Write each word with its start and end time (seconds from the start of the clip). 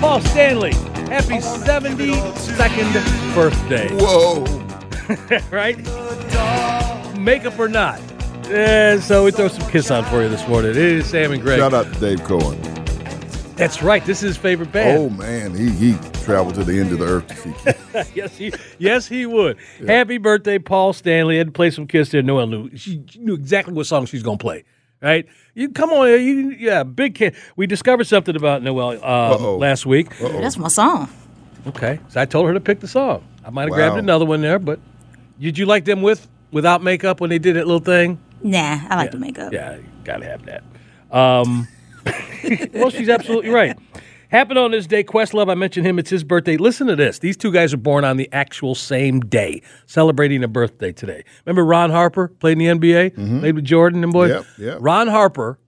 Paul 0.00 0.20
Stanley, 0.20 0.70
happy 1.10 1.38
72nd 1.38 3.34
birthday. 3.34 3.88
Whoa. 3.96 4.44
right? 5.50 5.76
Makeup 7.18 7.58
or 7.58 7.68
not. 7.68 7.98
And 8.46 9.02
so 9.02 9.24
we 9.24 9.32
throw 9.32 9.48
some 9.48 9.68
kiss 9.70 9.90
on 9.90 10.04
for 10.04 10.22
you 10.22 10.28
this 10.28 10.46
morning. 10.46 10.70
It 10.70 10.76
is 10.76 11.10
Sam 11.10 11.32
and 11.32 11.42
Greg. 11.42 11.58
Shout 11.58 11.74
out 11.74 11.92
to 11.92 11.98
Dave 11.98 12.22
Cohen. 12.22 12.60
That's 13.56 13.82
right. 13.82 14.04
This 14.04 14.22
is 14.22 14.28
his 14.28 14.36
favorite 14.36 14.70
band. 14.70 14.98
Oh 14.98 15.10
man, 15.10 15.52
he 15.52 15.70
he 15.70 15.98
traveled 16.22 16.54
to 16.54 16.62
the 16.62 16.78
end 16.78 16.92
of 16.92 17.00
the 17.00 17.04
earth 17.04 17.26
to 17.26 17.34
see 17.34 17.52
Kiss. 17.64 18.10
yes, 18.14 18.36
he 18.36 18.52
yes 18.78 19.08
he 19.08 19.26
would. 19.26 19.56
Yeah. 19.80 19.94
Happy 19.94 20.18
birthday, 20.18 20.60
Paul 20.60 20.92
Stanley. 20.92 21.34
I 21.34 21.38
Had 21.38 21.48
to 21.48 21.52
play 21.52 21.70
some 21.72 21.88
Kiss 21.88 22.10
there. 22.10 22.22
Noel 22.22 22.46
knew 22.46 22.76
she 22.76 23.04
knew 23.16 23.34
exactly 23.34 23.74
what 23.74 23.86
song 23.86 24.06
she's 24.06 24.22
gonna 24.22 24.38
play 24.38 24.62
right? 25.00 25.26
You 25.54 25.70
come 25.70 25.90
on, 25.90 26.08
you, 26.08 26.50
yeah, 26.50 26.82
big 26.82 27.14
kid. 27.14 27.34
We 27.56 27.66
discovered 27.66 28.06
something 28.06 28.36
about 28.36 28.62
Noel 28.62 29.04
um, 29.04 29.58
last 29.58 29.86
week. 29.86 30.20
Uh-oh. 30.20 30.40
That's 30.40 30.58
my 30.58 30.68
song. 30.68 31.08
Okay, 31.66 31.98
so 32.08 32.20
I 32.20 32.24
told 32.24 32.46
her 32.46 32.54
to 32.54 32.60
pick 32.60 32.80
the 32.80 32.88
song. 32.88 33.24
I 33.44 33.50
might 33.50 33.62
have 33.62 33.70
wow. 33.70 33.76
grabbed 33.76 33.96
another 33.98 34.24
one 34.24 34.40
there, 34.40 34.58
but 34.58 34.78
did 35.40 35.58
you 35.58 35.66
like 35.66 35.84
them 35.84 36.02
with 36.02 36.28
without 36.50 36.82
makeup 36.82 37.20
when 37.20 37.30
they 37.30 37.38
did 37.38 37.56
that 37.56 37.66
little 37.66 37.80
thing? 37.80 38.20
Nah, 38.42 38.80
I 38.88 38.96
like 38.96 39.06
yeah. 39.06 39.10
the 39.10 39.18
makeup. 39.18 39.52
Yeah, 39.52 39.78
gotta 40.04 40.24
have 40.24 40.44
that. 40.46 40.62
Um, 41.10 41.66
well, 42.74 42.90
she's 42.90 43.08
absolutely 43.08 43.50
right. 43.50 43.76
Happened 44.30 44.58
on 44.58 44.72
this 44.72 44.86
day, 44.86 45.02
Questlove, 45.02 45.50
I 45.50 45.54
mentioned 45.54 45.86
him, 45.86 45.98
it's 45.98 46.10
his 46.10 46.22
birthday. 46.22 46.58
Listen 46.58 46.86
to 46.88 46.96
this. 46.96 47.18
These 47.18 47.36
two 47.36 47.50
guys 47.50 47.72
are 47.72 47.78
born 47.78 48.04
on 48.04 48.18
the 48.18 48.28
actual 48.32 48.74
same 48.74 49.20
day, 49.20 49.62
celebrating 49.86 50.44
a 50.44 50.48
birthday 50.48 50.92
today. 50.92 51.24
Remember 51.46 51.64
Ron 51.64 51.90
Harper 51.90 52.28
played 52.28 52.60
in 52.60 52.78
the 52.78 52.92
NBA, 52.92 53.14
mm-hmm. 53.14 53.40
played 53.40 53.54
with 53.54 53.64
Jordan 53.64 54.04
and 54.04 54.12
boys? 54.12 54.30
Yep, 54.30 54.46
yep. 54.58 54.78
Ron 54.80 55.08
Harper 55.08 55.58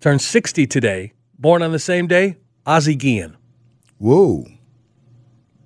turned 0.00 0.22
60 0.22 0.66
today, 0.66 1.12
born 1.38 1.62
on 1.62 1.72
the 1.72 1.78
same 1.78 2.06
day, 2.06 2.38
Ozzie 2.64 2.96
Guillen. 2.96 3.36
Whoa. 3.98 4.46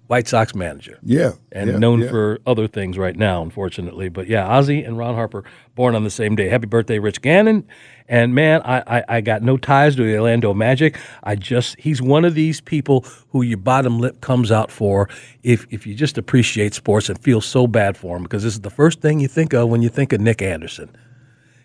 White 0.07 0.29
Sox 0.29 0.55
manager. 0.55 0.99
Yeah. 1.03 1.33
And 1.51 1.71
yeah, 1.71 1.79
known 1.79 2.01
yeah. 2.01 2.11
for 2.11 2.39
other 2.47 2.69
things 2.69 2.99
right 2.99 3.17
now, 3.17 3.43
unfortunately. 3.43 4.11
But 4.11 4.27
yeah, 4.27 4.47
Ozzie 4.47 4.85
and 4.85 4.99
Ron 4.99 5.15
Harper 5.15 5.45
born 5.75 5.95
on 5.95 6.05
the 6.05 6.11
same 6.11 6.37
day. 6.37 6.49
Happy 6.49 6.67
birthday, 6.67 6.99
Rich 6.99 7.23
Gannon. 7.23 7.67
And 8.07 8.35
man, 8.35 8.61
I, 8.65 8.99
I, 8.99 9.05
I, 9.09 9.21
got 9.23 9.43
no 9.43 9.57
ties 9.57 9.97
to 9.97 10.05
the 10.05 10.15
Orlando 10.17 10.53
Magic. 10.53 10.99
I 11.23 11.37
just 11.37 11.81
he's 11.81 12.03
one 12.03 12.27
of 12.27 12.35
these 12.35 12.61
people 12.61 13.07
who 13.31 13.41
your 13.41 13.57
bottom 13.57 13.99
lip 13.99 14.21
comes 14.21 14.53
out 14.53 14.71
for 14.71 15.09
if 15.43 15.67
if 15.71 15.87
you 15.87 15.95
just 15.95 16.19
appreciate 16.19 16.75
sports 16.75 17.09
and 17.09 17.19
feel 17.19 17.41
so 17.41 17.67
bad 17.67 17.97
for 17.97 18.19
him 18.19 18.25
because 18.25 18.43
this 18.43 18.53
is 18.53 18.61
the 18.61 18.69
first 18.69 19.01
thing 19.01 19.21
you 19.21 19.29
think 19.29 19.55
of 19.55 19.71
when 19.71 19.81
you 19.81 19.89
think 19.89 20.13
of 20.13 20.21
Nick 20.21 20.43
Anderson 20.43 20.95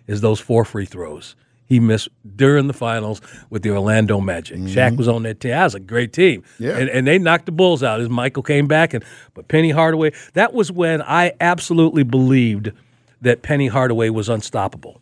is 0.07 0.21
those 0.21 0.39
four 0.39 0.63
free 0.63 0.85
throws 0.85 1.35
he 1.69 1.79
missed 1.79 2.09
during 2.35 2.65
the 2.67 2.73
finals 2.73 3.21
with 3.51 3.61
the 3.61 3.69
Orlando 3.69 4.19
Magic. 4.19 4.57
Mm-hmm. 4.57 4.67
Shaq 4.67 4.97
was 4.97 5.07
on 5.07 5.23
that 5.23 5.39
team. 5.39 5.51
That 5.51 5.63
was 5.65 5.75
a 5.75 5.79
great 5.79 6.11
team. 6.11 6.43
Yeah. 6.57 6.77
And, 6.77 6.89
and 6.89 7.07
they 7.07 7.19
knocked 7.19 7.45
the 7.45 7.51
Bulls 7.51 7.83
out 7.83 8.01
as 8.01 8.09
Michael 8.09 8.43
came 8.43 8.67
back. 8.67 8.95
And 8.95 9.05
But 9.35 9.47
Penny 9.47 9.69
Hardaway, 9.69 10.11
that 10.33 10.53
was 10.53 10.71
when 10.71 11.01
I 11.03 11.33
absolutely 11.39 12.03
believed 12.03 12.71
that 13.21 13.43
Penny 13.43 13.67
Hardaway 13.67 14.09
was 14.09 14.29
unstoppable. 14.29 14.99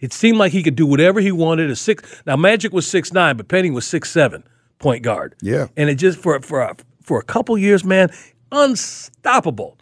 It 0.00 0.12
seemed 0.12 0.38
like 0.38 0.52
he 0.52 0.62
could 0.62 0.76
do 0.76 0.86
whatever 0.86 1.20
he 1.20 1.32
wanted. 1.32 1.70
A 1.70 1.76
six 1.76 2.22
now 2.26 2.36
Magic 2.36 2.72
was 2.72 2.86
six 2.86 3.12
nine, 3.12 3.36
but 3.36 3.48
Penny 3.48 3.70
was 3.70 3.86
six 3.86 4.10
seven 4.10 4.44
point 4.78 5.02
guard. 5.02 5.34
Yeah, 5.40 5.68
and 5.76 5.90
it 5.90 5.96
just 5.96 6.18
for 6.18 6.40
for 6.40 6.60
a, 6.60 6.76
for 7.02 7.18
a 7.18 7.22
couple 7.22 7.56
years, 7.58 7.84
man, 7.84 8.10
unstoppable. 8.50 9.76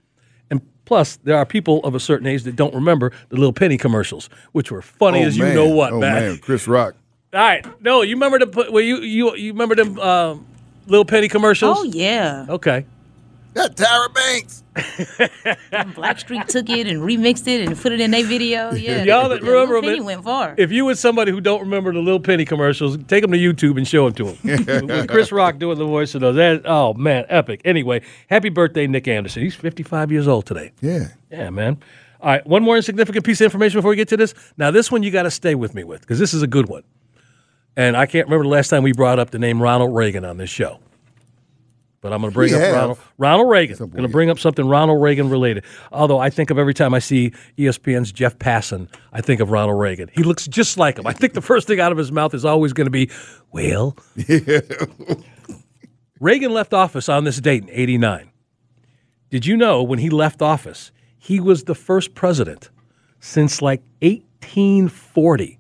Plus, 0.89 1.17
there 1.17 1.37
are 1.37 1.45
people 1.45 1.81
of 1.85 1.95
a 1.95 2.01
certain 2.01 2.27
age 2.27 2.45
that 2.45 2.57
don't 2.57 2.75
remember 2.75 3.13
the 3.29 3.37
little 3.37 3.53
penny 3.53 3.77
commercials, 3.77 4.31
which 4.53 4.73
were 4.73 4.81
funny 4.81 5.23
oh, 5.23 5.27
as 5.27 5.39
man. 5.39 5.49
you 5.49 5.55
know 5.55 5.69
what, 5.69 5.93
oh, 5.93 6.01
man. 6.01 6.15
man. 6.15 6.39
Chris 6.39 6.67
Rock. 6.67 6.95
All 7.35 7.41
right, 7.41 7.63
no, 7.83 8.01
you 8.01 8.17
remember 8.17 8.39
the 8.39 8.71
well, 8.73 8.81
you 8.81 8.97
you 9.03 9.37
you 9.37 9.53
remember 9.53 9.75
them 9.75 9.99
uh, 10.01 10.35
little 10.87 11.05
penny 11.05 11.29
commercials? 11.29 11.77
Oh 11.79 11.85
yeah. 11.85 12.47
Okay. 12.49 12.87
That 13.55 13.75
Tyra 13.77 14.15
Banks. 14.15 14.63
Blackstreet 15.95 16.47
took 16.47 16.69
it 16.71 16.87
and 16.87 17.01
remixed 17.01 17.49
it 17.49 17.67
and 17.67 17.77
put 17.77 17.93
it 17.93 18.01
in 18.01 18.11
their 18.13 18.25
video. 18.25 18.73
Yeah, 18.79 19.03
y'all 19.03 19.29
that 19.31 19.43
remember 19.43 19.81
Penny 19.81 20.01
went 20.01 20.23
far. 20.23 20.55
If 20.57 20.71
you 20.71 20.85
was 20.85 21.01
somebody 21.01 21.33
who 21.33 21.41
don't 21.41 21.61
remember 21.61 21.93
the 21.93 21.99
little 21.99 22.21
penny 22.21 22.45
commercials, 22.45 22.97
take 23.09 23.23
them 23.23 23.33
to 23.33 23.39
YouTube 23.39 23.77
and 23.77 23.89
show 23.89 24.09
them 24.09 24.37
to 24.37 24.87
them. 24.87 25.07
Chris 25.09 25.33
Rock 25.33 25.59
doing 25.59 25.79
the 25.79 25.85
voice 25.85 26.15
of 26.15 26.21
those. 26.21 26.37
That, 26.37 26.63
oh 26.65 26.95
man, 26.95 27.25
epic. 27.29 27.61
Anyway, 27.65 28.03
happy 28.31 28.51
birthday, 28.51 28.87
Nick 28.87 29.09
Anderson. 29.09 29.43
He's 29.43 29.57
55 29.57 30.13
years 30.13 30.29
old 30.29 30.47
today. 30.47 30.73
Yeah. 30.81 31.09
Yeah, 31.31 31.51
man. 31.51 31.83
All 32.21 32.31
right, 32.31 32.47
one 32.47 32.63
more 32.63 32.77
insignificant 32.77 33.25
piece 33.25 33.41
of 33.41 33.47
information 33.47 33.79
before 33.79 33.91
we 33.91 33.97
get 33.97 34.09
to 34.09 34.17
this. 34.17 34.35
Now, 34.57 34.71
this 34.71 34.93
one 34.93 35.03
you 35.03 35.11
got 35.11 35.25
to 35.25 35.31
stay 35.31 35.55
with 35.55 35.75
me 35.75 35.83
with 35.83 36.03
because 36.03 36.19
this 36.21 36.33
is 36.35 36.43
a 36.43 36.49
good 36.49 36.69
one. 36.69 36.85
And 37.77 37.97
I 37.97 38.07
can't 38.07 38.27
remember 38.27 38.45
the 38.45 38.51
last 38.51 38.69
time 38.69 38.83
we 38.85 38.93
brought 38.93 39.19
up 39.19 39.31
the 39.31 39.39
name 39.39 39.61
Ronald 39.61 39.95
Reagan 39.95 40.25
on 40.25 40.37
this 40.37 40.51
show 40.51 40.79
but 42.01 42.13
I'm 42.13 42.21
going 42.21 42.31
to 42.31 42.35
bring 42.35 42.55
up. 42.55 42.61
Ronald, 42.61 42.99
Ronald 43.19 43.51
Reagan. 43.51 43.77
Some 43.77 43.91
going 43.91 44.03
to 44.03 44.09
bring 44.09 44.31
up 44.31 44.39
something 44.39 44.67
Ronald 44.67 45.03
Reagan 45.03 45.31
related. 45.31 45.65
Although 45.91 46.19
I 46.19 46.31
think 46.31 46.51
of 46.51 46.59
every 46.59 46.75
time 46.75 46.95
I 46.95 47.01
see 47.01 47.33
ESPN's 47.57 48.13
Jeff 48.13 48.39
Passan, 48.39 48.89
I 49.13 49.21
think 49.21 49.41
of 49.41 49.51
Ronald 49.51 49.81
Reagan. 49.81 50.09
He 50.13 50.23
looks 50.23 50.47
just 50.47 50.77
like 50.79 50.99
him. 50.99 51.07
I 51.07 51.13
think 51.13 51.35
the 51.35 51.43
first 51.43 51.67
thing 51.67 51.81
out 51.81 51.93
of 51.93 51.99
his 51.99 52.13
mouth 52.13 52.35
is 52.35 52.45
always 52.45 52.73
going 52.73 52.87
to 52.87 52.91
be, 52.91 53.11
"Well." 53.51 53.97
Reagan 56.21 56.53
left 56.53 56.75
office 56.75 57.09
on 57.09 57.25
this 57.25 57.41
date 57.41 57.63
in 57.63 57.71
'89. 57.71 58.31
Did 59.31 59.47
you 59.47 59.57
know 59.57 59.83
when 59.83 59.99
he 59.99 60.11
left 60.11 60.41
office, 60.41 60.91
he 61.19 61.39
was 61.41 61.65
the 61.65 61.75
first 61.75 62.15
president 62.15 62.71
since 63.21 63.61
like 63.61 63.83
1840 64.01 65.59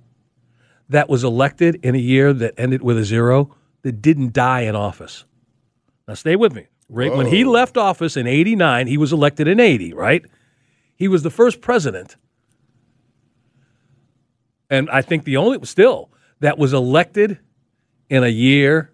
that 0.88 1.08
was 1.08 1.22
elected 1.22 1.78
in 1.82 1.94
a 1.94 1.98
year 1.98 2.32
that 2.32 2.54
ended 2.56 2.82
with 2.82 2.96
a 2.96 3.04
zero 3.04 3.54
that 3.82 4.00
didn't 4.00 4.32
die 4.32 4.62
in 4.62 4.74
office? 4.74 5.24
Now, 6.08 6.14
stay 6.14 6.36
with 6.36 6.54
me. 6.54 6.66
Right 6.88 7.14
when 7.14 7.26
he 7.26 7.44
left 7.44 7.76
office 7.76 8.16
in 8.16 8.26
89, 8.26 8.86
he 8.86 8.96
was 8.96 9.12
elected 9.12 9.46
in 9.46 9.60
80, 9.60 9.92
right? 9.92 10.24
He 10.96 11.06
was 11.06 11.22
the 11.22 11.30
first 11.30 11.60
president, 11.60 12.16
and 14.70 14.88
I 14.90 15.02
think 15.02 15.24
the 15.24 15.36
only, 15.36 15.64
still, 15.66 16.10
that 16.40 16.56
was 16.56 16.72
elected 16.72 17.38
in 18.08 18.24
a 18.24 18.28
year 18.28 18.90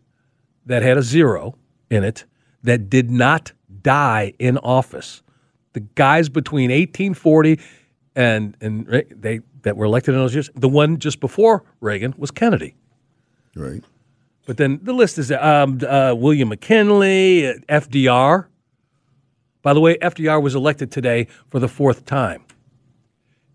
that 0.67 0.83
had 0.83 0.99
a 0.99 1.03
zero 1.03 1.57
in 1.89 2.03
it 2.03 2.25
that 2.65 2.91
did 2.91 3.11
not 3.11 3.53
die 3.83 4.35
in 4.41 4.59
office. 4.59 5.23
The 5.73 5.81
guys 5.81 6.29
between 6.29 6.71
1840 6.71 7.61
and, 8.17 8.57
and 8.61 9.05
they 9.11 9.41
that 9.63 9.77
were 9.77 9.87
elected 9.87 10.15
in 10.15 10.21
those 10.21 10.35
years, 10.35 10.51
the 10.55 10.69
one 10.69 10.99
just 10.99 11.21
before 11.21 11.65
Reagan 11.81 12.15
was 12.19 12.31
Kennedy. 12.31 12.75
Right. 13.57 13.83
But 14.47 14.57
then 14.59 14.81
the 14.83 14.93
list 14.93 15.19
is 15.19 15.33
um, 15.33 15.81
uh, 15.87 16.15
William 16.17 16.49
McKinley, 16.51 17.49
uh, 17.49 17.55
FDR. 17.69 18.47
By 19.63 19.73
the 19.73 19.81
way, 19.81 19.97
FDR 19.97 20.43
was 20.43 20.55
elected 20.55 20.91
today 20.91 21.29
for 21.51 21.59
the 21.59 21.69
fourth 21.69 22.05
time. 22.05 22.45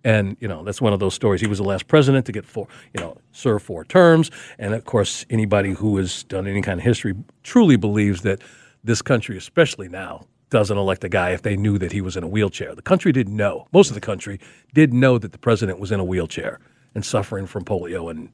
And, 0.03 0.37
you 0.39 0.47
know, 0.47 0.63
that's 0.63 0.81
one 0.81 0.93
of 0.93 0.99
those 0.99 1.13
stories. 1.13 1.41
He 1.41 1.47
was 1.47 1.57
the 1.59 1.65
last 1.65 1.87
president 1.87 2.25
to 2.27 2.31
get 2.31 2.45
four, 2.45 2.67
you 2.93 3.01
know, 3.01 3.17
serve 3.31 3.61
four 3.61 3.83
terms. 3.83 4.31
And 4.57 4.73
of 4.73 4.85
course, 4.85 5.25
anybody 5.29 5.71
who 5.71 5.97
has 5.97 6.23
done 6.23 6.47
any 6.47 6.61
kind 6.61 6.79
of 6.79 6.85
history 6.85 7.13
truly 7.43 7.75
believes 7.75 8.21
that 8.21 8.41
this 8.83 9.01
country, 9.01 9.37
especially 9.37 9.89
now, 9.89 10.25
doesn't 10.49 10.77
elect 10.77 11.03
a 11.03 11.09
guy 11.09 11.31
if 11.31 11.41
they 11.41 11.55
knew 11.55 11.77
that 11.77 11.91
he 11.91 12.01
was 12.01 12.17
in 12.17 12.23
a 12.23 12.27
wheelchair. 12.27 12.73
The 12.73 12.81
country 12.81 13.11
didn't 13.11 13.35
know. 13.35 13.67
Most 13.71 13.89
of 13.89 13.93
the 13.93 14.01
country 14.01 14.39
did 14.73 14.93
know 14.93 15.17
that 15.17 15.31
the 15.31 15.37
president 15.37 15.79
was 15.79 15.91
in 15.91 15.99
a 15.99 16.03
wheelchair 16.03 16.59
and 16.95 17.05
suffering 17.05 17.45
from 17.45 17.65
polio 17.65 18.09
and 18.09 18.29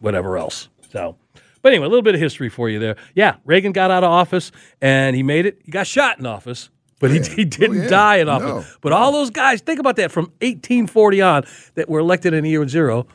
whatever 0.00 0.38
else. 0.38 0.68
So, 0.90 1.16
But 1.64 1.72
anyway, 1.72 1.86
a 1.86 1.88
little 1.88 2.02
bit 2.02 2.14
of 2.14 2.20
history 2.20 2.50
for 2.50 2.68
you 2.68 2.78
there. 2.78 2.96
Yeah, 3.14 3.36
Reagan 3.46 3.72
got 3.72 3.90
out 3.90 4.04
of 4.04 4.10
office 4.10 4.52
and 4.82 5.16
he 5.16 5.22
made 5.22 5.46
it. 5.46 5.62
He 5.64 5.72
got 5.72 5.86
shot 5.86 6.18
in 6.18 6.26
office, 6.26 6.68
but 7.00 7.10
he, 7.10 7.20
he 7.20 7.46
didn't 7.46 7.78
Oh, 7.78 7.82
yeah. 7.84 7.88
die 7.88 8.16
in 8.18 8.28
office. 8.28 8.46
No. 8.66 8.76
But 8.82 8.92
all 8.92 9.12
those 9.12 9.30
guys, 9.30 9.62
think 9.62 9.80
about 9.80 9.96
that 9.96 10.12
from 10.12 10.24
1840 10.42 11.22
on 11.22 11.44
that 11.74 11.88
were 11.88 12.00
elected 12.00 12.34
in 12.34 12.44
a 12.44 12.48
year 12.48 12.68
zero, 12.68 13.06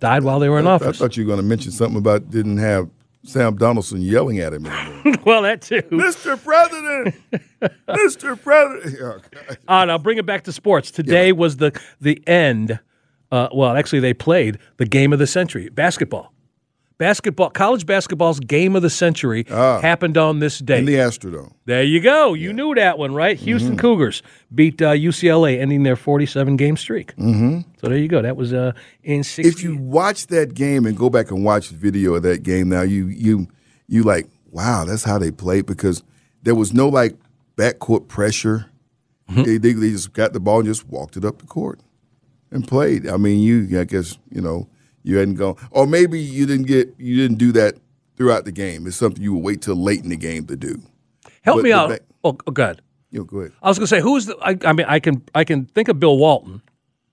died 0.00 0.24
while 0.24 0.38
they 0.40 0.48
were 0.48 0.58
in 0.58 0.66
I 0.66 0.70
office. 0.70 0.88
I 0.88 0.92
thought 1.04 1.18
you 1.18 1.24
were 1.24 1.28
going 1.28 1.40
to 1.40 1.46
mention 1.46 1.70
something 1.70 1.98
about 1.98 2.30
didn't 2.30 2.56
have 2.56 2.88
Sam 3.24 3.56
Donaldson 3.56 4.00
yelling 4.00 4.38
at 4.38 4.54
him 4.54 4.64
anymore. 4.64 5.14
well, 5.26 5.42
that 5.42 5.60
too. 5.60 5.82
Mr. 5.90 6.42
President, 6.42 7.14
Mr. 7.86 8.40
President. 8.42 8.96
Oh, 9.02 9.20
God. 9.30 9.58
Uh, 9.68 9.84
now 9.84 9.98
bring 9.98 10.16
it 10.16 10.24
back 10.24 10.44
to 10.44 10.52
sports. 10.52 10.90
Today 10.90 11.32
was 11.32 11.58
the 11.58 11.78
the 12.00 12.26
end. 12.26 12.80
Uh, 13.30 13.48
well, 13.52 13.76
actually, 13.76 14.00
they 14.00 14.14
played 14.14 14.58
the 14.78 14.86
game 14.86 15.12
of 15.12 15.18
the 15.18 15.26
century, 15.26 15.68
basketball. 15.68 16.32
Basketball, 16.98 17.50
college 17.50 17.86
basketball's 17.86 18.40
game 18.40 18.74
of 18.74 18.82
the 18.82 18.90
century 18.90 19.44
happened 19.48 20.18
on 20.18 20.40
this 20.40 20.58
day. 20.58 20.80
In 20.80 20.84
the 20.84 20.94
Astrodome. 20.94 21.52
there 21.64 21.84
you 21.84 22.00
go. 22.00 22.34
You 22.34 22.52
knew 22.52 22.74
that 22.74 22.98
one, 22.98 23.14
right? 23.14 23.38
Houston 23.38 23.76
Cougars 23.76 24.20
beat 24.52 24.82
uh, 24.82 24.90
UCLA, 24.90 25.60
ending 25.60 25.84
their 25.84 25.94
47 25.94 26.56
game 26.56 26.76
streak. 26.76 27.14
Mm-hmm. 27.14 27.60
So 27.80 27.88
there 27.88 27.98
you 27.98 28.08
go. 28.08 28.20
That 28.20 28.36
was 28.36 28.52
uh, 28.52 28.72
in 29.04 29.22
60. 29.22 29.48
If 29.48 29.62
you 29.62 29.76
watch 29.76 30.26
that 30.26 30.54
game 30.54 30.86
and 30.86 30.96
go 30.96 31.08
back 31.08 31.30
and 31.30 31.44
watch 31.44 31.68
the 31.68 31.76
video 31.76 32.14
of 32.14 32.24
that 32.24 32.42
game 32.42 32.68
now, 32.68 32.82
you 32.82 33.06
you 33.06 33.46
you 33.86 34.02
like, 34.02 34.26
wow, 34.50 34.84
that's 34.84 35.04
how 35.04 35.18
they 35.18 35.30
played 35.30 35.66
because 35.66 36.02
there 36.42 36.56
was 36.56 36.72
no 36.72 36.88
like 36.88 37.16
backcourt 37.56 38.08
pressure. 38.08 38.66
Mm-hmm. 39.30 39.42
They, 39.44 39.58
they 39.58 39.72
they 39.72 39.90
just 39.90 40.12
got 40.12 40.32
the 40.32 40.40
ball 40.40 40.58
and 40.58 40.66
just 40.66 40.88
walked 40.88 41.16
it 41.16 41.24
up 41.24 41.38
the 41.38 41.46
court 41.46 41.78
and 42.50 42.66
played. 42.66 43.06
I 43.06 43.18
mean, 43.18 43.38
you 43.38 43.78
I 43.78 43.84
guess 43.84 44.18
you 44.30 44.40
know 44.40 44.68
you 45.08 45.16
hadn't 45.16 45.36
gone, 45.36 45.56
or 45.70 45.86
maybe 45.86 46.20
you 46.20 46.44
didn't 46.46 46.66
get 46.66 46.94
you 46.98 47.16
didn't 47.16 47.38
do 47.38 47.50
that 47.52 47.74
throughout 48.16 48.44
the 48.44 48.52
game. 48.52 48.86
It's 48.86 48.96
something 48.96 49.22
you 49.22 49.32
would 49.34 49.42
wait 49.42 49.62
till 49.62 49.74
late 49.76 50.02
in 50.02 50.10
the 50.10 50.16
game 50.16 50.44
to 50.46 50.56
do. 50.56 50.82
Help 51.42 51.58
but 51.58 51.64
me 51.64 51.72
out. 51.72 51.88
back- 51.90 52.02
oh, 52.24 52.36
oh, 52.46 52.50
good. 52.50 52.82
You 53.10 53.20
know, 53.20 53.24
go 53.24 53.38
ahead. 53.38 53.52
I 53.62 53.68
was 53.68 53.78
going 53.78 53.86
to 53.86 53.88
say, 53.96 54.00
who's 54.02 54.26
the. 54.26 54.36
I, 54.42 54.58
I 54.68 54.72
mean, 54.74 54.84
I 54.86 55.00
can 55.00 55.22
I 55.34 55.44
can 55.44 55.64
think 55.64 55.88
of 55.88 55.98
Bill 55.98 56.18
Walton 56.18 56.60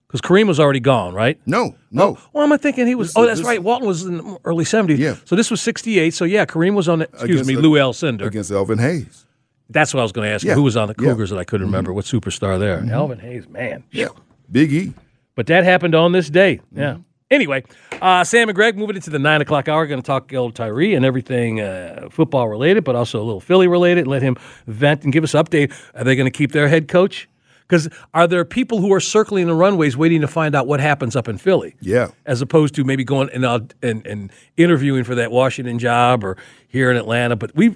because 0.07 0.19
Kareem 0.19 0.45
was 0.47 0.59
already 0.59 0.81
gone, 0.81 1.13
right? 1.13 1.39
No, 1.45 1.75
no. 1.89 2.17
Well, 2.33 2.43
am 2.43 2.51
I 2.51 2.57
thinking 2.57 2.85
he 2.85 2.95
was? 2.95 3.09
This 3.09 3.17
oh, 3.17 3.25
that's 3.25 3.39
this- 3.39 3.47
right. 3.47 3.63
Walton 3.63 3.87
was 3.87 4.03
in 4.03 4.17
the 4.17 4.37
early 4.43 4.65
seventies. 4.65 4.99
Yeah. 4.99 5.15
So 5.23 5.37
this 5.37 5.49
was 5.49 5.61
sixty 5.61 5.99
eight. 5.99 6.13
So 6.13 6.25
yeah, 6.25 6.45
Kareem 6.45 6.75
was 6.75 6.89
on. 6.89 6.99
The, 6.99 7.05
excuse 7.05 7.41
Against 7.41 7.47
me, 7.47 7.55
Lou 7.55 7.71
Alcindor. 7.79 8.25
against 8.25 8.51
Elvin 8.51 8.79
Hayes. 8.79 9.25
That's 9.69 9.93
what 9.93 10.01
I 10.01 10.03
was 10.03 10.11
going 10.11 10.27
to 10.27 10.33
ask. 10.33 10.43
you. 10.43 10.49
Yeah. 10.49 10.55
Who 10.55 10.63
was 10.63 10.75
on 10.77 10.89
the 10.89 10.95
Yeah. 10.99 11.09
Cougars 11.11 11.29
that 11.31 11.39
I 11.39 11.43
couldn't 11.45 11.65
remember? 11.67 11.91
What 11.93 12.05
superstar 12.05 12.59
there? 12.59 12.85
Elvin 12.91 13.19
Hayes, 13.19 13.47
man. 13.47 13.83
Yeah, 13.91 14.09
Big 14.51 14.71
E. 14.73 14.93
But 15.35 15.47
that 15.47 15.63
happened 15.63 15.95
on 15.95 16.11
this 16.11 16.29
day. 16.29 16.57
Mm-hmm. 16.57 16.79
Yeah. 16.79 16.97
Anyway, 17.31 17.63
uh, 18.01 18.23
Sam 18.23 18.49
and 18.49 18.55
Greg 18.55 18.77
moving 18.77 18.95
into 18.95 19.09
the 19.09 19.17
nine 19.17 19.41
o'clock 19.41 19.67
hour. 19.67 19.87
Going 19.87 20.01
to 20.01 20.05
talk 20.05 20.31
old 20.33 20.53
Tyree 20.53 20.93
and 20.93 21.03
everything 21.03 21.59
uh, 21.59 22.07
football 22.11 22.47
related, 22.47 22.83
but 22.83 22.95
also 22.95 23.19
a 23.19 23.23
little 23.23 23.39
Philly 23.39 23.67
related. 23.67 24.05
Let 24.05 24.21
him 24.21 24.35
vent 24.67 25.03
and 25.03 25.11
give 25.11 25.23
us 25.23 25.33
an 25.33 25.43
update. 25.43 25.73
Are 25.95 26.03
they 26.03 26.15
going 26.15 26.27
to 26.31 26.37
keep 26.37 26.51
their 26.51 26.67
head 26.67 26.87
coach? 26.87 27.27
Because 27.67 27.89
are 28.13 28.27
there 28.27 28.45
people 28.45 28.79
who 28.79 28.93
are 28.93 28.99
circling 28.99 29.47
the 29.47 29.55
runways 29.55 29.97
waiting 29.97 30.21
to 30.21 30.27
find 30.27 30.53
out 30.53 30.67
what 30.67 30.79
happens 30.79 31.15
up 31.15 31.27
in 31.27 31.39
Philly? 31.39 31.75
Yeah. 31.81 32.09
As 32.27 32.43
opposed 32.43 32.75
to 32.75 32.83
maybe 32.83 33.03
going 33.03 33.31
and, 33.33 33.43
uh, 33.43 33.61
and, 33.81 34.05
and 34.05 34.31
interviewing 34.55 35.03
for 35.03 35.15
that 35.15 35.31
Washington 35.31 35.79
job 35.79 36.23
or 36.23 36.37
here 36.67 36.91
in 36.91 36.97
Atlanta. 36.97 37.35
But 37.35 37.55
we 37.55 37.75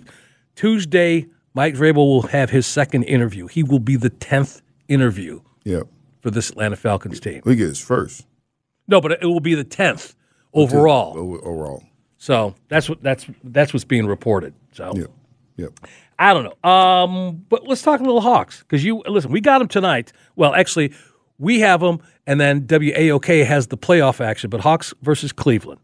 Tuesday, 0.55 1.25
Mike 1.55 1.73
Vrabel 1.73 1.95
will 1.95 2.27
have 2.27 2.51
his 2.51 2.67
second 2.67 3.01
interview. 3.05 3.47
He 3.47 3.63
will 3.63 3.79
be 3.79 3.95
the 3.95 4.11
tenth 4.11 4.61
interview 4.87 5.41
Yeah, 5.63 5.81
for 6.21 6.29
this 6.29 6.51
Atlanta 6.51 6.75
Falcons 6.75 7.19
team. 7.19 7.41
we 7.45 7.55
get 7.55 7.69
his 7.69 7.79
first 7.79 8.27
No, 8.89 8.99
but 8.99 9.11
it 9.11 9.25
will 9.25 9.39
be 9.39 9.55
the 9.55 9.63
tenth 9.63 10.15
overall. 10.53 11.17
overall. 11.17 11.83
So 12.17 12.55
that's 12.67 12.89
what 12.89 13.01
that's 13.01 13.25
that's 13.43 13.73
what's 13.73 13.85
being 13.85 14.07
reported. 14.07 14.53
So 14.73 14.91
Yep, 14.95 15.11
yep. 15.57 15.79
I 16.17 16.33
don't 16.33 16.43
know. 16.43 16.69
Um, 16.69 17.45
but 17.47 17.65
let's 17.65 17.81
talk 17.81 18.01
a 18.01 18.03
little 18.03 18.19
Hawks 18.19 18.59
because 18.59 18.83
you 18.83 19.01
listen. 19.07 19.31
We 19.31 19.39
got 19.39 19.59
them 19.59 19.69
tonight. 19.69 20.11
Well, 20.35 20.53
actually, 20.53 20.93
we 21.37 21.61
have 21.61 21.79
them, 21.79 22.01
and 22.27 22.41
then 22.41 22.67
WAOK 22.67 23.45
has 23.45 23.67
the 23.67 23.77
playoff 23.77 24.19
action. 24.19 24.49
But 24.49 24.59
Hawks 24.59 24.93
versus 25.01 25.31
Cleveland, 25.31 25.79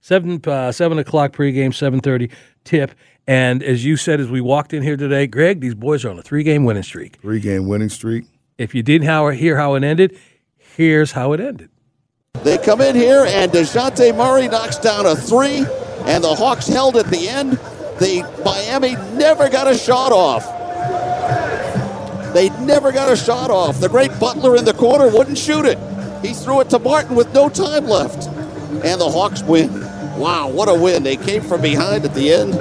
seven 0.00 0.42
uh, 0.46 0.72
seven 0.72 0.98
o'clock 0.98 1.32
pregame, 1.32 1.72
seven 1.72 2.00
thirty 2.00 2.30
tip. 2.64 2.90
And 3.26 3.62
as 3.62 3.84
you 3.84 3.96
said, 3.96 4.20
as 4.20 4.30
we 4.30 4.40
walked 4.40 4.74
in 4.74 4.82
here 4.82 4.96
today, 4.96 5.26
Greg, 5.26 5.60
these 5.60 5.74
boys 5.74 6.04
are 6.04 6.10
on 6.10 6.18
a 6.18 6.22
three 6.22 6.42
game 6.42 6.64
winning 6.64 6.82
streak. 6.82 7.16
Three 7.20 7.40
game 7.40 7.66
winning 7.68 7.88
streak. 7.88 8.24
If 8.58 8.74
you 8.74 8.82
didn't 8.82 9.06
how, 9.06 9.28
hear 9.28 9.56
how 9.56 9.74
it 9.74 9.84
ended, 9.84 10.18
here's 10.56 11.12
how 11.12 11.32
it 11.32 11.40
ended. 11.40 11.70
They 12.44 12.58
come 12.58 12.80
in 12.80 12.94
here, 12.94 13.24
and 13.26 13.50
Dejounte 13.50 14.16
Murray 14.16 14.48
knocks 14.48 14.78
down 14.78 15.06
a 15.06 15.16
three, 15.16 15.66
and 16.06 16.22
the 16.22 16.34
Hawks 16.34 16.66
held 16.66 16.96
at 16.96 17.06
the 17.06 17.28
end. 17.28 17.52
The 17.98 18.22
Miami 18.44 18.94
never 19.16 19.48
got 19.48 19.66
a 19.66 19.76
shot 19.76 20.12
off. 20.12 20.44
They 22.32 22.50
never 22.60 22.92
got 22.92 23.10
a 23.10 23.16
shot 23.16 23.50
off. 23.50 23.80
The 23.80 23.88
great 23.88 24.18
Butler 24.20 24.56
in 24.56 24.64
the 24.64 24.74
corner 24.74 25.08
wouldn't 25.08 25.38
shoot 25.38 25.64
it. 25.64 25.78
He 26.24 26.34
threw 26.34 26.60
it 26.60 26.70
to 26.70 26.78
Martin 26.78 27.16
with 27.16 27.32
no 27.34 27.48
time 27.48 27.86
left. 27.86 28.28
And 28.84 29.00
the 29.00 29.10
Hawks 29.10 29.42
win. 29.42 29.72
Wow, 30.16 30.48
what 30.48 30.68
a 30.68 30.74
win. 30.74 31.02
They 31.02 31.16
came 31.16 31.42
from 31.42 31.60
behind 31.60 32.04
at 32.04 32.14
the 32.14 32.32
end, 32.32 32.54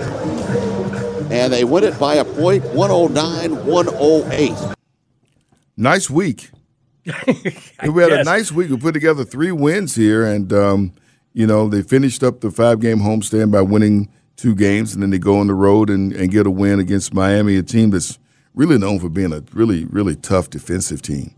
and 1.31 1.51
they 1.51 1.63
win 1.63 1.83
it 1.83 1.99
by 1.99 2.15
a 2.15 2.25
point 2.25 2.63
109 2.65 3.65
108. 3.65 4.75
Nice 5.75 6.09
week. 6.09 6.49
we 7.93 8.01
had 8.01 8.11
a 8.11 8.23
nice 8.23 8.51
week. 8.51 8.69
We 8.69 8.77
put 8.77 8.93
together 8.93 9.23
three 9.23 9.51
wins 9.51 9.95
here, 9.95 10.25
and 10.25 10.51
um, 10.51 10.93
you 11.33 11.47
know 11.47 11.69
they 11.69 11.81
finished 11.81 12.23
up 12.23 12.41
the 12.41 12.51
five 12.51 12.79
game 12.79 12.99
homestand 12.99 13.51
by 13.51 13.61
winning 13.61 14.09
two 14.35 14.55
games, 14.55 14.93
and 14.93 15.01
then 15.01 15.09
they 15.09 15.19
go 15.19 15.39
on 15.39 15.47
the 15.47 15.53
road 15.53 15.89
and, 15.89 16.13
and 16.13 16.31
get 16.31 16.45
a 16.45 16.51
win 16.51 16.79
against 16.79 17.13
Miami, 17.13 17.55
a 17.55 17.63
team 17.63 17.91
that's 17.91 18.19
really 18.53 18.77
known 18.77 18.99
for 18.99 19.09
being 19.09 19.33
a 19.33 19.43
really 19.53 19.85
really 19.85 20.15
tough 20.15 20.49
defensive 20.49 21.01
team, 21.01 21.33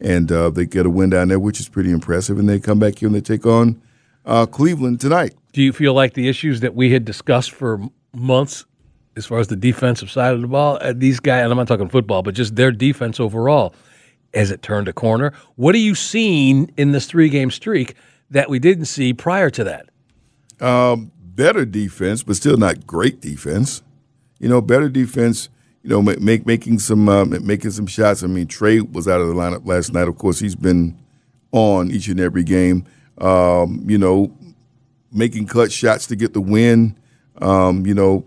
and 0.00 0.32
uh, 0.32 0.50
they 0.50 0.66
get 0.66 0.86
a 0.86 0.90
win 0.90 1.10
down 1.10 1.28
there, 1.28 1.38
which 1.38 1.60
is 1.60 1.68
pretty 1.68 1.92
impressive. 1.92 2.38
And 2.38 2.48
they 2.48 2.58
come 2.58 2.78
back 2.78 2.98
here 2.98 3.06
and 3.06 3.14
they 3.14 3.20
take 3.20 3.46
on 3.46 3.80
uh, 4.24 4.46
Cleveland 4.46 5.00
tonight. 5.00 5.34
Do 5.52 5.62
you 5.62 5.72
feel 5.72 5.94
like 5.94 6.14
the 6.14 6.28
issues 6.28 6.60
that 6.60 6.74
we 6.74 6.92
had 6.92 7.04
discussed 7.04 7.52
for 7.52 7.80
months, 8.14 8.64
as 9.16 9.26
far 9.26 9.38
as 9.38 9.48
the 9.48 9.56
defensive 9.56 10.10
side 10.10 10.34
of 10.34 10.40
the 10.40 10.48
ball, 10.48 10.78
uh, 10.80 10.92
these 10.96 11.20
guys, 11.20 11.42
and 11.42 11.52
I'm 11.52 11.58
not 11.58 11.68
talking 11.68 11.88
football, 11.88 12.22
but 12.22 12.34
just 12.34 12.56
their 12.56 12.72
defense 12.72 13.20
overall, 13.20 13.74
has 14.34 14.50
it 14.50 14.62
turned 14.62 14.88
a 14.88 14.92
corner? 14.92 15.32
What 15.56 15.74
are 15.74 15.78
you 15.78 15.94
seeing 15.94 16.72
in 16.76 16.92
this 16.92 17.06
three 17.06 17.28
game 17.28 17.50
streak 17.50 17.94
that 18.30 18.48
we 18.48 18.58
didn't 18.58 18.86
see 18.86 19.12
prior 19.12 19.50
to 19.50 19.64
that? 19.64 19.88
better 21.34 21.64
defense, 21.64 22.22
but 22.22 22.36
still 22.36 22.56
not 22.56 22.86
great 22.86 23.20
defense. 23.20 23.82
You 24.38 24.48
know, 24.48 24.60
better 24.60 24.88
defense. 24.88 25.48
You 25.82 25.90
know, 25.90 26.02
ma- 26.02 26.14
make 26.20 26.46
making 26.46 26.78
some 26.78 27.04
ma- 27.04 27.24
making 27.24 27.72
some 27.72 27.86
shots. 27.86 28.22
I 28.22 28.28
mean, 28.28 28.46
Trae 28.46 28.90
was 28.92 29.08
out 29.08 29.20
of 29.20 29.28
the 29.28 29.34
lineup 29.34 29.66
last 29.66 29.92
night. 29.92 30.08
Of 30.08 30.18
course, 30.18 30.38
he's 30.38 30.54
been 30.54 30.96
on 31.50 31.90
each 31.90 32.08
and 32.08 32.20
every 32.20 32.44
game. 32.44 32.86
Um, 33.18 33.84
you 33.86 33.98
know, 33.98 34.32
making 35.12 35.46
clutch 35.46 35.72
shots 35.72 36.06
to 36.08 36.16
get 36.16 36.34
the 36.34 36.40
win. 36.40 36.96
Um, 37.40 37.86
you 37.86 37.94
know, 37.94 38.24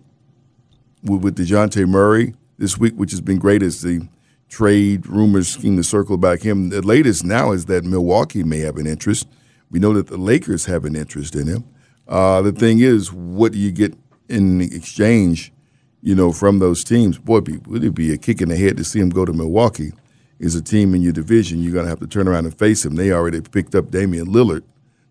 with, 1.03 1.22
with 1.22 1.38
Dejounte 1.38 1.88
Murray 1.88 2.34
this 2.58 2.77
week, 2.77 2.94
which 2.96 3.12
has 3.12 3.22
been 3.22 3.38
great, 3.38 3.63
as 3.63 3.82
the 3.82 4.08
trade 4.55 5.05
rumors 5.05 5.50
seem 5.50 5.75
to 5.75 5.83
circle 5.83 6.15
about 6.15 6.41
him. 6.41 6.69
The 6.69 6.81
latest 6.81 7.25
now 7.25 7.51
is 7.51 7.65
that 7.65 7.83
Milwaukee 7.83 8.41
may 8.41 8.59
have 8.59 8.77
an 8.77 8.88
interest. 8.88 9.27
We 9.69 9.79
know 9.79 9.91
that 9.91 10.07
the 10.07 10.15
Lakers 10.15 10.65
have 10.65 10.85
an 10.85 10.95
interest 10.95 11.35
in 11.35 11.45
him. 11.45 11.65
Uh, 12.07 12.41
the 12.41 12.53
thing 12.53 12.79
is, 12.79 13.12
what 13.12 13.51
do 13.51 13.57
you 13.57 13.74
get 13.74 13.93
in 14.29 14.62
exchange? 14.62 15.51
You 16.01 16.15
know, 16.15 16.31
from 16.31 16.59
those 16.59 16.85
teams, 16.85 17.17
boy, 17.17 17.41
would 17.65 17.83
it 17.83 17.93
be 17.95 18.13
a 18.13 18.17
kick 18.17 18.41
in 18.41 18.47
the 18.47 18.55
head 18.55 18.77
to 18.77 18.85
see 18.85 19.00
him 19.00 19.09
go 19.09 19.25
to 19.25 19.33
Milwaukee? 19.33 19.91
Is 20.39 20.55
a 20.55 20.62
team 20.62 20.95
in 20.95 21.01
your 21.01 21.13
division 21.13 21.62
you're 21.62 21.74
going 21.74 21.85
to 21.85 21.89
have 21.89 22.00
to 22.00 22.07
turn 22.07 22.27
around 22.27 22.45
and 22.45 22.57
face 22.57 22.85
him. 22.85 22.95
They 22.95 23.12
already 23.12 23.41
picked 23.41 23.75
up 23.75 23.91
Damian 23.91 24.27
Lillard 24.27 24.63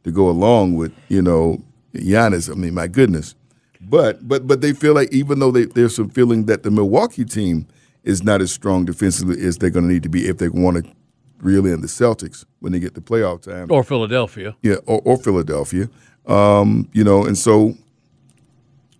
to 0.04 0.10
go 0.10 0.28
along 0.30 0.76
with 0.76 0.92
you 1.08 1.20
know 1.20 1.62
Giannis. 1.94 2.50
I 2.50 2.54
mean, 2.54 2.74
my 2.74 2.86
goodness. 2.86 3.34
But 3.80 4.26
but 4.26 4.46
but 4.46 4.60
they 4.60 4.72
feel 4.72 4.94
like 4.94 5.12
even 5.12 5.38
though 5.38 5.50
they, 5.50 5.64
there's 5.64 5.96
some 5.96 6.10
feeling 6.10 6.44
that 6.46 6.62
the 6.62 6.70
Milwaukee 6.70 7.24
team 7.24 7.66
is 8.04 8.22
not 8.22 8.40
as 8.40 8.52
strong 8.52 8.84
defensively 8.84 9.44
as 9.44 9.58
they're 9.58 9.70
going 9.70 9.86
to 9.88 9.92
need 9.92 10.02
to 10.04 10.08
be 10.08 10.28
if 10.28 10.38
they 10.38 10.48
want 10.48 10.84
to 10.84 10.92
reel 11.40 11.66
in 11.66 11.80
the 11.80 11.86
Celtics 11.86 12.44
when 12.60 12.72
they 12.72 12.78
get 12.78 12.94
to 12.94 13.00
playoff 13.00 13.42
time. 13.42 13.70
Or 13.70 13.82
Philadelphia? 13.82 14.56
Yeah, 14.62 14.76
or, 14.86 15.00
or 15.04 15.16
Philadelphia. 15.16 15.88
Um, 16.26 16.88
you 16.92 17.04
know, 17.04 17.24
and 17.24 17.36
so 17.36 17.74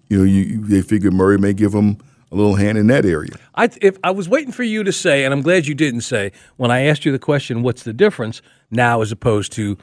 you 0.09 0.19
know, 0.19 0.25
you, 0.25 0.43
you 0.43 0.65
they 0.65 0.83
figure 0.83 1.11
Murray 1.11 1.39
may 1.39 1.53
give 1.53 1.73
them 1.73 1.99
a 2.31 2.35
little 2.35 2.57
hand 2.57 2.77
in 2.79 2.89
that 2.89 3.05
area. 3.05 3.31
I, 3.55 3.71
if 3.81 3.97
I 4.03 4.11
was 4.11 4.29
waiting 4.29 4.53
for 4.53 4.63
you 4.63 4.83
to 4.85 4.93
say, 4.93 5.25
and 5.25 5.33
I'm 5.33 5.43
glad 5.43 5.67
you 5.67 5.75
didn't 5.75 6.03
say 6.03 6.33
when 6.57 6.71
I 6.71 6.83
asked 6.83 7.05
you 7.05 7.13
the 7.13 7.19
question, 7.19 7.63
"What's 7.63 7.85
the 7.85 7.93
difference 7.93 8.43
now 8.71 9.03
as 9.03 9.13
opposed 9.13 9.53
to, 9.53 9.79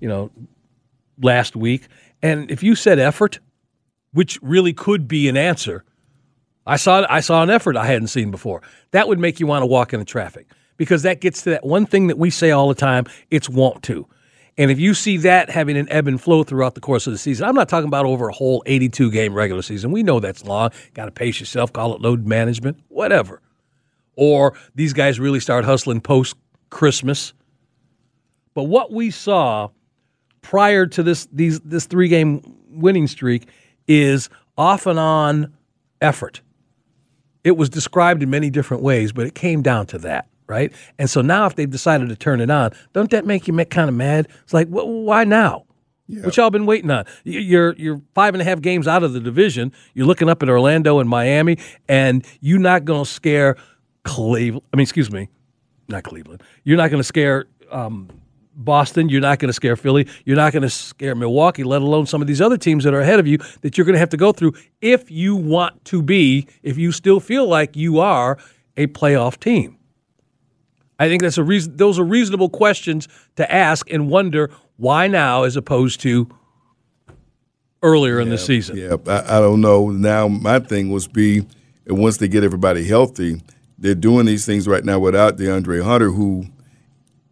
you 0.00 0.08
know, 0.08 0.30
last 1.20 1.56
week?" 1.56 1.88
And 2.22 2.50
if 2.50 2.62
you 2.62 2.74
said 2.74 2.98
effort, 2.98 3.40
which 4.12 4.38
really 4.42 4.72
could 4.72 5.08
be 5.08 5.28
an 5.28 5.36
answer, 5.36 5.84
I 6.66 6.76
saw 6.76 7.06
I 7.08 7.20
saw 7.20 7.42
an 7.42 7.50
effort 7.50 7.76
I 7.76 7.86
hadn't 7.86 8.08
seen 8.08 8.30
before. 8.30 8.62
That 8.92 9.08
would 9.08 9.18
make 9.18 9.40
you 9.40 9.46
want 9.46 9.62
to 9.62 9.66
walk 9.66 9.92
into 9.92 10.04
traffic 10.04 10.46
because 10.76 11.02
that 11.02 11.20
gets 11.20 11.42
to 11.42 11.50
that 11.50 11.64
one 11.64 11.86
thing 11.86 12.06
that 12.08 12.18
we 12.18 12.30
say 12.30 12.50
all 12.50 12.68
the 12.68 12.74
time. 12.74 13.06
It's 13.30 13.48
want 13.48 13.82
to, 13.84 14.06
And 14.56 14.70
if 14.70 14.78
you 14.78 14.94
see 14.94 15.18
that 15.18 15.50
having 15.50 15.76
an 15.76 15.88
ebb 15.90 16.06
and 16.08 16.20
flow 16.20 16.42
throughout 16.42 16.74
the 16.74 16.80
course 16.80 17.06
of 17.06 17.12
the 17.12 17.18
season, 17.18 17.46
I'm 17.46 17.54
not 17.54 17.68
talking 17.68 17.88
about 17.88 18.06
over 18.06 18.28
a 18.28 18.32
whole 18.32 18.62
82 18.66 19.10
game 19.10 19.34
regular 19.34 19.62
season. 19.62 19.90
We 19.90 20.02
know 20.02 20.20
that's 20.20 20.44
long. 20.44 20.70
Got 20.94 21.06
to 21.06 21.10
pace 21.10 21.40
yourself, 21.40 21.72
call 21.72 21.94
it 21.94 22.00
load 22.00 22.26
management, 22.26 22.78
whatever. 22.88 23.40
Or 24.16 24.54
these 24.74 24.92
guys 24.92 25.18
really 25.18 25.40
start 25.40 25.64
hustling 25.64 26.00
post 26.00 26.36
Christmas. 26.70 27.34
But 28.54 28.64
what 28.64 28.92
we 28.92 29.10
saw 29.10 29.70
prior 30.40 30.86
to 30.86 31.02
this 31.02 31.26
these 31.32 31.60
this 31.60 31.86
three 31.86 32.08
game 32.08 32.42
winning 32.70 33.08
streak 33.08 33.48
is 33.88 34.28
off 34.56 34.86
and 34.86 34.98
on 34.98 35.52
effort. 36.00 36.40
It 37.44 37.56
was 37.56 37.68
described 37.68 38.22
in 38.22 38.30
many 38.30 38.50
different 38.50 38.82
ways, 38.82 39.12
but 39.12 39.26
it 39.26 39.34
came 39.34 39.62
down 39.62 39.86
to 39.88 39.98
that, 39.98 40.26
right? 40.46 40.72
And 40.98 41.08
so 41.08 41.20
now, 41.20 41.46
if 41.46 41.54
they've 41.54 41.70
decided 41.70 42.08
to 42.08 42.16
turn 42.16 42.40
it 42.40 42.50
on, 42.50 42.72
don't 42.92 43.10
that 43.10 43.26
make 43.26 43.46
you 43.46 43.64
kind 43.66 43.88
of 43.88 43.94
mad? 43.94 44.28
It's 44.42 44.54
like, 44.54 44.68
well, 44.70 44.88
why 44.88 45.24
now? 45.24 45.64
What 46.06 46.36
y'all 46.36 46.50
been 46.50 46.66
waiting 46.66 46.90
on? 46.90 47.06
You're 47.24 47.74
you're 47.76 48.00
five 48.14 48.34
and 48.34 48.42
a 48.42 48.44
half 48.44 48.60
games 48.60 48.86
out 48.86 49.02
of 49.02 49.14
the 49.14 49.20
division. 49.20 49.72
You're 49.94 50.06
looking 50.06 50.28
up 50.28 50.42
at 50.42 50.50
Orlando 50.50 50.98
and 50.98 51.08
Miami, 51.08 51.56
and 51.88 52.26
you're 52.40 52.58
not 52.58 52.84
going 52.84 53.04
to 53.04 53.10
scare 53.10 53.56
Cleveland. 54.04 54.66
I 54.72 54.76
mean, 54.76 54.82
excuse 54.82 55.10
me, 55.10 55.30
not 55.88 56.04
Cleveland. 56.04 56.42
You're 56.62 56.76
not 56.76 56.90
going 56.90 57.00
to 57.00 57.04
scare 57.04 57.46
um, 57.70 58.10
Boston. 58.56 59.08
You're 59.08 59.20
not 59.20 59.38
going 59.38 59.48
to 59.48 59.52
scare 59.54 59.76
Philly. 59.76 60.08
You're 60.24 60.36
not 60.36 60.52
going 60.52 60.62
to 60.62 60.70
scare 60.70 61.14
Milwaukee, 61.14 61.64
let 61.64 61.82
alone 61.82 62.06
some 62.06 62.20
of 62.20 62.28
these 62.28 62.40
other 62.40 62.56
teams 62.56 62.84
that 62.84 62.94
are 62.94 63.00
ahead 63.00 63.20
of 63.20 63.26
you 63.26 63.38
that 63.62 63.76
you're 63.76 63.84
going 63.84 63.94
to 63.94 63.98
have 63.98 64.10
to 64.10 64.16
go 64.16 64.32
through 64.32 64.54
if 64.80 65.10
you 65.10 65.36
want 65.36 65.84
to 65.86 66.02
be, 66.02 66.46
if 66.62 66.78
you 66.78 66.92
still 66.92 67.20
feel 67.20 67.46
like 67.46 67.76
you 67.76 67.98
are 67.98 68.38
a 68.76 68.86
playoff 68.88 69.38
team. 69.38 69.78
I 70.98 71.08
think 71.08 71.22
that's 71.22 71.38
a 71.38 71.44
reason. 71.44 71.76
Those 71.76 71.98
are 71.98 72.04
reasonable 72.04 72.48
questions 72.48 73.08
to 73.36 73.52
ask 73.52 73.90
and 73.90 74.08
wonder 74.08 74.50
why 74.76 75.08
now, 75.08 75.42
as 75.42 75.56
opposed 75.56 76.00
to 76.00 76.28
earlier 77.82 78.16
yeah, 78.16 78.22
in 78.22 78.28
the 78.30 78.38
season. 78.38 78.76
Yeah, 78.76 78.96
I, 79.06 79.38
I 79.38 79.40
don't 79.40 79.60
know. 79.60 79.90
Now 79.90 80.28
my 80.28 80.60
thing 80.60 80.90
was 80.90 81.08
be 81.08 81.46
once 81.86 82.18
they 82.18 82.28
get 82.28 82.44
everybody 82.44 82.84
healthy, 82.84 83.42
they're 83.76 83.94
doing 83.94 84.26
these 84.26 84.46
things 84.46 84.68
right 84.68 84.84
now 84.84 84.98
without 84.98 85.36
DeAndre 85.36 85.82
Hunter, 85.82 86.10
who 86.10 86.46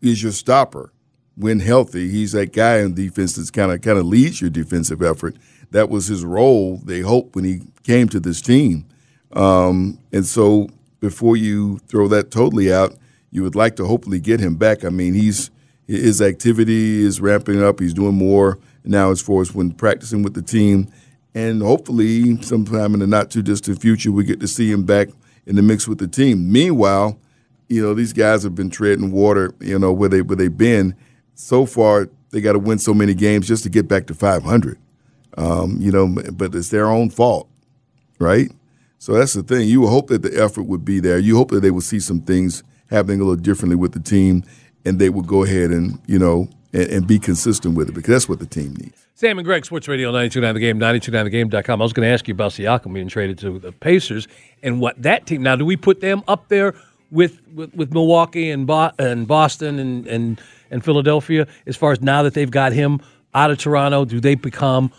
is 0.00 0.22
your 0.22 0.32
stopper 0.32 0.92
when 1.42 1.60
healthy, 1.60 2.08
he's 2.08 2.32
that 2.32 2.52
guy 2.52 2.78
in 2.78 2.94
defense 2.94 3.36
that's 3.36 3.50
kind 3.50 3.72
of 3.72 3.80
kind 3.82 3.98
of 3.98 4.06
leads 4.06 4.40
your 4.40 4.50
defensive 4.50 5.02
effort. 5.02 5.36
That 5.72 5.88
was 5.88 6.06
his 6.06 6.24
role. 6.24 6.78
They 6.84 7.00
hoped 7.00 7.34
when 7.34 7.44
he 7.44 7.62
came 7.82 8.08
to 8.10 8.20
this 8.20 8.40
team, 8.40 8.86
um, 9.32 9.98
and 10.12 10.24
so 10.24 10.68
before 11.00 11.36
you 11.36 11.78
throw 11.88 12.08
that 12.08 12.30
totally 12.30 12.72
out, 12.72 12.94
you 13.30 13.42
would 13.42 13.56
like 13.56 13.76
to 13.76 13.86
hopefully 13.86 14.20
get 14.20 14.40
him 14.40 14.54
back. 14.54 14.84
I 14.84 14.90
mean, 14.90 15.14
he's 15.14 15.50
his 15.86 16.22
activity 16.22 17.02
is 17.02 17.20
ramping 17.20 17.62
up. 17.62 17.80
He's 17.80 17.94
doing 17.94 18.14
more 18.14 18.58
now 18.84 19.10
as 19.10 19.20
far 19.20 19.42
as 19.42 19.54
when 19.54 19.72
practicing 19.72 20.22
with 20.22 20.34
the 20.34 20.42
team, 20.42 20.92
and 21.34 21.62
hopefully 21.62 22.40
sometime 22.42 22.94
in 22.94 23.00
the 23.00 23.06
not 23.06 23.30
too 23.30 23.42
distant 23.42 23.80
future 23.80 24.12
we 24.12 24.24
get 24.24 24.40
to 24.40 24.48
see 24.48 24.70
him 24.70 24.84
back 24.84 25.08
in 25.46 25.56
the 25.56 25.62
mix 25.62 25.88
with 25.88 25.98
the 25.98 26.08
team. 26.08 26.52
Meanwhile, 26.52 27.18
you 27.68 27.82
know 27.82 27.94
these 27.94 28.12
guys 28.12 28.42
have 28.42 28.54
been 28.54 28.70
treading 28.70 29.10
water. 29.10 29.54
You 29.60 29.78
know 29.78 29.92
where 29.92 30.08
they 30.08 30.22
where 30.22 30.36
they've 30.36 30.56
been 30.56 30.94
so 31.34 31.66
far 31.66 32.08
they 32.30 32.40
got 32.40 32.52
to 32.52 32.58
win 32.58 32.78
so 32.78 32.94
many 32.94 33.14
games 33.14 33.46
just 33.46 33.62
to 33.62 33.68
get 33.68 33.88
back 33.88 34.06
to 34.06 34.14
500. 34.14 34.78
Um, 35.36 35.76
you 35.78 35.90
know, 35.90 36.14
but 36.32 36.54
it's 36.54 36.68
their 36.68 36.88
own 36.88 37.10
fault, 37.10 37.48
right? 38.18 38.50
So 38.98 39.14
that's 39.14 39.32
the 39.32 39.42
thing. 39.42 39.66
You 39.68 39.86
hope 39.86 40.08
that 40.08 40.22
the 40.22 40.42
effort 40.42 40.64
would 40.64 40.84
be 40.84 41.00
there. 41.00 41.18
You 41.18 41.36
hope 41.36 41.50
that 41.50 41.60
they 41.60 41.70
would 41.70 41.84
see 41.84 42.00
some 42.00 42.20
things 42.20 42.62
happening 42.90 43.20
a 43.20 43.24
little 43.24 43.42
differently 43.42 43.76
with 43.76 43.92
the 43.92 44.00
team, 44.00 44.44
and 44.84 44.98
they 44.98 45.08
would 45.08 45.26
go 45.26 45.42
ahead 45.42 45.70
and 45.70 45.98
you 46.06 46.18
know 46.18 46.48
and, 46.72 46.88
and 46.88 47.06
be 47.06 47.18
consistent 47.18 47.76
with 47.76 47.88
it 47.88 47.92
because 47.92 48.10
that's 48.12 48.28
what 48.28 48.38
the 48.38 48.46
team 48.46 48.74
needs. 48.74 49.06
Sam 49.14 49.38
and 49.38 49.44
Greg, 49.44 49.64
Sports 49.64 49.88
Radio 49.88 50.08
929 50.08 50.54
The 50.54 50.60
Game, 50.60 50.78
929TheGame.com. 50.78 51.80
I 51.80 51.84
was 51.84 51.92
going 51.92 52.06
to 52.06 52.12
ask 52.12 52.26
you 52.28 52.34
about 52.34 52.52
Siakam 52.52 52.92
being 52.92 53.08
traded 53.08 53.38
to 53.38 53.58
the 53.58 53.72
Pacers 53.72 54.26
and 54.62 54.80
what 54.80 55.00
that 55.02 55.26
team. 55.26 55.42
Now, 55.42 55.56
do 55.56 55.64
we 55.64 55.76
put 55.76 56.00
them 56.00 56.22
up 56.28 56.48
there 56.48 56.74
with 57.10 57.40
with, 57.54 57.74
with 57.74 57.92
Milwaukee 57.92 58.50
and 58.50 58.66
Bo- 58.66 58.92
and 58.98 59.26
Boston 59.26 59.78
and 59.78 60.06
and 60.06 60.40
and 60.72 60.84
Philadelphia 60.84 61.46
as 61.66 61.76
far 61.76 61.92
as 61.92 62.00
now 62.00 62.22
that 62.22 62.34
they've 62.34 62.50
got 62.50 62.72
him 62.72 63.00
out 63.34 63.50
of 63.50 63.58
Toronto? 63.58 64.04
Do 64.04 64.20
they 64.20 64.34
become 64.34 64.90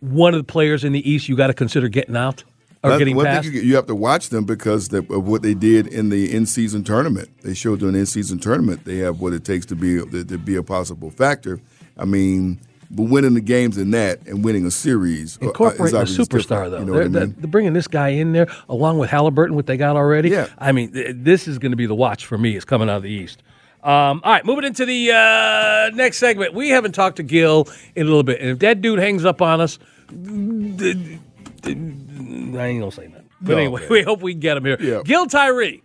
one 0.00 0.34
of 0.34 0.38
the 0.38 0.50
players 0.50 0.84
in 0.84 0.92
the 0.92 1.08
East 1.08 1.28
you 1.28 1.36
got 1.36 1.48
to 1.48 1.54
consider 1.54 1.88
getting 1.88 2.16
out? 2.16 2.44
Or 2.82 2.98
getting 2.98 3.18
past? 3.18 3.46
You, 3.46 3.62
you, 3.62 3.76
have 3.76 3.86
to 3.86 3.94
watch 3.94 4.28
them 4.28 4.44
because 4.44 4.92
of 4.92 5.08
what 5.08 5.40
they 5.40 5.54
did 5.54 5.86
in 5.86 6.10
the 6.10 6.30
in-season 6.34 6.84
tournament. 6.84 7.30
They 7.40 7.54
showed 7.54 7.78
during 7.78 7.94
the 7.94 8.00
in-season 8.00 8.40
tournament 8.40 8.84
they 8.84 8.98
have 8.98 9.20
what 9.20 9.32
it 9.32 9.42
takes 9.42 9.64
to 9.66 9.74
be 9.74 10.04
to 10.04 10.38
be 10.38 10.56
a 10.56 10.62
possible 10.62 11.10
factor. 11.10 11.60
I 11.96 12.04
mean, 12.04 12.60
but 12.90 13.04
winning 13.04 13.32
the 13.32 13.40
games 13.40 13.78
in 13.78 13.90
that 13.92 14.20
and 14.26 14.44
winning 14.44 14.66
a 14.66 14.70
series, 14.70 15.38
uh, 15.40 15.46
incorporating 15.46 15.98
a 15.98 16.02
superstar 16.02 16.70
though. 16.70 16.80
You 16.80 16.84
know 16.84 16.92
they're, 16.92 17.02
I 17.04 17.08
mean? 17.08 17.34
they're, 17.38 17.48
bringing 17.48 17.72
this 17.72 17.88
guy 17.88 18.08
in 18.08 18.32
there 18.32 18.48
along 18.68 18.98
with 18.98 19.08
Halliburton, 19.08 19.56
what 19.56 19.66
they 19.66 19.78
got 19.78 19.96
already. 19.96 20.28
Yeah, 20.28 20.48
I 20.58 20.72
mean, 20.72 20.90
this 20.92 21.48
is 21.48 21.58
going 21.58 21.72
to 21.72 21.76
be 21.76 21.86
the 21.86 21.94
watch 21.94 22.26
for 22.26 22.36
me. 22.36 22.54
It's 22.54 22.66
coming 22.66 22.90
out 22.90 22.98
of 22.98 23.02
the 23.02 23.10
East. 23.10 23.42
Um, 23.84 24.22
all 24.24 24.32
right, 24.32 24.44
moving 24.46 24.64
into 24.64 24.86
the 24.86 25.12
uh, 25.12 25.90
next 25.94 26.16
segment. 26.16 26.54
We 26.54 26.70
haven't 26.70 26.92
talked 26.92 27.16
to 27.16 27.22
Gil 27.22 27.68
in 27.94 28.06
a 28.06 28.08
little 28.08 28.22
bit, 28.22 28.40
and 28.40 28.48
if 28.48 28.58
that 28.60 28.80
dude 28.80 28.98
hangs 28.98 29.26
up 29.26 29.42
on 29.42 29.60
us, 29.60 29.78
I 30.10 30.14
ain't 30.14 31.20
gonna 31.62 32.90
say 32.90 33.08
nothing. 33.08 33.28
But 33.42 33.52
no, 33.52 33.58
anyway, 33.58 33.80
man. 33.82 33.88
we 33.90 34.02
hope 34.02 34.22
we 34.22 34.32
can 34.32 34.40
get 34.40 34.56
him 34.56 34.64
here. 34.64 35.02
Gil 35.04 35.26
Tyree. 35.26 35.82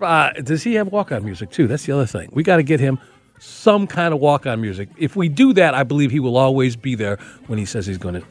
Uh, 0.00 0.32
does 0.32 0.62
he 0.62 0.74
have 0.74 0.88
walk-on 0.88 1.24
music 1.24 1.50
too? 1.50 1.66
That's 1.66 1.84
the 1.84 1.92
other 1.92 2.06
thing. 2.06 2.28
We 2.32 2.42
got 2.42 2.56
to 2.56 2.62
get 2.62 2.80
him 2.80 2.98
some 3.38 3.86
kind 3.86 4.14
of 4.14 4.20
walk-on 4.20 4.60
music. 4.60 4.88
If 4.96 5.16
we 5.16 5.28
do 5.28 5.52
that, 5.54 5.74
I 5.74 5.82
believe 5.82 6.10
he 6.10 6.20
will 6.20 6.36
always 6.36 6.76
be 6.76 6.94
there 6.94 7.18
when 7.46 7.58
he 7.58 7.64
says 7.64 7.86
he's 7.86 7.98
going 7.98 8.14
to 8.14 8.26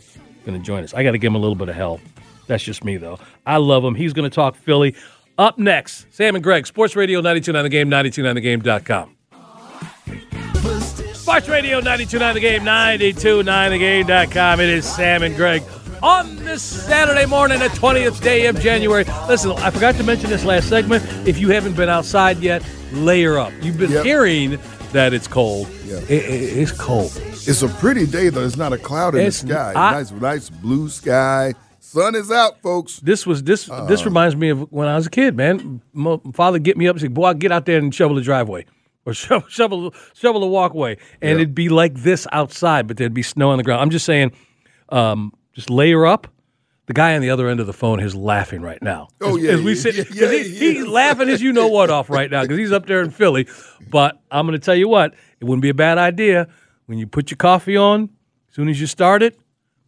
going 0.46 0.60
to 0.60 0.65
join 0.65 0.84
us. 0.84 0.94
I 0.94 1.03
got 1.03 1.12
to 1.12 1.18
give 1.18 1.32
him 1.32 1.36
a 1.36 1.39
little 1.39 1.56
bit 1.56 1.70
of 1.70 1.75
help. 1.75 2.01
That's 2.48 2.63
just 2.63 2.84
me 2.84 2.98
though. 2.98 3.20
I 3.46 3.58
love 3.58 3.84
him. 3.84 3.96
He's 3.96 4.13
going 4.13 4.30
to 4.30 4.34
talk 4.34 4.56
Philly. 4.56 4.96
Up 5.41 5.57
next, 5.57 6.05
Sam 6.13 6.36
and 6.36 6.43
Greg, 6.43 6.67
Sports 6.67 6.95
Radio 6.95 7.19
929 7.19 7.63
The 7.63 7.69
Game, 7.69 7.89
929thegame.com. 7.89 9.15
Sports 11.15 11.50
Radio 11.50 11.77
929 11.77 12.33
The 12.36 12.39
Game, 12.39 12.62
929thegame.com. 12.62 14.60
It 14.60 14.69
is 14.69 14.86
Sam 14.86 15.24
and 15.24 15.36
Greg 15.36 15.63
on 16.03 16.36
this 16.45 16.62
Saturday 16.62 17.25
morning, 17.25 17.57
the 17.57 17.69
20th 17.69 18.21
day 18.21 18.45
of 18.45 18.60
January. 18.60 19.03
Listen, 19.27 19.53
I 19.53 19.71
forgot 19.71 19.95
to 19.95 20.03
mention 20.03 20.29
this 20.29 20.45
last 20.45 20.69
segment. 20.69 21.03
If 21.27 21.39
you 21.39 21.50
haven't 21.50 21.75
been 21.75 21.89
outside 21.89 22.38
yet, 22.38 22.63
layer 22.91 23.39
up. 23.39 23.51
You've 23.63 23.79
been 23.79 23.89
yep. 23.89 24.05
hearing 24.05 24.60
that 24.91 25.12
it's 25.12 25.27
cold. 25.27 25.67
Yeah. 25.86 26.01
It, 26.01 26.12
it, 26.12 26.57
it's 26.60 26.71
cold. 26.71 27.19
It's 27.48 27.63
a 27.63 27.67
pretty 27.67 28.05
day, 28.05 28.29
though. 28.29 28.45
It's 28.45 28.57
not 28.57 28.74
a 28.74 28.77
cloud 28.77 29.15
in 29.15 29.21
it's, 29.21 29.41
the 29.41 29.48
sky. 29.48 29.74
I, 29.75 29.91
nice, 29.93 30.12
nice 30.12 30.50
blue 30.51 30.88
sky. 30.88 31.55
Sun 31.91 32.15
is 32.15 32.31
out, 32.31 32.62
folks. 32.62 33.01
This 33.01 33.27
was 33.27 33.43
this. 33.43 33.69
Uh, 33.69 33.83
this 33.83 34.05
reminds 34.05 34.33
me 34.33 34.48
of 34.48 34.71
when 34.71 34.88
I 34.88 34.95
was 34.95 35.07
a 35.07 35.10
kid, 35.10 35.36
man. 35.36 35.81
My 35.91 36.17
father 36.33 36.57
get 36.57 36.77
me 36.77 36.88
up 36.88 36.95
and 36.95 37.01
say, 37.01 37.10
"Boy, 37.10 37.33
get 37.33 37.51
out 37.51 37.65
there 37.65 37.77
and 37.77 37.93
shovel 37.93 38.15
the 38.15 38.21
driveway." 38.21 38.65
Or 39.05 39.13
shovel, 39.15 39.50
shovel, 39.50 39.93
shovel 40.13 40.39
the 40.39 40.48
walkway, 40.48 40.98
and 41.21 41.31
it'd 41.31 41.53
be 41.53 41.67
like 41.67 41.95
this 41.95 42.27
outside, 42.31 42.88
but 42.88 42.95
there'd 42.95 43.13
be 43.13 43.24
snow 43.24 43.50
on 43.50 43.57
the 43.57 43.63
ground. 43.63 43.81
I'm 43.81 43.89
just 43.89 44.05
saying, 44.05 44.31
um, 44.88 45.33
just 45.51 45.69
layer 45.69 46.05
up. 46.05 46.27
The 46.86 46.93
guy 46.93 47.13
on 47.15 47.21
the 47.21 47.29
other 47.29 47.50
end 47.50 47.60
of 47.60 47.67
the 47.67 47.74
phone 47.74 48.00
is 48.00 48.15
laughing 48.15 48.62
right 48.62 48.81
now. 48.81 49.10
Oh 49.19 49.36
yeah, 49.36 49.51
as 49.51 49.62
we 49.62 49.75
sit, 49.75 49.95
yeah, 49.95 50.03
yeah, 50.13 50.43
he, 50.43 50.74
he's 50.75 50.88
laughing 50.88 51.27
as 51.27 51.41
you 51.41 51.51
know 51.51 51.67
what 51.67 51.89
off 51.89 52.10
right 52.10 52.31
now 52.31 52.43
because 52.43 52.57
he's 52.57 52.71
up 52.71 52.86
there 52.86 53.01
in 53.01 53.10
Philly. 53.10 53.50
But 53.89 54.17
I'm 54.31 54.48
going 54.48 54.57
to 54.57 54.63
tell 54.63 54.75
you 54.75 54.88
what, 54.88 55.13
it 55.41 55.43
wouldn't 55.43 55.62
be 55.62 55.69
a 55.69 55.74
bad 55.74 55.98
idea 55.98 56.48
when 56.86 56.98
you 57.00 57.05
put 57.05 57.31
your 57.31 57.38
coffee 57.38 57.75
on. 57.75 58.03
As 58.50 58.55
soon 58.55 58.69
as 58.69 58.79
you 58.79 58.88
start 58.88 59.24
it, 59.24 59.38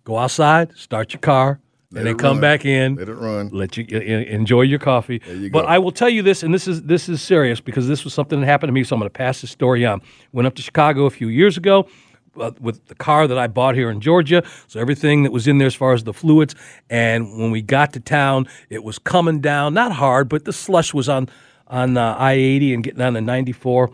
go 0.03 0.17
outside, 0.17 0.77
start 0.77 1.13
your 1.13 1.21
car, 1.21 1.61
and 1.95 2.07
then 2.07 2.17
come 2.17 2.37
run. 2.37 2.41
back 2.41 2.65
in. 2.65 2.95
Let 2.95 3.09
it 3.09 3.15
run. 3.15 3.49
Let 3.49 3.77
you 3.77 3.85
enjoy 3.85 4.61
your 4.61 4.79
coffee. 4.79 5.21
You 5.27 5.49
but 5.49 5.65
I 5.65 5.77
will 5.77 5.91
tell 5.91 6.09
you 6.09 6.21
this, 6.21 6.43
and 6.43 6.53
this 6.53 6.67
is 6.67 6.83
this 6.83 7.09
is 7.09 7.21
serious 7.21 7.59
because 7.59 7.87
this 7.87 8.03
was 8.03 8.13
something 8.13 8.39
that 8.39 8.45
happened 8.45 8.69
to 8.69 8.73
me. 8.73 8.83
So 8.83 8.95
I'm 8.95 8.99
going 8.99 9.09
to 9.09 9.13
pass 9.13 9.41
this 9.41 9.51
story 9.51 9.85
on. 9.85 10.01
Went 10.31 10.47
up 10.47 10.55
to 10.55 10.61
Chicago 10.61 11.05
a 11.05 11.09
few 11.09 11.27
years 11.27 11.57
ago. 11.57 11.87
Uh, 12.35 12.49
with 12.59 12.83
the 12.87 12.95
car 12.95 13.27
that 13.27 13.37
I 13.37 13.45
bought 13.45 13.75
here 13.75 13.91
in 13.91 14.01
Georgia, 14.01 14.41
so 14.65 14.79
everything 14.79 15.21
that 15.21 15.31
was 15.31 15.47
in 15.47 15.59
there 15.59 15.67
as 15.67 15.75
far 15.75 15.93
as 15.93 16.03
the 16.03 16.13
fluids. 16.13 16.55
And 16.89 17.37
when 17.37 17.51
we 17.51 17.61
got 17.61 17.93
to 17.93 17.99
town, 17.99 18.47
it 18.71 18.83
was 18.83 18.97
coming 18.97 19.39
down, 19.39 19.75
not 19.75 19.91
hard, 19.91 20.29
but 20.29 20.43
the 20.43 20.51
slush 20.51 20.95
was 20.95 21.07
on 21.07 21.29
on 21.67 21.95
uh, 21.95 22.15
I-80 22.17 22.73
and 22.73 22.83
getting 22.83 23.01
on 23.01 23.13
the 23.13 23.21
94, 23.21 23.91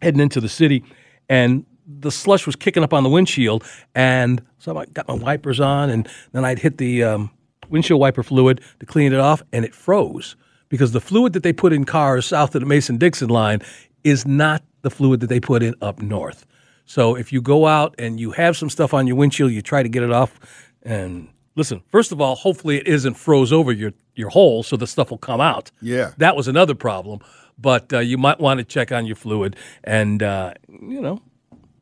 heading 0.00 0.20
into 0.20 0.40
the 0.40 0.48
city, 0.48 0.84
and 1.28 1.66
the 1.86 2.10
slush 2.10 2.46
was 2.46 2.56
kicking 2.56 2.82
up 2.82 2.92
on 2.92 3.02
the 3.02 3.10
windshield, 3.10 3.64
and 3.94 4.42
so 4.58 4.76
I 4.76 4.86
got 4.86 5.08
my 5.08 5.14
wipers 5.14 5.60
on, 5.60 5.90
and 5.90 6.08
then 6.32 6.44
I'd 6.44 6.58
hit 6.58 6.78
the 6.78 7.04
um, 7.04 7.30
windshield 7.68 8.00
wiper 8.00 8.22
fluid 8.22 8.60
to 8.80 8.86
clean 8.86 9.12
it 9.12 9.20
off, 9.20 9.42
and 9.52 9.64
it 9.64 9.74
froze 9.74 10.36
because 10.68 10.92
the 10.92 11.00
fluid 11.00 11.32
that 11.34 11.42
they 11.42 11.52
put 11.52 11.72
in 11.72 11.84
cars 11.84 12.26
south 12.26 12.54
of 12.54 12.60
the 12.60 12.66
Mason 12.66 12.96
Dixon 12.96 13.28
line 13.28 13.60
is 14.02 14.26
not 14.26 14.62
the 14.82 14.90
fluid 14.90 15.20
that 15.20 15.28
they 15.28 15.40
put 15.40 15.62
in 15.62 15.74
up 15.80 16.00
north. 16.00 16.46
So 16.86 17.14
if 17.14 17.32
you 17.32 17.40
go 17.40 17.66
out 17.66 17.94
and 17.98 18.20
you 18.20 18.32
have 18.32 18.56
some 18.56 18.68
stuff 18.68 18.92
on 18.92 19.06
your 19.06 19.16
windshield, 19.16 19.52
you 19.52 19.62
try 19.62 19.82
to 19.82 19.88
get 19.88 20.02
it 20.02 20.10
off, 20.10 20.38
and 20.82 21.28
listen. 21.54 21.82
First 21.90 22.12
of 22.12 22.20
all, 22.20 22.34
hopefully 22.34 22.78
it 22.78 22.86
isn't 22.86 23.14
froze 23.14 23.52
over 23.52 23.72
your 23.72 23.92
your 24.14 24.30
hole, 24.30 24.62
so 24.62 24.76
the 24.76 24.86
stuff 24.86 25.10
will 25.10 25.18
come 25.18 25.40
out. 25.40 25.70
Yeah, 25.80 26.12
that 26.18 26.36
was 26.36 26.48
another 26.48 26.74
problem. 26.74 27.20
But 27.56 27.92
uh, 27.92 28.00
you 28.00 28.18
might 28.18 28.40
want 28.40 28.58
to 28.58 28.64
check 28.64 28.90
on 28.90 29.06
your 29.06 29.16
fluid, 29.16 29.56
and 29.84 30.22
uh, 30.22 30.54
you 30.68 31.00
know 31.00 31.22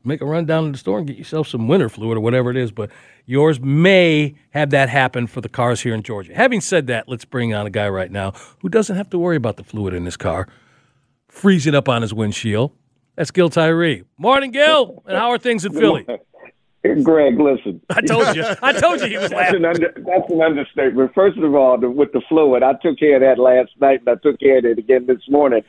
make 0.03 0.21
a 0.21 0.25
run 0.25 0.45
down 0.45 0.65
to 0.65 0.71
the 0.71 0.77
store 0.77 0.99
and 0.99 1.07
get 1.07 1.17
yourself 1.17 1.47
some 1.47 1.67
winter 1.67 1.89
fluid 1.89 2.17
or 2.17 2.21
whatever 2.21 2.51
it 2.51 2.57
is. 2.57 2.71
But 2.71 2.89
yours 3.25 3.59
may 3.59 4.35
have 4.51 4.69
that 4.71 4.89
happen 4.89 5.27
for 5.27 5.41
the 5.41 5.49
cars 5.49 5.81
here 5.81 5.93
in 5.93 6.03
Georgia. 6.03 6.33
Having 6.35 6.61
said 6.61 6.87
that, 6.87 7.07
let's 7.07 7.25
bring 7.25 7.53
on 7.53 7.65
a 7.65 7.69
guy 7.69 7.89
right 7.89 8.11
now 8.11 8.33
who 8.61 8.69
doesn't 8.69 8.95
have 8.95 9.09
to 9.11 9.19
worry 9.19 9.37
about 9.37 9.57
the 9.57 9.63
fluid 9.63 9.93
in 9.93 10.05
his 10.05 10.17
car 10.17 10.47
freezing 11.27 11.73
up 11.75 11.89
on 11.89 12.01
his 12.01 12.13
windshield. 12.13 12.71
That's 13.15 13.31
Gil 13.31 13.49
Tyree. 13.49 14.03
Morning, 14.17 14.51
Gil. 14.51 15.03
And 15.05 15.17
how 15.17 15.29
are 15.31 15.37
things 15.37 15.65
in 15.65 15.73
Philly? 15.73 16.05
Greg, 17.03 17.39
listen. 17.39 17.81
I 17.89 18.01
told 18.01 18.35
you. 18.35 18.43
I 18.61 18.73
told 18.73 18.99
you 18.99 19.07
he 19.07 19.17
was 19.17 19.29
That's 19.29 19.33
laughing. 19.33 19.55
an, 19.57 19.65
under, 19.65 19.93
that's 19.95 20.29
an 20.31 20.41
understatement. 20.41 21.13
First 21.15 21.37
of 21.37 21.55
all, 21.55 21.77
the, 21.79 21.89
with 21.89 22.11
the 22.11 22.21
fluid, 22.27 22.61
I 22.61 22.73
took 22.73 22.99
care 22.99 23.15
of 23.15 23.21
that 23.21 23.41
last 23.41 23.71
night, 23.79 24.01
and 24.05 24.09
I 24.09 24.15
took 24.21 24.39
care 24.39 24.57
of 24.57 24.65
it 24.65 24.77
again 24.77 25.05
this 25.05 25.21
morning. 25.29 25.61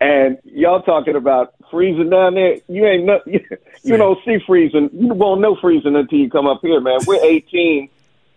And 0.00 0.38
y'all 0.44 0.80
talking 0.82 1.14
about 1.14 1.54
freezing 1.72 2.10
down 2.10 2.34
there? 2.34 2.58
You 2.68 2.86
ain't 2.86 3.04
no, 3.04 3.18
you, 3.26 3.40
you 3.82 3.96
don't 3.96 4.18
see 4.24 4.38
freezing. 4.46 4.90
You 4.92 5.08
won't 5.14 5.40
know 5.40 5.56
freezing 5.60 5.96
until 5.96 6.18
you 6.18 6.30
come 6.30 6.46
up 6.46 6.60
here, 6.62 6.80
man. 6.80 7.00
We're 7.04 7.24
18, 7.24 7.88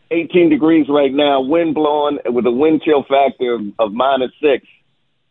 18 0.10 0.50
degrees 0.50 0.88
right 0.89 1.13
now, 1.13 1.42
wind 1.42 1.75
blowing 1.75 2.18
with 2.25 2.48
a 2.48 2.51
wind 2.51 2.82
chill 2.84 3.04
factor 3.04 3.54
of, 3.54 3.62
of 3.77 3.94
minus 3.94 4.32
six. 4.42 4.65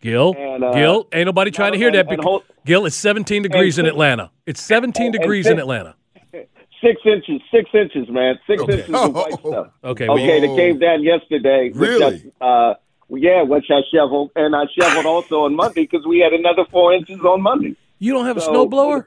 Gil, 0.01 0.35
And, 0.39 0.63
uh, 0.63 0.73
Gil, 0.73 1.09
ain't 1.15 1.25
nobody 1.27 1.51
trying 1.51 1.73
to 1.73 1.79
hear 1.79 1.89
and- 1.89 1.97
that. 1.97 2.09
because- 2.09 2.25
hold- 2.25 2.45
Gil, 2.67 2.85
it's 2.87 2.97
17 2.97 3.43
degrees 3.43 3.79
in 3.79 3.87
Atlanta. 3.87 4.31
It's 4.47 4.61
17 4.63 5.11
degrees 5.13 5.47
and- 5.47 5.55
in 5.55 5.59
Atlanta. 5.61 5.95
Six 6.83 7.01
inches, 7.07 7.41
six 7.51 7.71
inches, 7.73 8.11
man, 8.11 8.39
six 8.47 8.61
Okay. 8.63 8.81
inches 8.81 8.95
of 8.95 9.15
white 9.15 9.33
stuff. 9.39 9.69
Okay, 9.83 10.07
Okay, 10.07 10.09
we, 10.41 10.47
they 10.47 10.55
came 10.55 10.79
down 10.79 11.03
yesterday. 11.03 11.71
Really? 11.75 12.31
Uh, 12.43 12.75
yeah, 13.09 13.41
which 13.41 13.65
I 13.71 13.81
shoveled, 13.91 14.33
and 14.37 14.55
I 14.55 14.65
shoveled 14.79 15.07
also 15.07 15.45
on 15.45 15.57
Monday 15.57 15.83
because 15.91 16.05
we 16.07 16.19
had 16.19 16.35
another 16.35 16.67
four 16.71 16.93
inches 16.93 17.21
on 17.21 17.41
Monday. 17.41 17.75
You 18.05 18.13
don't 18.13 18.27
have 18.27 18.37
a 18.37 18.41
So- 18.41 18.53
snowblower? 18.53 19.07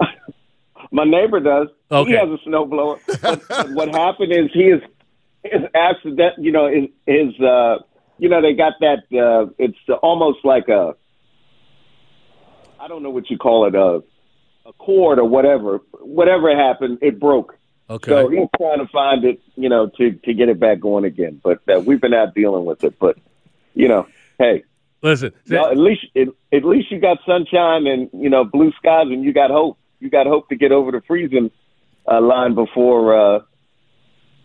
My 0.92 1.04
neighbor 1.04 1.40
does. 1.40 1.68
Okay. 1.90 2.10
He 2.12 2.16
has 2.16 2.28
a 2.28 2.48
snowblower. 2.48 2.98
but 3.22 3.70
what 3.70 3.88
happened 3.94 4.32
is 4.32 4.50
he 4.52 4.64
is 4.64 4.80
his 5.42 5.62
accident. 5.74 6.34
You 6.38 6.52
know, 6.52 6.68
his, 6.68 6.88
his 7.06 7.40
uh, 7.40 7.78
you 8.18 8.28
know, 8.28 8.40
they 8.40 8.52
got 8.54 8.74
that. 8.80 8.98
Uh, 9.12 9.52
it's 9.58 9.78
almost 10.02 10.44
like 10.44 10.68
a. 10.68 10.94
I 12.78 12.86
don't 12.88 13.02
know 13.02 13.10
what 13.10 13.30
you 13.30 13.38
call 13.38 13.66
it, 13.66 13.74
a, 13.74 14.02
a 14.68 14.72
cord 14.74 15.18
or 15.18 15.24
whatever. 15.24 15.80
Whatever 16.00 16.54
happened, 16.56 16.98
it 17.02 17.18
broke. 17.18 17.56
Okay. 17.90 18.10
So 18.10 18.28
he's 18.28 18.48
trying 18.56 18.78
to 18.78 18.86
find 18.92 19.24
it, 19.24 19.40
you 19.56 19.68
know, 19.68 19.88
to 19.98 20.12
to 20.12 20.34
get 20.34 20.48
it 20.48 20.60
back 20.60 20.80
going 20.80 21.04
again. 21.04 21.40
But 21.42 21.60
uh, 21.68 21.80
we've 21.80 22.00
been 22.00 22.14
out 22.14 22.34
dealing 22.34 22.64
with 22.66 22.84
it. 22.84 22.98
But 22.98 23.16
you 23.74 23.88
know, 23.88 24.06
hey, 24.38 24.64
Listen, 25.04 25.32
no, 25.48 25.70
at 25.70 25.76
least 25.76 26.06
at, 26.16 26.28
at 26.50 26.64
least 26.64 26.90
you 26.90 26.98
got 26.98 27.18
sunshine 27.26 27.86
and 27.86 28.08
you 28.14 28.30
know 28.30 28.42
blue 28.42 28.72
skies, 28.78 29.06
and 29.10 29.22
you 29.22 29.34
got 29.34 29.50
hope. 29.50 29.76
You 30.00 30.08
got 30.08 30.26
hope 30.26 30.48
to 30.48 30.56
get 30.56 30.72
over 30.72 30.90
the 30.92 31.02
freezing 31.06 31.50
uh, 32.10 32.22
line 32.22 32.54
before 32.54 33.14
uh, 33.14 33.40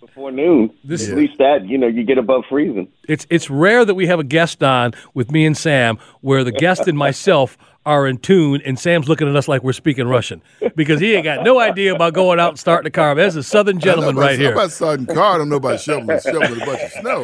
before 0.02 0.32
noon. 0.32 0.72
This- 0.84 1.10
at 1.10 1.16
least 1.16 1.38
that 1.40 1.66
you 1.66 1.78
know 1.78 1.88
you 1.88 2.04
get 2.04 2.18
above 2.18 2.44
freezing. 2.50 2.90
it's 3.08 3.26
it's 3.30 3.50
rare 3.50 3.86
that 3.86 3.96
we 3.96 4.08
have 4.08 4.20
a 4.20 4.24
guest 4.26 4.62
on 4.62 4.92
with 5.14 5.32
me 5.32 5.46
and 5.46 5.56
Sam 5.58 5.98
where 6.20 6.44
the 6.44 6.52
guest 6.52 6.88
and 6.90 6.98
myself 6.98 7.58
are 7.90 8.06
in 8.08 8.20
tune 8.20 8.62
and 8.64 8.78
Sam's 8.78 9.10
looking 9.10 9.28
at 9.28 9.36
us 9.36 9.48
like 9.48 9.64
we're 9.64 9.74
speaking 9.74 10.08
Russian 10.08 10.44
because 10.76 11.00
he 11.00 11.16
ain't 11.16 11.24
got 11.24 11.44
no 11.44 11.60
idea 11.60 11.96
about 11.96 12.14
going 12.14 12.40
out 12.40 12.50
and 12.50 12.60
starting 12.60 12.88
a 12.88 12.92
car. 12.92 13.16
That's 13.16 13.36
a 13.36 13.42
southern 13.42 13.80
gentleman 13.80 14.16
right 14.16 14.38
here. 14.38 14.50
I'm 14.50 14.54
about 14.54 14.72
starting 14.72 15.08
car. 15.08 15.36
I 15.36 15.38
don't 15.40 15.50
know 15.50 15.56
about 15.56 15.80
shoveling, 15.80 16.20
shoveling 16.22 16.62
a 16.62 16.66
bunch 16.66 16.82
of 16.84 16.92
snow. 16.92 17.24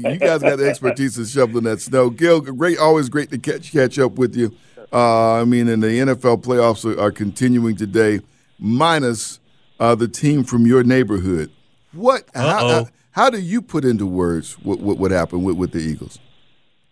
you, 0.00 0.10
you 0.10 0.16
guys 0.16 0.40
got 0.40 0.56
the 0.56 0.66
expertise 0.68 1.18
in 1.18 1.26
shoveling 1.26 1.64
that 1.64 1.82
snow. 1.82 2.08
Gil, 2.08 2.40
great, 2.40 2.78
always 2.78 3.10
great 3.10 3.30
to 3.30 3.38
catch 3.38 3.72
catch 3.72 3.98
up 3.98 4.12
with 4.12 4.34
you. 4.34 4.56
Uh, 4.90 5.34
I 5.42 5.44
mean, 5.44 5.68
and 5.68 5.82
the 5.82 5.88
NFL 5.88 6.42
playoffs 6.42 6.84
are, 6.90 6.98
are 6.98 7.10
continuing 7.10 7.76
today, 7.76 8.20
minus 8.58 9.38
uh, 9.78 9.94
the 9.94 10.08
team 10.08 10.44
from 10.44 10.64
your 10.64 10.82
neighborhood. 10.82 11.50
What? 11.92 12.24
How, 12.34 12.68
how, 12.68 12.88
how 13.10 13.30
do 13.30 13.38
you 13.38 13.60
put 13.60 13.84
into 13.84 14.06
words 14.06 14.54
what 14.60 14.80
what, 14.80 14.96
what 14.96 15.10
happened 15.10 15.44
with, 15.44 15.56
with 15.56 15.72
the 15.72 15.80
Eagles? 15.80 16.18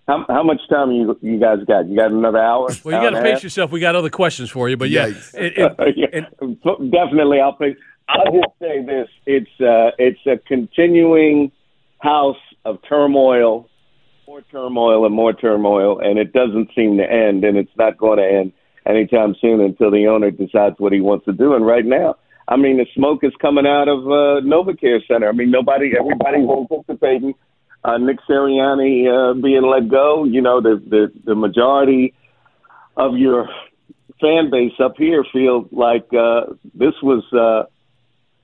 How, 0.07 0.25
how 0.29 0.43
much 0.43 0.61
time 0.69 0.93
you 0.93 1.19
you 1.23 1.41
guys 1.41 1.59
got? 1.67 1.89
You 1.89 1.97
got 1.97 2.11
another 2.11 2.39
hour? 2.39 2.69
Well, 2.85 3.03
you 3.03 3.11
got 3.11 3.17
to 3.19 3.23
pace 3.23 3.43
yourself. 3.43 3.73
We 3.73 3.81
got 3.81 3.97
other 3.97 4.11
questions 4.11 4.51
for 4.51 4.69
you, 4.69 4.77
but 4.77 4.91
yeah, 4.91 5.09
Yikes. 5.09 5.35
it, 5.35 5.59
it, 5.59 5.97
yeah, 5.97 6.07
and- 6.13 6.91
definitely. 6.93 7.41
I'll 7.41 7.55
pay. 7.55 7.75
I'll 8.09 8.33
just 8.33 8.59
say 8.61 8.85
this: 8.85 9.09
it's 9.25 9.61
uh, 9.61 9.93
it's 9.99 10.21
a 10.27 10.37
continuing 10.47 11.53
house 12.01 12.37
of 12.67 12.79
turmoil, 12.87 13.69
more 14.27 14.43
turmoil 14.43 15.07
and 15.07 15.15
more 15.15 15.33
turmoil, 15.33 15.99
and 16.01 16.19
it 16.19 16.35
doesn't 16.35 16.69
seem 16.75 16.99
to 16.99 17.11
end, 17.11 17.45
and 17.45 17.57
it's 17.57 17.75
not 17.77 17.97
going 17.97 18.19
to 18.19 18.27
end 18.27 18.53
anytime 18.87 19.35
soon 19.41 19.61
until 19.61 19.91
the 19.91 20.07
owner 20.07 20.31
decides 20.31 20.77
what 20.79 20.93
he 20.93 21.01
wants 21.01 21.25
to 21.25 21.33
do. 21.33 21.55
And 21.55 21.67
right 21.67 21.85
now, 21.85 22.17
I 22.49 22.57
mean, 22.57 22.77
the 22.77 22.87
smoke 22.95 23.25
is 23.25 23.33
coming 23.41 23.67
out 23.67 23.89
of 23.89 24.01
uh, 24.01 24.45
NovaCare 24.47 25.01
Center. 25.09 25.29
I 25.29 25.33
mean, 25.33 25.51
nobody, 25.51 25.93
everybody's 25.99 26.47
anticipating 26.49 27.35
uh, 27.85 27.99
Nick 27.99 28.19
Sirianni 28.29 29.07
uh, 29.07 29.35
being 29.35 29.63
let 29.63 29.89
go. 29.89 30.25
You 30.25 30.41
know, 30.41 30.61
the 30.61 30.83
the 30.87 31.13
the 31.25 31.35
majority 31.35 32.15
of 32.97 33.17
your 33.17 33.49
fan 34.21 34.51
base 34.51 34.73
up 34.83 34.95
here 34.97 35.25
feel 35.33 35.69
like 35.71 36.07
uh, 36.13 36.55
this 36.75 36.95
was 37.03 37.23
uh, 37.33 37.69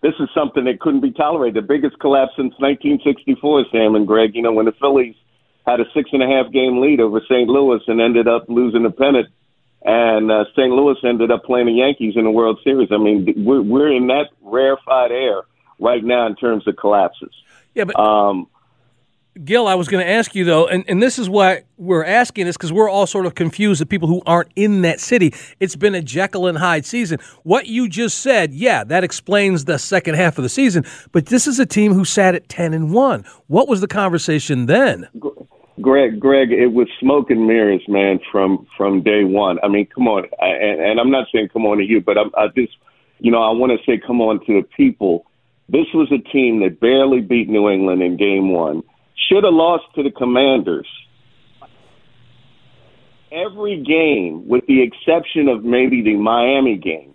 this 0.03 0.15
is 0.21 0.29
something 0.35 0.65
that 0.65 0.81
couldn't 0.81 1.01
be 1.01 1.13
tolerated. 1.13 1.63
The 1.63 1.67
biggest 1.67 1.99
collapse 2.01 2.33
since 2.37 2.53
1964, 2.59 3.67
Sam 3.73 3.95
and 3.95 4.07
Greg. 4.07 4.35
You 4.35 4.43
know, 4.43 4.53
when 4.53 4.67
the 4.67 4.73
Phillies 4.73 5.17
had 5.67 5.81
a 5.81 5.85
six 5.95 6.11
and 6.13 6.23
a 6.23 6.27
half 6.27 6.53
game 6.53 6.81
lead 6.81 7.01
over 7.01 7.21
St. 7.21 7.49
Louis 7.49 7.81
and 7.87 8.01
ended 8.01 8.29
up 8.29 8.45
losing 8.49 8.83
the 8.83 8.91
pennant, 8.91 9.29
and 9.83 10.31
uh, 10.31 10.45
St. 10.53 10.71
Louis 10.71 10.97
ended 11.05 11.31
up 11.31 11.45
playing 11.45 11.67
the 11.67 11.73
Yankees 11.73 12.15
in 12.17 12.25
the 12.25 12.31
World 12.31 12.59
Series. 12.63 12.89
I 12.93 12.99
mean, 12.99 13.33
we're, 13.37 13.63
we're 13.63 13.93
in 13.95 14.09
that 14.09 14.29
rarefied 14.43 15.13
air 15.13 15.43
right 15.79 16.05
now 16.05 16.27
in 16.27 16.37
terms 16.37 16.67
of 16.67 16.77
collapses. 16.77 17.33
yeah, 17.75 17.85
but 17.85 17.99
Um, 17.99 18.49
Gil, 19.45 19.67
I 19.67 19.75
was 19.75 19.89
going 19.89 20.05
to 20.05 20.11
ask 20.11 20.35
you 20.35 20.45
though, 20.45 20.67
and, 20.67 20.85
and 20.87 21.03
this 21.03 21.19
is 21.19 21.31
why 21.31 21.63
we're 21.79 22.05
asking 22.05 22.47
this 22.47 22.57
because 22.57 22.73
we're 22.73 22.91
all 22.91 23.07
sort 23.07 23.25
of 23.25 23.35
confused. 23.35 23.81
The 23.81 23.87
people 23.87 24.09
who 24.09 24.23
aren't 24.27 24.51
in 24.55 24.83
that 24.83 25.01
city, 25.01 25.33
it's 25.61 25.77
been 25.77 25.95
a 25.95 26.03
Jekyll 26.03 26.47
and 26.47 26.59
Hyde 26.59 26.85
season. 26.85 27.21
What 27.43 27.67
you 27.67 27.89
just 27.89 28.19
said, 28.19 28.53
yeah, 28.53 28.85
that 28.85 29.03
explains 29.03 29.65
the 29.65 29.79
second 29.79 30.17
half 30.17 30.37
of 30.37 30.43
the 30.43 30.49
season. 30.49 30.85
But 31.13 31.27
this 31.27 31.47
is 31.47 31.59
a 31.59 31.65
team 31.65 31.95
who 31.95 32.05
sat 32.05 32.35
at 32.35 32.49
ten 32.49 32.75
and 32.75 32.93
one. 32.93 33.25
What 33.47 33.69
was 33.69 33.81
the 33.81 33.89
conversation 33.89 34.67
then? 34.67 35.09
Greg, 35.81 36.21
Greg, 36.21 36.53
it 36.53 36.73
was 36.75 36.89
smoke 36.99 37.31
and 37.31 37.47
mirrors, 37.47 37.83
man, 37.89 38.21
from 38.31 38.67
from 38.77 39.03
day 39.03 39.25
one. 39.25 39.59
I 39.63 39.69
mean, 39.69 39.87
come 39.87 40.07
on, 40.09 40.25
I, 40.43 40.49
and, 40.49 40.81
and 40.81 41.01
I'm 41.01 41.11
not 41.11 41.29
saying 41.33 41.49
come 41.53 41.65
on 41.65 41.79
to 41.79 41.85
you, 41.85 42.03
but 42.03 42.19
I'm, 42.19 42.31
I 42.37 42.49
just, 42.49 42.77
you 43.21 43.31
know, 43.31 43.43
I 43.43 43.53
want 43.53 43.73
to 43.73 43.79
say 43.87 43.99
come 43.99 44.21
on 44.21 44.45
to 44.47 44.61
the 44.61 44.69
people. 44.77 45.25
This 45.71 45.87
was 45.95 46.13
a 46.13 46.19
team 46.31 46.61
that 46.61 46.81
barely 46.81 47.21
beat 47.21 47.49
New 47.49 47.71
England 47.71 48.03
in 48.03 48.17
Game 48.19 48.51
One. 48.53 48.83
Should 49.29 49.45
have 49.45 49.55
lost 49.55 49.85
to 49.95 50.03
the 50.03 50.11
Commanders. 50.11 50.89
Every 53.31 53.83
game, 53.83 54.49
with 54.49 54.67
the 54.67 54.83
exception 54.83 55.49
of 55.49 55.65
maybe 55.65 56.03
the 56.03 56.17
Miami 56.17 56.77
game, 56.77 57.15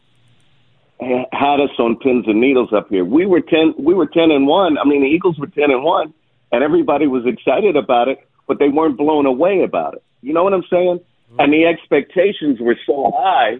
had 0.99 1.59
us 1.59 1.71
on 1.77 1.97
pins 1.97 2.25
and 2.27 2.39
needles 2.39 2.71
up 2.71 2.87
here. 2.89 3.03
We 3.03 3.25
were 3.25 3.41
ten. 3.41 3.73
We 3.77 3.93
were 3.93 4.05
ten 4.07 4.31
and 4.31 4.47
one. 4.47 4.77
I 4.77 4.85
mean, 4.85 5.01
the 5.01 5.07
Eagles 5.07 5.37
were 5.37 5.47
ten 5.47 5.71
and 5.71 5.83
one, 5.83 6.13
and 6.53 6.63
everybody 6.63 7.05
was 7.07 7.25
excited 7.25 7.75
about 7.75 8.07
it, 8.07 8.19
but 8.47 8.59
they 8.59 8.69
weren't 8.69 8.97
blown 8.97 9.25
away 9.25 9.63
about 9.63 9.95
it. 9.95 10.03
You 10.21 10.33
know 10.33 10.43
what 10.43 10.53
I'm 10.53 10.63
saying? 10.69 10.99
Mm-hmm. 10.99 11.39
And 11.39 11.51
the 11.51 11.65
expectations 11.65 12.59
were 12.61 12.77
so 12.85 13.11
high. 13.13 13.59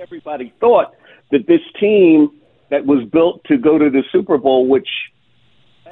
Everybody 0.00 0.54
thought 0.58 0.94
that 1.32 1.46
this 1.46 1.60
team 1.78 2.30
that 2.70 2.86
was 2.86 3.04
built 3.04 3.44
to 3.44 3.58
go 3.58 3.76
to 3.76 3.90
the 3.90 4.02
Super 4.10 4.38
Bowl, 4.38 4.66
which 4.66 4.88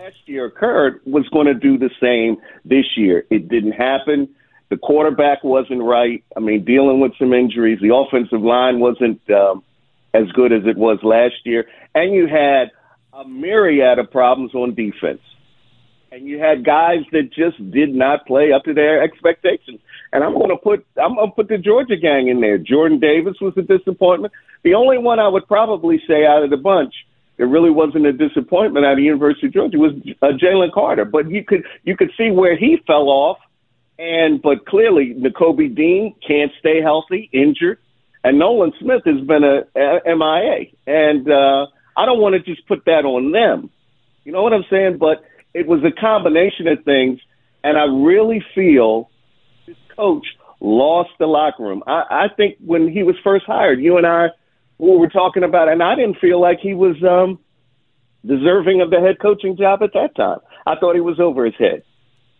last 0.02 0.16
year 0.26 0.46
occurred, 0.46 1.00
was 1.04 1.28
going 1.28 1.46
to 1.46 1.54
do 1.54 1.76
the 1.76 1.90
same 2.00 2.36
this 2.64 2.86
year. 2.96 3.24
It 3.30 3.48
didn't 3.48 3.72
happen. 3.72 4.28
The 4.70 4.76
quarterback 4.76 5.44
wasn't 5.44 5.82
right. 5.82 6.24
I 6.36 6.40
mean, 6.40 6.64
dealing 6.64 7.00
with 7.00 7.12
some 7.18 7.34
injuries. 7.34 7.80
The 7.82 7.94
offensive 7.94 8.40
line 8.40 8.80
wasn't 8.80 9.20
um, 9.30 9.62
as 10.14 10.30
good 10.32 10.52
as 10.52 10.62
it 10.64 10.76
was 10.76 10.98
last 11.02 11.34
year. 11.44 11.66
And 11.94 12.14
you 12.14 12.28
had 12.28 12.70
a 13.12 13.28
myriad 13.28 13.98
of 13.98 14.10
problems 14.10 14.54
on 14.54 14.74
defense. 14.74 15.20
And 16.12 16.26
you 16.26 16.38
had 16.38 16.64
guys 16.64 17.00
that 17.12 17.30
just 17.32 17.58
did 17.70 17.94
not 17.94 18.26
play 18.26 18.52
up 18.52 18.64
to 18.64 18.74
their 18.74 19.02
expectations. 19.02 19.80
And 20.12 20.24
I'm 20.24 20.32
going 20.32 20.50
to 20.50 20.56
put 20.56 20.84
I'm 20.96 21.16
going 21.16 21.28
to 21.28 21.34
put 21.34 21.48
the 21.48 21.58
Georgia 21.58 21.96
gang 21.96 22.28
in 22.28 22.40
there. 22.40 22.58
Jordan 22.58 22.98
Davis 22.98 23.36
was 23.40 23.54
a 23.56 23.62
disappointment. 23.62 24.32
The 24.64 24.74
only 24.74 24.98
one 24.98 25.20
I 25.20 25.28
would 25.28 25.46
probably 25.46 26.00
say 26.08 26.24
out 26.26 26.42
of 26.42 26.50
the 26.50 26.56
bunch 26.56 26.94
that 27.40 27.46
really 27.46 27.70
wasn't 27.70 28.04
a 28.04 28.12
disappointment 28.12 28.84
out 28.84 28.92
of 28.92 28.98
University 28.98 29.46
of 29.46 29.54
Georgia 29.54 29.76
It 29.76 29.80
was 29.80 29.92
uh, 30.20 30.36
Jalen 30.36 30.72
Carter. 30.72 31.06
But 31.06 31.30
you 31.30 31.42
could 31.42 31.64
you 31.84 31.96
could 31.96 32.10
see 32.16 32.30
where 32.30 32.54
he 32.54 32.76
fell 32.86 33.08
off. 33.08 33.38
And 33.98 34.42
but 34.42 34.66
clearly, 34.66 35.14
Nakobe 35.14 35.74
Dean 35.74 36.14
can't 36.26 36.52
stay 36.58 36.82
healthy, 36.82 37.30
injured, 37.32 37.78
and 38.22 38.38
Nolan 38.38 38.72
Smith 38.78 39.02
has 39.06 39.26
been 39.26 39.42
a, 39.42 39.62
a 39.74 40.16
MIA. 40.16 40.66
And 40.86 41.30
uh, 41.30 41.66
I 41.96 42.04
don't 42.04 42.20
want 42.20 42.34
to 42.34 42.40
just 42.40 42.68
put 42.68 42.84
that 42.84 43.06
on 43.06 43.32
them. 43.32 43.70
You 44.24 44.32
know 44.32 44.42
what 44.42 44.52
I'm 44.52 44.64
saying? 44.68 44.98
But 44.98 45.24
it 45.54 45.66
was 45.66 45.80
a 45.82 45.98
combination 45.98 46.68
of 46.68 46.84
things, 46.84 47.20
and 47.64 47.78
I 47.78 47.84
really 47.84 48.44
feel 48.54 49.10
this 49.66 49.76
coach 49.96 50.26
lost 50.60 51.10
the 51.18 51.26
locker 51.26 51.62
room. 51.62 51.82
I, 51.86 52.02
I 52.10 52.26
think 52.36 52.58
when 52.62 52.86
he 52.86 53.02
was 53.02 53.16
first 53.24 53.46
hired, 53.46 53.80
you 53.80 53.96
and 53.96 54.06
I 54.06 54.28
we 54.80 54.96
were 54.96 55.08
talking 55.08 55.42
about, 55.42 55.68
and 55.68 55.82
I 55.82 55.94
didn't 55.94 56.18
feel 56.18 56.40
like 56.40 56.58
he 56.60 56.72
was 56.72 56.96
um, 57.02 57.38
deserving 58.26 58.80
of 58.80 58.90
the 58.90 59.00
head 59.00 59.16
coaching 59.20 59.56
job 59.56 59.82
at 59.82 59.92
that 59.92 60.16
time. 60.16 60.38
I 60.66 60.76
thought 60.76 60.94
he 60.94 61.00
was 61.00 61.20
over 61.20 61.44
his 61.44 61.54
head. 61.58 61.82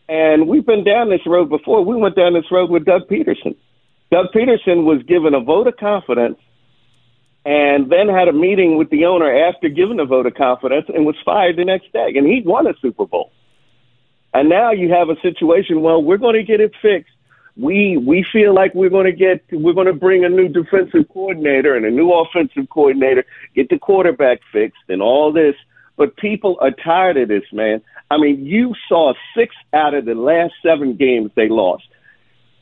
And 0.09 0.49
we've 0.49 0.67
been 0.67 0.83
down 0.83 1.11
this 1.11 1.27
road 1.27 1.51
before. 1.51 1.85
We 1.85 1.97
went 1.97 2.17
down 2.17 2.33
this 2.33 2.51
road 2.51 2.71
with 2.71 2.85
Doug 2.85 3.03
Pederson. 3.09 3.57
Doug 4.11 4.27
Pederson 4.35 4.85
was 4.85 5.03
given 5.07 5.35
a 5.35 5.41
vote 5.41 5.67
of 5.69 5.77
confidence 5.77 6.39
and 7.45 7.91
then 7.91 8.09
had 8.09 8.29
a 8.29 8.33
meeting 8.33 8.77
with 8.77 8.91
the 8.91 9.05
owner 9.05 9.31
after 9.49 9.69
giving 9.69 10.01
a 10.01 10.05
vote 10.05 10.27
of 10.27 10.35
confidence 10.35 10.87
and 10.89 11.07
was 11.07 11.17
fired 11.25 11.57
the 11.57 11.65
next 11.65 11.93
day. 11.93 12.13
And 12.17 12.27
he 12.27 12.43
won 12.45 12.67
a 12.67 12.75
Super 12.81 13.07
Bowl. 13.07 13.33
And 14.33 14.49
now 14.49 14.73
you 14.73 14.91
have 14.93 15.11
a 15.11 15.21
situation, 15.21 15.81
well, 15.81 16.03
we're 16.03 16.19
going 16.19 16.37
to 16.37 16.43
get 16.43 16.61
it 16.61 16.73
fixed. 16.83 17.10
We 17.61 17.99
we 17.99 18.25
feel 18.33 18.55
like 18.55 18.75
we're 18.75 18.91
going 18.91 19.07
to 19.07 19.13
get 19.13 19.45
we're 19.53 19.75
going 19.75 19.87
to 19.87 19.93
bring 19.93 20.25
a 20.25 20.29
new 20.29 20.49
defensive 20.49 21.09
coordinator 21.13 21.75
and 21.75 21.85
a 21.85 21.91
new 21.91 22.11
offensive 22.13 22.69
coordinator, 22.71 23.25
get 23.55 23.69
the 23.69 23.79
quarterback 23.79 24.39
fixed 24.53 24.85
and 24.89 25.03
all 25.03 25.33
this. 25.33 25.55
But 25.97 26.17
people 26.17 26.57
are 26.63 26.71
tired 26.71 27.19
of 27.19 27.29
this, 27.29 27.43
man. 27.53 27.83
I 28.11 28.17
mean, 28.17 28.47
you 28.47 28.75
saw 28.89 29.13
six 29.37 29.55
out 29.75 29.93
of 29.93 30.07
the 30.07 30.15
last 30.15 30.55
seven 30.63 30.97
games 30.97 31.31
they 31.37 31.49
lost. 31.51 31.85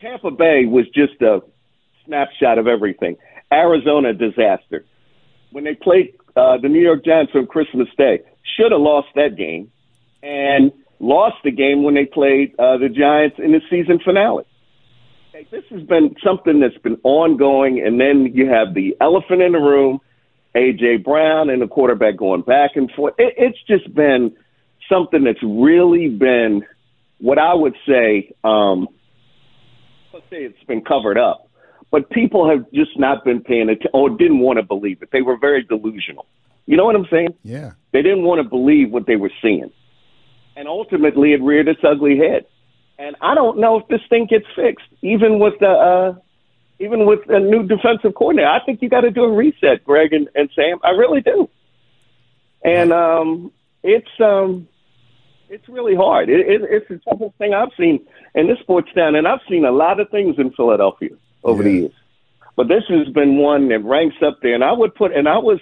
Tampa 0.01 0.33
Bay 0.33 0.65
was 0.65 0.87
just 0.89 1.21
a 1.23 1.43
snapshot 2.05 2.59
of 2.59 2.67
everything. 2.67 3.17
Arizona 3.53 4.13
disaster. 4.13 4.85
When 5.53 5.65
they 5.65 5.75
played 5.75 6.15
uh, 6.37 6.59
the 6.59 6.69
New 6.69 6.81
York 6.81 7.05
Giants 7.05 7.33
on 7.35 7.47
Christmas 7.47 7.89
Day, 7.97 8.21
should 8.57 8.73
have 8.73 8.81
lost 8.81 9.09
that 9.15 9.37
game, 9.37 9.71
and 10.23 10.73
lost 10.99 11.37
the 11.45 11.51
game 11.51 11.85
when 11.85 11.95
they 11.95 12.05
played 12.05 12.55
uh, 12.59 12.77
the 12.79 12.89
Giants 12.89 13.37
in 13.39 13.53
the 13.53 13.61
season 13.71 14.01
finale. 14.05 14.45
This 15.51 15.65
has 15.71 15.83
been 15.83 16.17
something 16.25 16.61
that's 16.61 16.77
been 16.79 16.99
ongoing, 17.05 17.81
and 17.85 18.01
then 18.01 18.33
you 18.35 18.49
have 18.49 18.75
the 18.75 18.97
elephant 19.01 19.41
in 19.41 19.53
the 19.53 19.59
room, 19.59 20.01
AJ 20.57 21.05
Brown, 21.05 21.49
and 21.49 21.63
the 21.63 21.69
quarterback 21.69 22.17
going 22.17 22.43
back 22.43 22.73
and 22.75 22.91
forth. 22.91 23.15
It, 23.19 23.35
it's 23.37 23.59
just 23.69 23.95
been 23.95 24.35
something 24.91 25.23
that's 25.25 25.43
really 25.43 26.09
been 26.09 26.63
what 27.19 27.39
I 27.39 27.55
would 27.55 27.77
say. 27.87 28.33
Um, 28.43 28.89
let's 30.13 30.27
say 30.29 30.39
it's 30.39 30.65
been 30.65 30.83
covered 30.83 31.19
up, 31.19 31.49
but 31.93 32.11
people 32.11 32.51
have 32.51 32.71
just 32.73 32.99
not 32.99 33.25
been 33.25 33.41
paying 33.41 33.69
attention 33.69 33.91
or 33.95 34.11
didn't 34.11 34.41
want 34.41 34.59
to 34.59 34.65
believe 34.65 35.03
it. 35.03 35.11
They 35.13 35.23
were 35.23 35.39
very 35.39 35.63
delusional. 35.63 36.27
You 36.67 36.77
know 36.77 36.85
what 36.85 36.97
I'm 36.97 37.07
saying? 37.11 37.35
Yeah. 37.45 37.73
They 37.93 38.03
didn't 38.03 38.25
want 38.25 38.43
to 38.43 38.49
believe 38.49 38.91
what 38.91 39.07
they 39.07 39.17
were 39.17 39.33
seeing, 39.41 39.71
and 40.57 40.67
ultimately 40.67 41.33
it 41.33 41.43
reared 41.43 41.69
its 41.69 41.81
ugly 41.85 42.19
head. 42.19 42.47
And 42.99 43.17
I 43.21 43.35
don't 43.35 43.59
know 43.59 43.79
if 43.79 43.87
this 43.89 44.01
thing 44.09 44.27
gets 44.27 44.47
fixed, 44.57 44.89
even 45.03 45.39
with 45.39 45.55
the 45.61 45.69
uh, 45.69 46.15
even 46.81 47.07
with 47.07 47.21
a 47.29 47.39
new 47.39 47.67
defensive 47.67 48.15
coordinator. 48.15 48.49
I 48.49 48.65
think 48.65 48.83
you 48.83 48.89
got 48.89 49.03
to 49.03 49.11
do 49.11 49.25
a 49.25 49.33
reset, 49.33 49.85
Greg 49.85 50.13
and, 50.13 50.29
and 50.35 50.51
Sam. 50.55 50.79
I 50.83 50.91
really 50.91 51.21
do. 51.21 51.49
And 52.65 52.93
um, 52.93 53.53
it's 53.83 54.09
um, 54.21 54.69
it's 55.49 55.69
really 55.69 55.95
hard. 55.95 56.29
It, 56.29 56.41
it, 56.41 56.63
it's 56.69 56.89
the 56.89 56.99
toughest 56.99 57.37
thing 57.39 57.55
I've 57.55 57.71
seen 57.79 58.05
in 58.35 58.49
this 58.49 58.59
sports 58.61 58.89
town, 58.95 59.15
and 59.15 59.27
I've 59.29 59.41
seen 59.49 59.65
a 59.65 59.71
lot 59.71 60.01
of 60.01 60.11
things 60.11 60.37
in 60.39 60.51
Philadelphia 60.53 61.11
over 61.45 61.63
Yeah. 61.63 61.69
the 61.69 61.75
years. 61.77 61.93
But 62.57 62.67
this 62.67 62.83
has 62.89 63.09
been 63.15 63.39
one 63.39 63.69
that 63.69 63.85
ranks 63.85 64.17
up 64.27 64.41
there, 64.43 64.55
and 64.55 64.65
I 64.65 64.73
would 64.73 64.93
put, 64.97 65.13
and 65.17 65.29
I 65.29 65.39
was, 65.39 65.61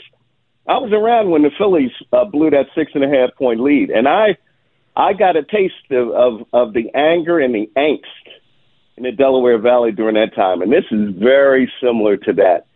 I 0.66 0.78
was 0.78 0.92
around 0.92 1.30
when 1.30 1.42
the 1.42 1.50
Phillies 1.58 1.90
uh, 2.10 2.24
blew 2.24 2.48
that 2.50 2.68
six 2.74 2.92
and 2.94 3.04
a 3.04 3.08
half 3.08 3.34
point 3.36 3.60
lead, 3.60 3.90
and 3.90 4.08
I, 4.08 4.38
I 4.96 5.12
got 5.12 5.36
a 5.36 5.42
taste 5.42 5.74
of, 5.90 6.10
of 6.10 6.46
of 6.52 6.72
the 6.72 6.90
anger 6.94 7.38
and 7.38 7.54
the 7.54 7.70
angst 7.76 8.00
in 8.96 9.04
the 9.04 9.12
Delaware 9.12 9.58
Valley 9.58 9.92
during 9.92 10.14
that 10.14 10.34
time, 10.34 10.62
and 10.62 10.72
this 10.72 10.84
is 10.90 11.14
very 11.16 11.70
similar 11.82 12.16
to 12.16 12.32
that, 12.34 12.66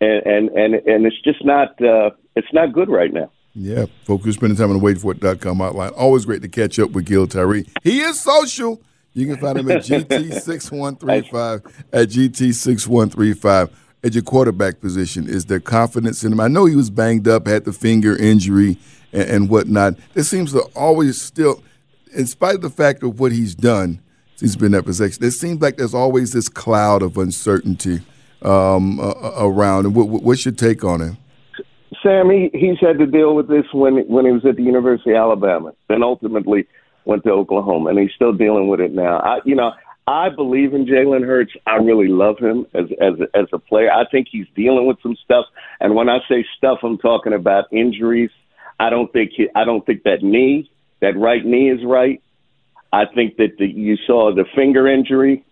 and 0.00 0.26
and 0.26 0.48
and, 0.50 0.74
and 0.74 1.06
it's 1.06 1.20
just 1.22 1.44
not, 1.44 1.80
uh, 1.82 2.10
it's 2.34 2.52
not 2.52 2.72
good 2.72 2.88
right 2.88 3.12
now. 3.12 3.30
Yeah, 3.54 3.86
folks, 4.04 4.24
we're 4.24 4.32
spending 4.32 4.56
time 4.56 4.70
on 4.70 4.78
the 4.78 4.84
waitfor.com 4.84 5.60
outline. 5.60 5.90
Always 5.90 6.24
great 6.24 6.42
to 6.42 6.48
catch 6.48 6.78
up 6.78 6.90
with 6.90 7.06
Gil 7.06 7.26
Tyree. 7.26 7.66
He 7.82 8.00
is 8.00 8.20
social. 8.20 8.80
You 9.14 9.26
can 9.26 9.36
find 9.38 9.58
him 9.58 9.70
at 9.70 9.78
GT6135 9.84 11.72
at 11.92 12.08
GT6135 12.08 13.70
at 14.04 14.14
your 14.14 14.22
quarterback 14.22 14.80
position. 14.80 15.28
Is 15.28 15.46
there 15.46 15.58
confidence 15.60 16.22
in 16.22 16.32
him? 16.32 16.40
I 16.40 16.48
know 16.48 16.66
he 16.66 16.76
was 16.76 16.90
banged 16.90 17.26
up, 17.26 17.46
had 17.48 17.64
the 17.64 17.72
finger 17.72 18.16
injury 18.16 18.78
and, 19.12 19.28
and 19.28 19.48
whatnot. 19.48 19.94
There 20.14 20.22
seems 20.22 20.52
to 20.52 20.60
always 20.76 21.20
still, 21.20 21.62
in 22.14 22.26
spite 22.26 22.56
of 22.56 22.62
the 22.62 22.70
fact 22.70 23.02
of 23.02 23.20
what 23.20 23.32
he's 23.32 23.54
done, 23.54 24.00
he's 24.38 24.56
been 24.56 24.74
at 24.74 24.84
possession, 24.84 25.24
It 25.24 25.32
seems 25.32 25.60
like 25.60 25.76
there's 25.76 25.94
always 25.94 26.32
this 26.32 26.48
cloud 26.48 27.02
of 27.02 27.16
uncertainty 27.18 28.00
um, 28.42 29.00
uh, 29.00 29.32
around. 29.38 29.86
And 29.86 29.94
what, 29.94 30.08
what's 30.08 30.44
your 30.44 30.54
take 30.54 30.84
on 30.84 31.00
him? 31.00 31.18
Sam, 32.02 32.30
he, 32.30 32.50
he's 32.52 32.78
had 32.80 32.98
to 32.98 33.06
deal 33.06 33.34
with 33.34 33.48
this 33.48 33.64
when 33.72 34.06
when 34.08 34.24
he 34.24 34.30
was 34.30 34.44
at 34.44 34.56
the 34.56 34.62
University 34.62 35.10
of 35.10 35.16
Alabama, 35.16 35.72
then 35.88 36.02
ultimately 36.02 36.66
went 37.04 37.24
to 37.24 37.30
Oklahoma, 37.30 37.90
and 37.90 37.98
he's 37.98 38.12
still 38.14 38.32
dealing 38.32 38.68
with 38.68 38.80
it 38.80 38.92
now. 38.92 39.18
I, 39.18 39.38
you 39.44 39.56
know, 39.56 39.72
I 40.06 40.28
believe 40.28 40.74
in 40.74 40.86
Jalen 40.86 41.26
Hurts. 41.26 41.52
I 41.66 41.76
really 41.76 42.08
love 42.08 42.38
him 42.38 42.66
as 42.74 42.84
as 43.00 43.14
as 43.34 43.46
a 43.52 43.58
player. 43.58 43.90
I 43.90 44.04
think 44.10 44.28
he's 44.30 44.46
dealing 44.54 44.86
with 44.86 44.98
some 45.02 45.16
stuff, 45.24 45.46
and 45.80 45.94
when 45.94 46.08
I 46.08 46.18
say 46.28 46.44
stuff, 46.56 46.78
I'm 46.82 46.98
talking 46.98 47.32
about 47.32 47.64
injuries. 47.72 48.30
I 48.78 48.90
don't 48.90 49.12
think 49.12 49.32
he, 49.36 49.48
I 49.56 49.64
don't 49.64 49.84
think 49.84 50.04
that 50.04 50.22
knee, 50.22 50.70
that 51.00 51.16
right 51.16 51.44
knee, 51.44 51.70
is 51.70 51.84
right. 51.84 52.22
I 52.92 53.04
think 53.06 53.36
that 53.36 53.58
the, 53.58 53.66
you 53.66 53.96
saw 54.06 54.34
the 54.34 54.44
finger 54.54 54.88
injury 54.88 55.44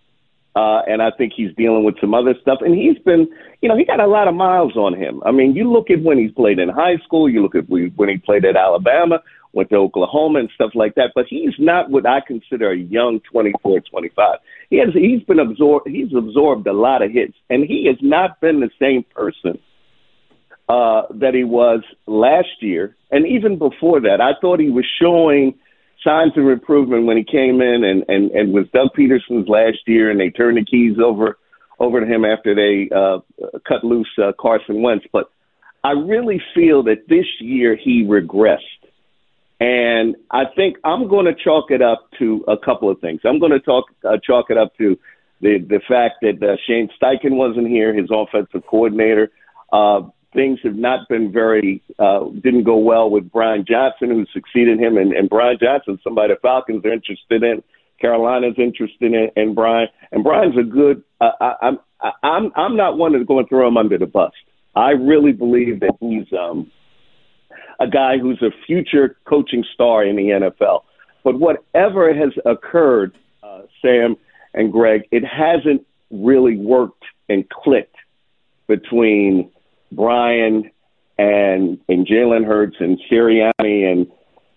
uh, 0.57 0.81
and 0.87 1.03
I 1.03 1.11
think 1.11 1.33
he's 1.37 1.53
dealing 1.55 1.83
with 1.83 1.99
some 2.01 2.15
other 2.15 2.33
stuff. 2.41 2.59
And 2.61 2.73
he's 2.73 2.97
been, 2.97 3.27
you 3.61 3.69
know, 3.69 3.77
he 3.77 3.85
got 3.85 3.99
a 3.99 4.07
lot 4.07 4.27
of 4.27 4.33
miles 4.33 4.75
on 4.75 4.95
him. 4.95 5.21
I 5.23 5.29
mean, 5.29 5.53
you 5.53 5.71
look 5.71 5.91
at 5.91 6.01
when 6.01 6.17
he's 6.17 6.31
played 6.31 6.57
in 6.57 6.67
high 6.67 6.97
school, 7.05 7.29
you 7.29 7.43
look 7.43 7.53
at 7.53 7.69
when 7.69 8.09
he 8.09 8.17
played 8.17 8.43
at 8.43 8.55
Alabama, 8.55 9.21
went 9.53 9.69
to 9.69 9.75
Oklahoma 9.75 10.39
and 10.39 10.49
stuff 10.55 10.71
like 10.73 10.95
that. 10.95 11.11
But 11.13 11.27
he's 11.29 11.53
not 11.59 11.91
what 11.91 12.07
I 12.07 12.21
consider 12.21 12.71
a 12.71 12.75
young 12.75 13.19
24, 13.31 13.81
25. 13.81 14.39
He 14.71 14.77
has, 14.77 14.89
he's 14.95 15.21
been 15.21 15.37
absorbed, 15.37 15.89
he's 15.89 16.11
absorbed 16.15 16.65
a 16.65 16.73
lot 16.73 17.03
of 17.03 17.11
hits, 17.11 17.37
and 17.51 17.63
he 17.63 17.85
has 17.85 17.97
not 18.01 18.41
been 18.41 18.59
the 18.59 18.71
same 18.79 19.03
person 19.03 19.59
uh, 20.69 21.03
that 21.11 21.33
he 21.33 21.43
was 21.43 21.81
last 22.05 22.61
year. 22.61 22.95
And 23.11 23.25
even 23.25 23.57
before 23.57 24.01
that, 24.01 24.19
I 24.21 24.39
thought 24.41 24.59
he 24.59 24.69
was 24.69 24.85
showing 25.01 25.55
signs 26.03 26.33
of 26.37 26.47
improvement 26.47 27.05
when 27.05 27.17
he 27.17 27.23
came 27.23 27.61
in 27.61 27.83
and, 27.83 28.03
and, 28.07 28.31
and 28.31 28.53
was 28.53 28.65
Doug 28.73 28.89
Pederson's 28.97 29.47
last 29.47 29.79
year 29.87 30.09
and 30.11 30.19
they 30.19 30.29
turned 30.29 30.57
the 30.57 30.65
keys 30.65 30.97
over 31.03 31.37
over 31.79 31.99
to 31.99 32.07
him 32.07 32.25
after 32.25 32.55
they 32.55 32.89
uh, 32.95 33.19
cut 33.67 33.83
loose 33.83 34.09
uh, 34.17 34.31
Carson 34.39 34.81
Wentz. 34.81 35.05
But 35.13 35.29
I 35.83 35.91
really 35.91 36.41
feel 36.55 36.83
that 36.83 37.07
this 37.07 37.25
year 37.39 37.75
he 37.75 38.03
regressed. 38.03 38.57
And 39.59 40.15
I 40.31 40.45
think 40.55 40.77
I'm 40.83 41.07
going 41.07 41.25
to 41.25 41.35
chalk 41.35 41.69
it 41.69 41.81
up 41.81 42.09
to 42.19 42.43
a 42.47 42.57
couple 42.57 42.89
of 42.89 42.99
things. 42.99 43.21
I'm 43.25 43.39
going 43.39 43.51
to 43.51 43.59
talk 43.59 43.85
uh, 44.03 44.17
chalk 44.23 44.47
it 44.49 44.57
up 44.57 44.75
to 44.77 44.97
the 45.41 45.59
the 45.59 45.79
fact 45.87 46.15
that 46.21 46.41
uh, 46.41 46.57
Shane 46.67 46.89
Steichen 46.99 47.35
wasn't 47.35 47.67
here, 47.67 47.93
his 47.93 48.09
offensive 48.11 48.63
coordinator. 48.67 49.31
Uh, 49.71 50.01
things 50.33 50.59
have 50.63 50.75
not 50.75 51.07
been 51.09 51.31
very 51.31 51.81
uh, 51.99 52.25
didn't 52.43 52.63
go 52.63 52.77
well 52.77 53.09
with 53.09 53.31
Brian 53.31 53.65
Johnson, 53.67 54.09
who 54.09 54.25
succeeded 54.33 54.79
him, 54.79 54.97
and, 54.97 55.13
and 55.13 55.29
Brian 55.29 55.57
Johnson, 55.61 55.99
somebody 56.03 56.33
the 56.33 56.39
Falcons 56.41 56.83
are 56.85 56.93
interested 56.93 57.43
in. 57.43 57.63
Carolina's 57.99 58.55
interested 58.57 59.13
in, 59.13 59.29
in 59.35 59.55
Brian, 59.55 59.87
and 60.11 60.23
Brian's 60.23 60.57
a 60.57 60.63
good. 60.63 61.03
Uh, 61.19 61.31
I, 61.41 61.53
I'm 61.61 61.79
I'm 62.21 62.51
I'm 62.55 62.77
not 62.77 62.97
one 62.97 63.13
that's 63.13 63.25
going 63.25 63.45
to 63.45 63.49
throw 63.49 63.67
him 63.67 63.77
under 63.77 63.97
the 63.97 64.05
bus. 64.05 64.31
I 64.75 64.91
really 64.91 65.31
believe 65.31 65.79
that 65.79 65.95
he's 65.99 66.31
um, 66.37 66.71
a 67.79 67.87
guy 67.87 68.17
who's 68.19 68.41
a 68.41 68.51
future 68.65 69.17
coaching 69.25 69.63
star 69.73 70.05
in 70.05 70.15
the 70.15 70.23
NFL. 70.23 70.83
But 71.23 71.39
whatever 71.39 72.13
has 72.13 72.31
occurred, 72.45 73.17
uh, 73.41 73.61
Sam 73.81 74.15
and 74.53 74.71
Greg, 74.71 75.01
it 75.11 75.23
hasn't 75.25 75.85
really 76.11 76.57
worked 76.57 77.03
and 77.27 77.49
clicked 77.49 77.95
between 78.67 79.51
Brian 79.91 80.69
and 81.17 81.79
and 81.87 82.07
Jalen 82.07 82.45
Hurts 82.45 82.77
and 82.79 82.99
Sirianni 83.09 83.91
and 83.91 84.07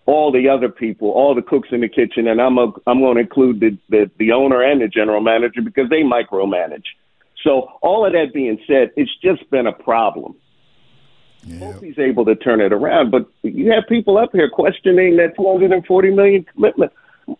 all 0.05 0.31
the 0.31 0.49
other 0.49 0.69
people, 0.69 1.09
all 1.09 1.35
the 1.35 1.41
cooks 1.41 1.69
in 1.71 1.81
the 1.81 1.87
kitchen, 1.87 2.27
and 2.27 2.41
I'm 2.41 2.57
a, 2.57 2.71
I'm 2.87 2.99
going 2.99 3.15
to 3.15 3.21
include 3.21 3.59
the, 3.59 3.77
the 3.89 4.11
the 4.17 4.31
owner 4.31 4.61
and 4.61 4.81
the 4.81 4.87
general 4.87 5.21
manager 5.21 5.61
because 5.61 5.89
they 5.89 6.01
micromanage. 6.01 6.85
So 7.43 7.71
all 7.81 8.05
of 8.05 8.13
that 8.13 8.33
being 8.33 8.59
said, 8.67 8.91
it's 8.95 9.11
just 9.21 9.49
been 9.49 9.67
a 9.67 9.73
problem. 9.73 10.35
Yeah. 11.43 11.73
Hope 11.73 11.83
he's 11.83 11.97
able 11.97 12.25
to 12.25 12.35
turn 12.35 12.61
it 12.61 12.71
around, 12.71 13.09
but 13.09 13.25
you 13.41 13.71
have 13.71 13.85
people 13.89 14.17
up 14.17 14.29
here 14.31 14.49
questioning 14.49 15.17
that 15.17 15.35
240 15.35 16.11
million 16.11 16.43
commitment, 16.43 16.91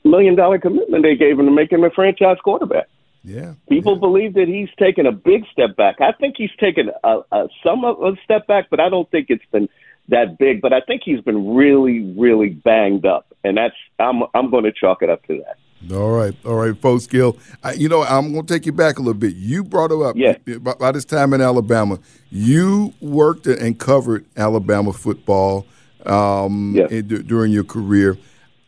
million 0.03 0.35
dollar 0.35 0.57
commitment 0.57 1.03
they 1.03 1.15
gave 1.15 1.39
him 1.39 1.45
to 1.45 1.51
make 1.51 1.71
him 1.71 1.83
a 1.83 1.91
franchise 1.91 2.37
quarterback. 2.43 2.87
Yeah. 3.23 3.53
People 3.69 3.97
believe 3.97 4.33
that 4.33 4.47
he's 4.47 4.69
taken 4.79 5.05
a 5.05 5.11
big 5.11 5.45
step 5.51 5.75
back. 5.75 6.01
I 6.01 6.11
think 6.11 6.35
he's 6.37 6.49
taken 6.59 6.89
a, 7.03 7.19
a 7.31 7.47
some 7.63 7.85
of 7.85 8.01
a 8.01 8.15
step 8.23 8.47
back, 8.47 8.67
but 8.71 8.79
I 8.79 8.89
don't 8.89 9.09
think 9.11 9.27
it's 9.29 9.45
been 9.51 9.69
that 10.09 10.37
big. 10.39 10.61
But 10.61 10.73
I 10.73 10.81
think 10.81 11.03
he's 11.05 11.21
been 11.21 11.53
really, 11.55 11.99
really 12.17 12.49
banged 12.49 13.05
up, 13.05 13.27
and 13.43 13.57
that's 13.57 13.75
I'm 13.99 14.23
I'm 14.33 14.49
going 14.49 14.63
to 14.63 14.71
chalk 14.71 15.03
it 15.03 15.09
up 15.09 15.23
to 15.27 15.37
that. 15.45 15.57
All 15.95 16.11
right, 16.11 16.35
all 16.45 16.55
right, 16.55 16.75
folks. 16.79 17.05
Gil, 17.07 17.37
I, 17.63 17.73
you 17.73 17.89
know 17.89 18.03
I'm 18.03 18.33
going 18.33 18.45
to 18.45 18.53
take 18.53 18.65
you 18.65 18.71
back 18.71 18.97
a 18.97 19.01
little 19.01 19.13
bit. 19.19 19.35
You 19.35 19.63
brought 19.63 19.91
it 19.91 20.01
up. 20.01 20.15
Yeah. 20.15 20.57
By, 20.57 20.73
by 20.75 20.91
this 20.91 21.05
time 21.05 21.33
in 21.33 21.41
Alabama, 21.41 21.99
you 22.31 22.93
worked 23.01 23.45
and 23.47 23.79
covered 23.79 24.25
Alabama 24.37 24.93
football 24.93 25.65
um, 26.07 26.73
Yeah. 26.75 26.87
in- 26.89 27.07
d- 27.07 27.21
during 27.23 27.51
your 27.51 27.63
career. 27.63 28.17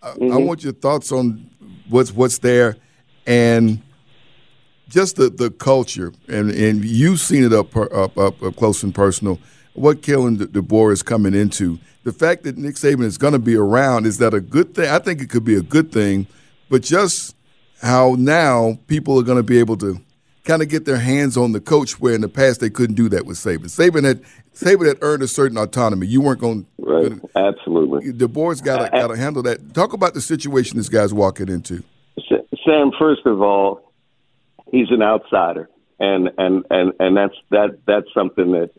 I- 0.04 0.10
I 0.12 0.14
Mhm. 0.18 0.46
want 0.46 0.64
your 0.64 0.74
thoughts 0.74 1.12
on 1.12 1.50
what's 1.90 2.14
what's 2.16 2.38
there 2.40 2.78
and 3.26 3.80
just 4.94 5.16
the, 5.16 5.30
the 5.30 5.50
culture. 5.50 6.14
And 6.28 6.52
and 6.52 6.86
you've 6.86 7.20
seen 7.20 7.44
it 7.44 7.54
up 7.54 7.76
up 7.76 8.18
up, 8.18 8.42
up 8.42 8.56
close 8.56 8.84
and 8.84 8.94
personal. 8.94 9.40
What 9.74 10.02
Kalen 10.02 10.38
De- 10.38 10.48
DeBoer 10.48 10.92
is 10.94 11.02
coming 11.02 11.34
into. 11.34 11.80
The 12.04 12.14
fact 12.14 12.44
that 12.44 12.58
Nick 12.58 12.76
Saban 12.76 13.04
is 13.04 13.18
going 13.18 13.34
to 13.34 13.40
be 13.40 13.56
around 13.56 14.06
is 14.06 14.20
that 14.20 14.34
a 14.34 14.42
good 14.42 14.76
thing? 14.76 14.90
I 14.90 15.00
think 15.00 15.22
it 15.22 15.30
could 15.30 15.46
be 15.46 15.56
a 15.56 15.62
good 15.62 15.92
thing, 15.92 16.28
but 16.70 16.84
just 16.84 17.36
how 17.82 18.16
now 18.20 18.78
people 18.88 19.20
are 19.20 19.24
going 19.24 19.38
to 19.38 19.44
be 19.44 19.58
able 19.58 19.78
to 19.78 20.00
kind 20.44 20.62
of 20.62 20.70
get 20.70 20.86
their 20.86 21.00
hands 21.00 21.38
on 21.38 21.54
the 21.54 21.62
coach 21.62 22.00
where 22.00 22.14
in 22.14 22.22
the 22.22 22.30
past 22.30 22.60
they 22.60 22.70
couldn't 22.70 22.96
do 22.96 23.10
that 23.10 23.26
with 23.26 23.38
Saban. 23.38 23.66
Saban 23.66 24.04
had 24.04 24.22
Saban 24.54 24.88
had 24.88 24.98
earned 25.02 25.24
a 25.24 25.28
certain 25.28 25.58
autonomy. 25.58 26.06
You 26.06 26.22
weren't 26.22 26.40
going. 26.40 26.68
Right. 26.78 27.14
Absolutely. 27.36 28.12
DeBoer's 28.14 28.62
got 28.62 28.86
to 28.86 28.90
got 28.92 29.08
to 29.08 29.18
handle 29.18 29.42
that. 29.44 29.74
Talk 29.74 29.94
about 29.94 30.14
the 30.14 30.22
situation 30.22 30.78
this 30.78 30.90
guy's 30.90 31.14
walking 31.14 31.50
into. 31.50 31.84
Sam, 32.66 32.92
first 33.00 33.26
of 33.26 33.42
all, 33.42 33.93
he's 34.74 34.92
an 34.92 35.02
outsider, 35.02 35.70
and 36.00 36.30
and 36.38 36.66
and 36.70 36.92
and 37.00 37.16
that's 37.16 37.36
that 37.52 37.80
that's 37.88 38.08
something 38.14 38.52
that, 38.52 38.72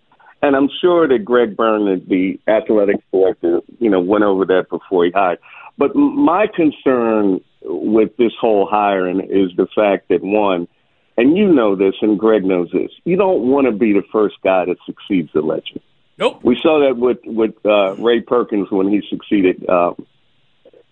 and 0.43 0.55
I'm 0.55 0.69
sure 0.83 1.09
that 1.09 1.25
Greg 1.25 1.57
Byrne, 1.57 2.05
the 2.07 2.39
athletic 2.47 2.97
director, 3.11 3.61
you 3.79 3.89
know, 3.89 4.01
went 4.01 4.25
over 4.25 4.45
that 4.47 4.69
before 4.69 5.07
he 5.07 5.13
hired. 5.13 5.39
But 5.79 5.97
my 5.97 6.47
concern 6.55 7.41
with 7.63 8.17
this 8.19 8.33
whole 8.39 8.67
hiring 8.71 9.21
is 9.21 9.57
the 9.57 9.67
fact 9.75 10.09
that 10.11 10.23
one, 10.23 10.69
and 11.17 11.37
you 11.37 11.49
know 11.49 11.75
this, 11.75 11.95
and 12.03 12.19
Greg 12.19 12.45
knows 12.45 12.71
this, 12.73 12.91
you 13.05 13.17
don't 13.17 13.49
want 13.49 13.67
to 13.67 13.73
be 13.73 13.93
the 13.93 14.03
first 14.13 14.37
guy 14.45 14.67
that 14.67 14.77
succeeds 14.85 15.31
the 15.33 15.41
legend. 15.41 15.81
Nope. 16.19 16.41
We 16.45 16.59
saw 16.63 16.87
that 16.87 16.97
with 16.97 17.19
with 17.25 17.55
uh, 17.65 17.95
Ray 17.97 18.21
Perkins 18.21 18.69
when 18.71 18.89
he 18.89 19.03
succeeded 19.09 19.69
um, 19.69 20.07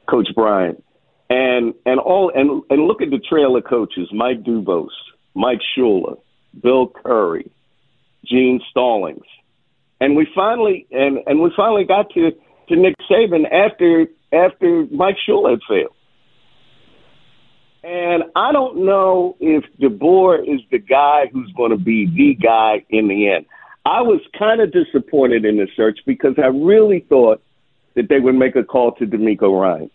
Coach 0.08 0.28
Bryant, 0.34 0.82
and 1.32 1.72
and 1.86 1.98
all 1.98 2.30
and 2.34 2.62
and 2.68 2.86
look 2.86 3.00
at 3.00 3.10
the 3.10 3.18
trailer 3.18 3.62
coaches: 3.62 4.08
Mike 4.12 4.42
Dubose, 4.42 4.88
Mike 5.34 5.60
Shula, 5.74 6.18
Bill 6.62 6.88
Curry, 6.88 7.50
Gene 8.26 8.60
Stallings, 8.70 9.24
and 9.98 10.14
we 10.14 10.28
finally 10.34 10.86
and 10.90 11.18
and 11.26 11.40
we 11.40 11.50
finally 11.56 11.84
got 11.84 12.10
to 12.10 12.32
to 12.68 12.76
Nick 12.76 12.96
Saban 13.10 13.50
after 13.50 14.06
after 14.30 14.86
Mike 14.90 15.16
Shula 15.26 15.50
had 15.50 15.60
failed. 15.66 15.94
And 17.84 18.24
I 18.36 18.52
don't 18.52 18.84
know 18.84 19.36
if 19.40 19.64
DeBoer 19.80 20.42
is 20.42 20.60
the 20.70 20.78
guy 20.78 21.24
who's 21.32 21.50
going 21.56 21.72
to 21.72 21.76
be 21.76 22.06
the 22.06 22.34
guy 22.40 22.84
in 22.90 23.08
the 23.08 23.28
end. 23.28 23.46
I 23.84 24.02
was 24.02 24.20
kind 24.38 24.60
of 24.60 24.70
disappointed 24.70 25.44
in 25.44 25.56
the 25.56 25.66
search 25.74 25.98
because 26.06 26.34
I 26.38 26.46
really 26.46 27.04
thought 27.08 27.42
that 27.96 28.08
they 28.08 28.20
would 28.20 28.36
make 28.36 28.54
a 28.54 28.62
call 28.62 28.92
to 28.92 29.04
DeMeco 29.06 29.60
Ryans, 29.60 29.90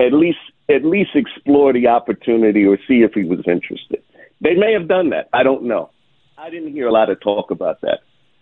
at 0.00 0.14
least 0.14 0.38
at 0.68 0.84
least 0.84 1.10
explore 1.14 1.72
the 1.72 1.86
opportunity 1.86 2.64
or 2.64 2.76
see 2.88 3.02
if 3.02 3.12
he 3.14 3.24
was 3.24 3.40
interested. 3.46 4.02
They 4.40 4.54
may 4.54 4.72
have 4.72 4.88
done 4.88 5.10
that. 5.10 5.28
I 5.32 5.42
don't 5.42 5.64
know. 5.64 5.90
I 6.38 6.50
didn't 6.50 6.72
hear 6.72 6.88
a 6.88 6.92
lot 6.92 7.08
of 7.08 7.20
talk 7.20 7.50
about 7.50 7.80
that 7.80 8.00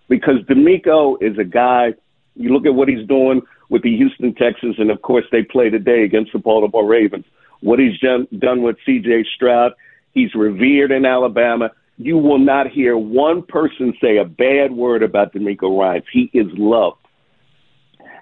because 0.08 0.37
DeMeco 0.48 1.16
is 1.20 1.38
a 1.38 1.44
guy. 1.44 1.94
You 2.34 2.52
look 2.52 2.66
at 2.66 2.74
what 2.74 2.88
he's 2.88 3.06
doing 3.06 3.42
with 3.68 3.82
the 3.82 3.96
Houston 3.96 4.34
Texans, 4.34 4.76
and 4.78 4.90
of 4.90 5.02
course 5.02 5.24
they 5.30 5.42
play 5.42 5.70
today 5.70 6.02
against 6.02 6.32
the 6.32 6.38
Baltimore 6.38 6.87
Ravens. 6.87 7.24
What 7.60 7.78
he's 7.78 7.98
done, 8.00 8.26
done 8.38 8.62
with 8.62 8.76
C.J. 8.84 9.24
Stroud, 9.34 9.72
he's 10.12 10.34
revered 10.34 10.90
in 10.90 11.04
Alabama. 11.04 11.70
You 11.96 12.18
will 12.18 12.38
not 12.38 12.68
hear 12.68 12.96
one 12.96 13.42
person 13.42 13.94
say 14.00 14.16
a 14.16 14.24
bad 14.24 14.72
word 14.72 15.02
about 15.02 15.32
DeMeco 15.32 15.78
Ryans. 15.78 16.04
He 16.12 16.30
is 16.34 16.48
loved, 16.54 16.98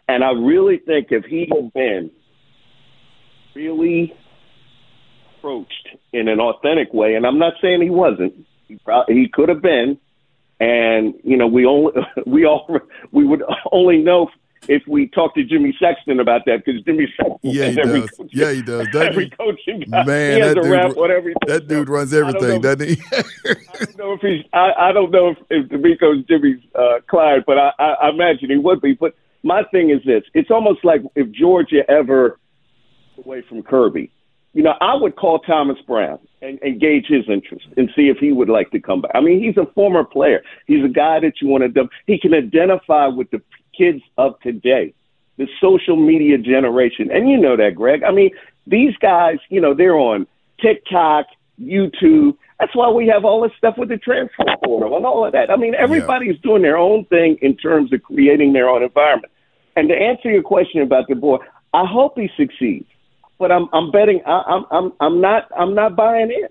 and 0.09 0.23
I 0.23 0.33
really 0.33 0.77
think 0.79 1.09
if 1.11 1.25
he 1.25 1.49
had 1.51 1.73
been 1.73 2.11
really 3.55 4.15
approached 5.39 5.89
in 6.13 6.29
an 6.29 6.41
authentic 6.41 6.93
way, 6.93 7.15
and 7.15 7.27
I'm 7.27 7.39
not 7.39 7.55
saying 7.61 7.83
he 7.83 7.91
wasn't, 7.91 8.35
he, 8.69 8.77
pro- 8.77 9.05
he 9.09 9.29
could 9.29 9.49
have 9.49 9.63
been, 9.63 9.99
and 10.61 11.15
you 11.25 11.37
know 11.37 11.47
we 11.47 11.67
only 11.67 11.93
we 12.27 12.45
all 12.47 12.79
we 13.13 13.25
would 13.27 13.43
only 13.73 13.99
know 13.99 14.29
if 14.69 14.81
we 14.87 15.09
talked 15.09 15.35
to 15.37 15.43
Jimmy 15.43 15.77
Sexton 15.81 16.21
about 16.21 16.43
that 16.47 16.65
because 16.65 16.81
Jimmy 16.83 17.13
Sexton 17.17 17.37
Yeah, 17.43 17.71
he 17.71 17.81
every 17.81 18.01
does. 18.03 18.11
coach- 18.11 18.31
Yeah, 18.33 18.53
he 18.53 18.63
does. 18.63 18.87
Doesn't 18.93 19.09
every 19.09 19.25
he? 19.25 19.31
coaching 19.31 19.81
guy. 19.91 20.05
Man, 20.05 20.35
he 20.37 20.41
has 20.41 20.55
that 20.55 20.59
a 20.59 20.63
dude, 20.63 20.71
rap 20.71 20.97
everything. 21.11 21.35
that 21.49 21.67
dude 21.67 21.89
So, 21.89 21.93
runs 21.93 22.15
everything, 22.15 22.49
know- 22.49 22.59
doesn't 22.61 22.89
he? 22.89 23.03
I 23.13 23.85
don't 23.85 23.99
know 23.99 24.13
if 24.13 24.21
he's. 24.21 24.45
I, 24.53 24.73
I 24.79 24.93
don't 24.93 25.11
know 25.11 25.31
if, 25.31 25.39
if 25.51 25.69
DeMeco's 25.69 26.25
Jimmy's 26.29 26.61
uh, 26.77 27.01
client, 27.09 27.43
but 27.45 27.59
I, 27.59 27.73
I, 27.81 27.85
I 28.05 28.09
imagine 28.11 28.51
he 28.51 28.57
would 28.59 28.81
be. 28.81 28.93
But 28.95 29.17
my 29.43 29.65
thing 29.73 29.91
is 29.91 30.01
this: 30.07 30.23
it's 30.33 30.53
almost 30.53 30.85
like 30.85 31.01
if 31.17 31.29
Georgia 31.33 31.83
ever 31.91 32.39
away 33.19 33.43
from 33.49 33.63
Kirby. 33.63 34.11
You 34.55 34.63
know, 34.63 34.75
I 34.81 34.95
would 34.95 35.17
call 35.17 35.39
Thomas 35.39 35.79
Brown 35.87 36.19
and, 36.43 36.59
and 36.63 36.81
gauge 36.81 37.07
his 37.09 37.25
interest 37.29 37.67
and 37.77 37.89
see 37.97 38.09
if 38.09 38.19
he 38.19 38.33
would 38.33 38.51
like 38.51 38.71
to 38.73 38.81
come 38.81 39.01
back. 39.01 39.13
I 39.15 39.21
mean, 39.21 39.43
he's 39.43 39.57
a 39.57 39.71
former 39.73 40.05
player. 40.05 40.43
He's 40.67 40.85
a 40.85 40.89
guy 40.89 41.21
that 41.21 41.41
you 41.41 41.49
want 41.49 41.75
to. 41.75 41.89
He 42.07 42.19
can 42.19 42.35
identify 42.35 43.07
with 43.07 43.31
the 43.31 43.41
kids 43.77 44.03
of 44.19 44.39
today, 44.41 44.93
the 45.39 45.49
social 45.61 45.97
media 45.97 46.37
generation, 46.37 47.11
and 47.11 47.31
you 47.31 47.39
know 47.39 47.57
that, 47.57 47.75
Greg. 47.75 48.03
I 48.03 48.13
mean, 48.13 48.31
these 48.67 48.95
guys, 49.01 49.39
you 49.49 49.61
know, 49.61 49.75
they're 49.75 49.97
on 49.97 50.27
TikTok, 50.61 51.27
YouTube. 51.61 52.37
That's 52.61 52.77
why 52.77 52.91
we 52.91 53.09
have 53.09 53.25
all 53.25 53.43
this 53.43 53.53
stuff 53.57 53.77
with 53.79 53.89
the 53.89 53.97
transfer 53.97 54.45
portal 54.65 54.97
and 54.97 55.07
all 55.07 55.25
of 55.25 55.33
that. 55.33 55.51
I 55.51 55.57
mean, 55.57 55.75
everybody's 55.75 56.39
doing 56.41 56.63
their 56.63 56.77
own 56.77 57.07
thing 57.07 57.39
in 57.41 57.57
terms 57.57 57.93
of 57.93 58.03
creating 58.03 58.53
their 58.53 58.69
own 58.69 58.83
environment. 58.83 59.33
And 59.77 59.89
to 59.89 59.95
answer 59.95 60.31
your 60.31 60.43
question 60.43 60.83
about 60.83 61.09
the 61.09 61.15
boy, 61.15 61.39
I 61.75 61.87
hope 61.87 62.13
he 62.17 62.29
succeeds, 62.37 62.87
but 63.43 63.51
I'm 63.51 63.69
I'm 63.73 63.91
betting 63.91 64.23
I, 64.25 64.43
I'm 64.47 64.65
I'm 64.71 64.93
I'm 65.01 65.21
not 65.21 65.49
I'm 65.59 65.75
not 65.75 65.97
buying 65.97 66.31
in. 66.31 66.47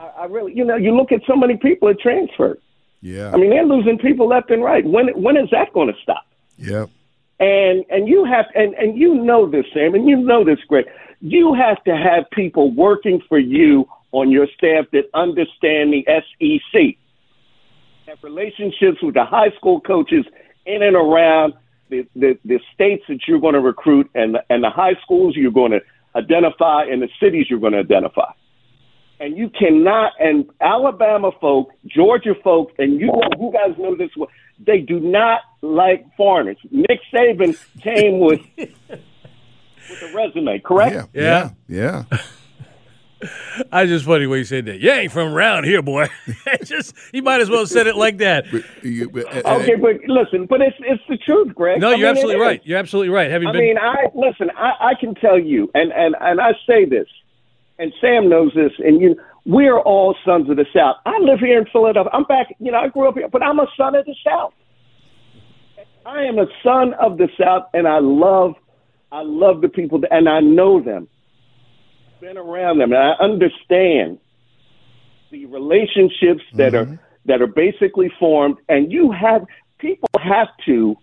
I, 0.00 0.22
I 0.22 0.24
really, 0.24 0.56
you 0.56 0.64
know, 0.64 0.76
you 0.76 0.96
look 0.96 1.12
at 1.12 1.20
so 1.26 1.36
many 1.36 1.58
people 1.58 1.90
at 1.90 2.00
transfer. 2.00 2.56
Yeah. 3.02 3.30
I 3.32 3.36
mean, 3.36 3.50
they're 3.50 3.66
losing 3.66 3.98
people 3.98 4.26
left 4.26 4.50
and 4.50 4.64
right. 4.64 4.82
When 4.82 5.08
when 5.22 5.36
is 5.36 5.50
that 5.50 5.74
going 5.74 5.88
to 5.88 5.94
stop? 6.02 6.24
yeah. 6.56 6.86
And 7.38 7.84
and 7.90 8.08
you 8.08 8.24
have 8.24 8.46
and 8.54 8.72
and 8.74 8.96
you 8.98 9.14
know 9.14 9.48
this, 9.48 9.66
Sam, 9.74 9.94
and 9.94 10.08
you 10.08 10.16
know 10.16 10.42
this, 10.42 10.58
Greg. 10.66 10.86
You 11.20 11.52
have 11.52 11.84
to 11.84 11.94
have 11.94 12.24
people 12.30 12.74
working 12.74 13.20
for 13.28 13.38
you 13.38 13.86
on 14.12 14.30
your 14.30 14.46
staff 14.56 14.86
that 14.92 15.04
understand 15.12 15.92
the 15.92 16.02
SEC, 16.06 16.96
have 18.06 18.18
relationships 18.22 19.02
with 19.02 19.14
the 19.14 19.24
high 19.24 19.50
school 19.58 19.82
coaches 19.82 20.24
in 20.64 20.82
and 20.82 20.96
around 20.96 21.52
the 21.90 22.06
the, 22.14 22.38
the 22.44 22.60
states 22.74 23.04
that 23.08 23.20
you're 23.26 23.40
going 23.40 23.54
to 23.54 23.60
recruit, 23.60 24.10
and 24.14 24.34
the, 24.34 24.44
and 24.48 24.62
the 24.64 24.70
high 24.70 24.94
schools 25.02 25.36
you're 25.36 25.50
going 25.50 25.72
to 25.72 25.80
identify, 26.16 26.84
and 26.84 27.02
the 27.02 27.08
cities 27.20 27.46
you're 27.50 27.60
going 27.60 27.72
to 27.72 27.80
identify. 27.80 28.30
And 29.18 29.36
you 29.36 29.50
cannot, 29.50 30.12
and 30.18 30.48
Alabama 30.60 31.30
folk, 31.40 31.72
Georgia 31.86 32.34
folk, 32.42 32.72
and 32.78 32.98
you 32.98 33.12
you 33.38 33.52
guys 33.52 33.76
know 33.78 33.94
this 33.94 34.10
well. 34.16 34.30
They 34.58 34.78
do 34.80 35.00
not 35.00 35.40
like 35.62 36.04
foreigners. 36.16 36.58
Nick 36.70 37.00
Saban 37.12 37.58
came 37.82 38.20
with 38.20 38.40
with 38.56 40.02
a 40.02 40.12
resume, 40.14 40.58
correct? 40.60 41.10
Yeah. 41.14 41.50
Yeah. 41.68 42.04
Yeah. 42.10 42.18
I 43.72 43.86
just 43.86 44.04
funny 44.04 44.26
when 44.26 44.38
you 44.38 44.44
said 44.44 44.64
that. 44.66 44.80
You 44.80 44.90
ain't 44.90 45.12
from 45.12 45.32
around 45.34 45.64
here, 45.64 45.82
boy. 45.82 46.06
It's 46.46 46.68
just 46.68 46.94
you 47.12 47.22
might 47.22 47.40
as 47.40 47.48
well 47.50 47.60
have 47.60 47.68
said 47.68 47.86
it 47.86 47.96
like 47.96 48.18
that. 48.18 48.46
But, 48.50 48.62
you- 48.82 49.08
but- 49.10 49.32
and- 49.32 49.46
Okay, 49.62 49.74
but 49.76 49.96
listen, 50.08 50.46
but 50.46 50.60
it's 50.60 50.76
it's 50.80 51.02
the 51.08 51.16
truth, 51.18 51.54
Greg. 51.54 51.80
No, 51.80 51.88
I 51.88 51.90
you're 51.94 51.98
mean, 51.98 52.06
it 52.06 52.10
absolutely 52.10 52.34
is. 52.36 52.46
right. 52.46 52.60
You're 52.64 52.78
absolutely 52.78 53.10
right. 53.10 53.30
Having 53.30 53.48
I 53.48 53.52
been 53.52 53.60
mean, 53.60 53.78
I 53.78 53.96
listen. 54.14 54.50
I, 54.56 54.72
I 54.80 54.94
can 54.98 55.14
tell 55.14 55.38
you, 55.38 55.70
and 55.74 55.92
and 55.92 56.16
and 56.20 56.40
I 56.40 56.52
say 56.66 56.84
this, 56.84 57.06
and 57.78 57.92
Sam 58.00 58.28
knows 58.28 58.52
this, 58.54 58.72
and 58.78 59.00
you. 59.00 59.16
We're 59.46 59.78
all 59.80 60.14
sons 60.22 60.50
of 60.50 60.56
the 60.58 60.66
South. 60.76 60.96
I 61.06 61.16
live 61.18 61.38
here 61.40 61.58
in 61.58 61.64
Philadelphia. 61.72 62.10
I'm 62.12 62.24
back. 62.24 62.54
You 62.58 62.70
know, 62.72 62.78
I 62.78 62.88
grew 62.88 63.08
up 63.08 63.14
here, 63.14 63.26
but 63.28 63.42
I'm 63.42 63.58
a 63.58 63.66
son 63.74 63.94
of 63.94 64.04
the 64.04 64.14
South. 64.24 64.52
I 66.04 66.22
am 66.24 66.38
a 66.38 66.46
son 66.62 66.92
of 66.94 67.16
the 67.16 67.28
South, 67.38 67.64
and 67.72 67.88
I 67.88 68.00
love, 68.00 68.54
I 69.10 69.22
love 69.22 69.62
the 69.62 69.68
people, 69.70 70.00
and 70.10 70.28
I 70.28 70.40
know 70.40 70.80
them. 70.82 71.08
Been 72.20 72.36
around 72.36 72.78
them, 72.78 72.92
and 72.92 73.00
I 73.02 73.12
understand 73.22 74.18
the 75.30 75.46
relationships 75.46 76.42
that 76.54 76.74
are 76.74 77.00
that 77.26 77.40
are 77.40 77.46
basically 77.46 78.10
formed, 78.18 78.56
and 78.68 78.92
you 78.92 79.10
have 79.10 79.44
people 79.78 80.08
have 80.22 80.48
to 80.66 80.96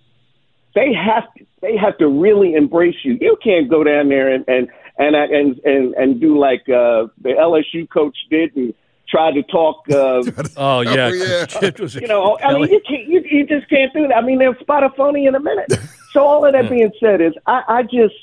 they 0.75 0.93
have 0.93 1.23
to, 1.37 1.45
they 1.61 1.75
have 1.75 1.97
to 1.97 2.07
really 2.07 2.53
embrace 2.53 2.95
you. 3.03 3.17
You 3.19 3.35
can't 3.43 3.67
go 3.67 3.83
down 3.83 4.09
there 4.09 4.31
and 4.31 4.45
and 4.47 4.67
and 4.99 5.15
and 5.15 5.59
and, 5.65 5.93
and 5.95 6.21
do 6.21 6.37
like 6.37 6.61
uh, 6.69 7.07
the 7.21 7.29
LSU 7.29 7.89
coach 7.89 8.15
did 8.29 8.55
and 8.55 8.73
try 9.09 9.31
to 9.31 9.41
talk. 9.43 9.77
Uh, 9.89 10.21
oh 10.57 10.81
yeah, 10.81 11.09
Oh, 11.11 11.13
yeah. 11.13 11.45
It 11.63 11.79
was 11.79 11.95
a- 11.95 12.01
you 12.01 12.07
know, 12.07 12.37
I 12.43 12.53
mean, 12.53 12.69
you 12.69 12.81
can't, 12.87 13.07
you, 13.07 13.21
you 13.25 13.47
just 13.47 13.67
can't 13.69 13.91
do 13.93 14.07
that. 14.07 14.17
I 14.17 14.21
mean, 14.21 14.37
they'll 14.37 14.53
spot 14.59 14.83
a 14.83 14.89
phony 14.91 15.25
in 15.25 15.33
a 15.33 15.39
minute. 15.39 15.73
So 16.11 16.23
all 16.23 16.45
of 16.45 16.53
that 16.53 16.69
being 16.69 16.91
said 16.99 17.21
is, 17.21 17.33
I, 17.47 17.63
I 17.67 17.83
just, 17.83 18.13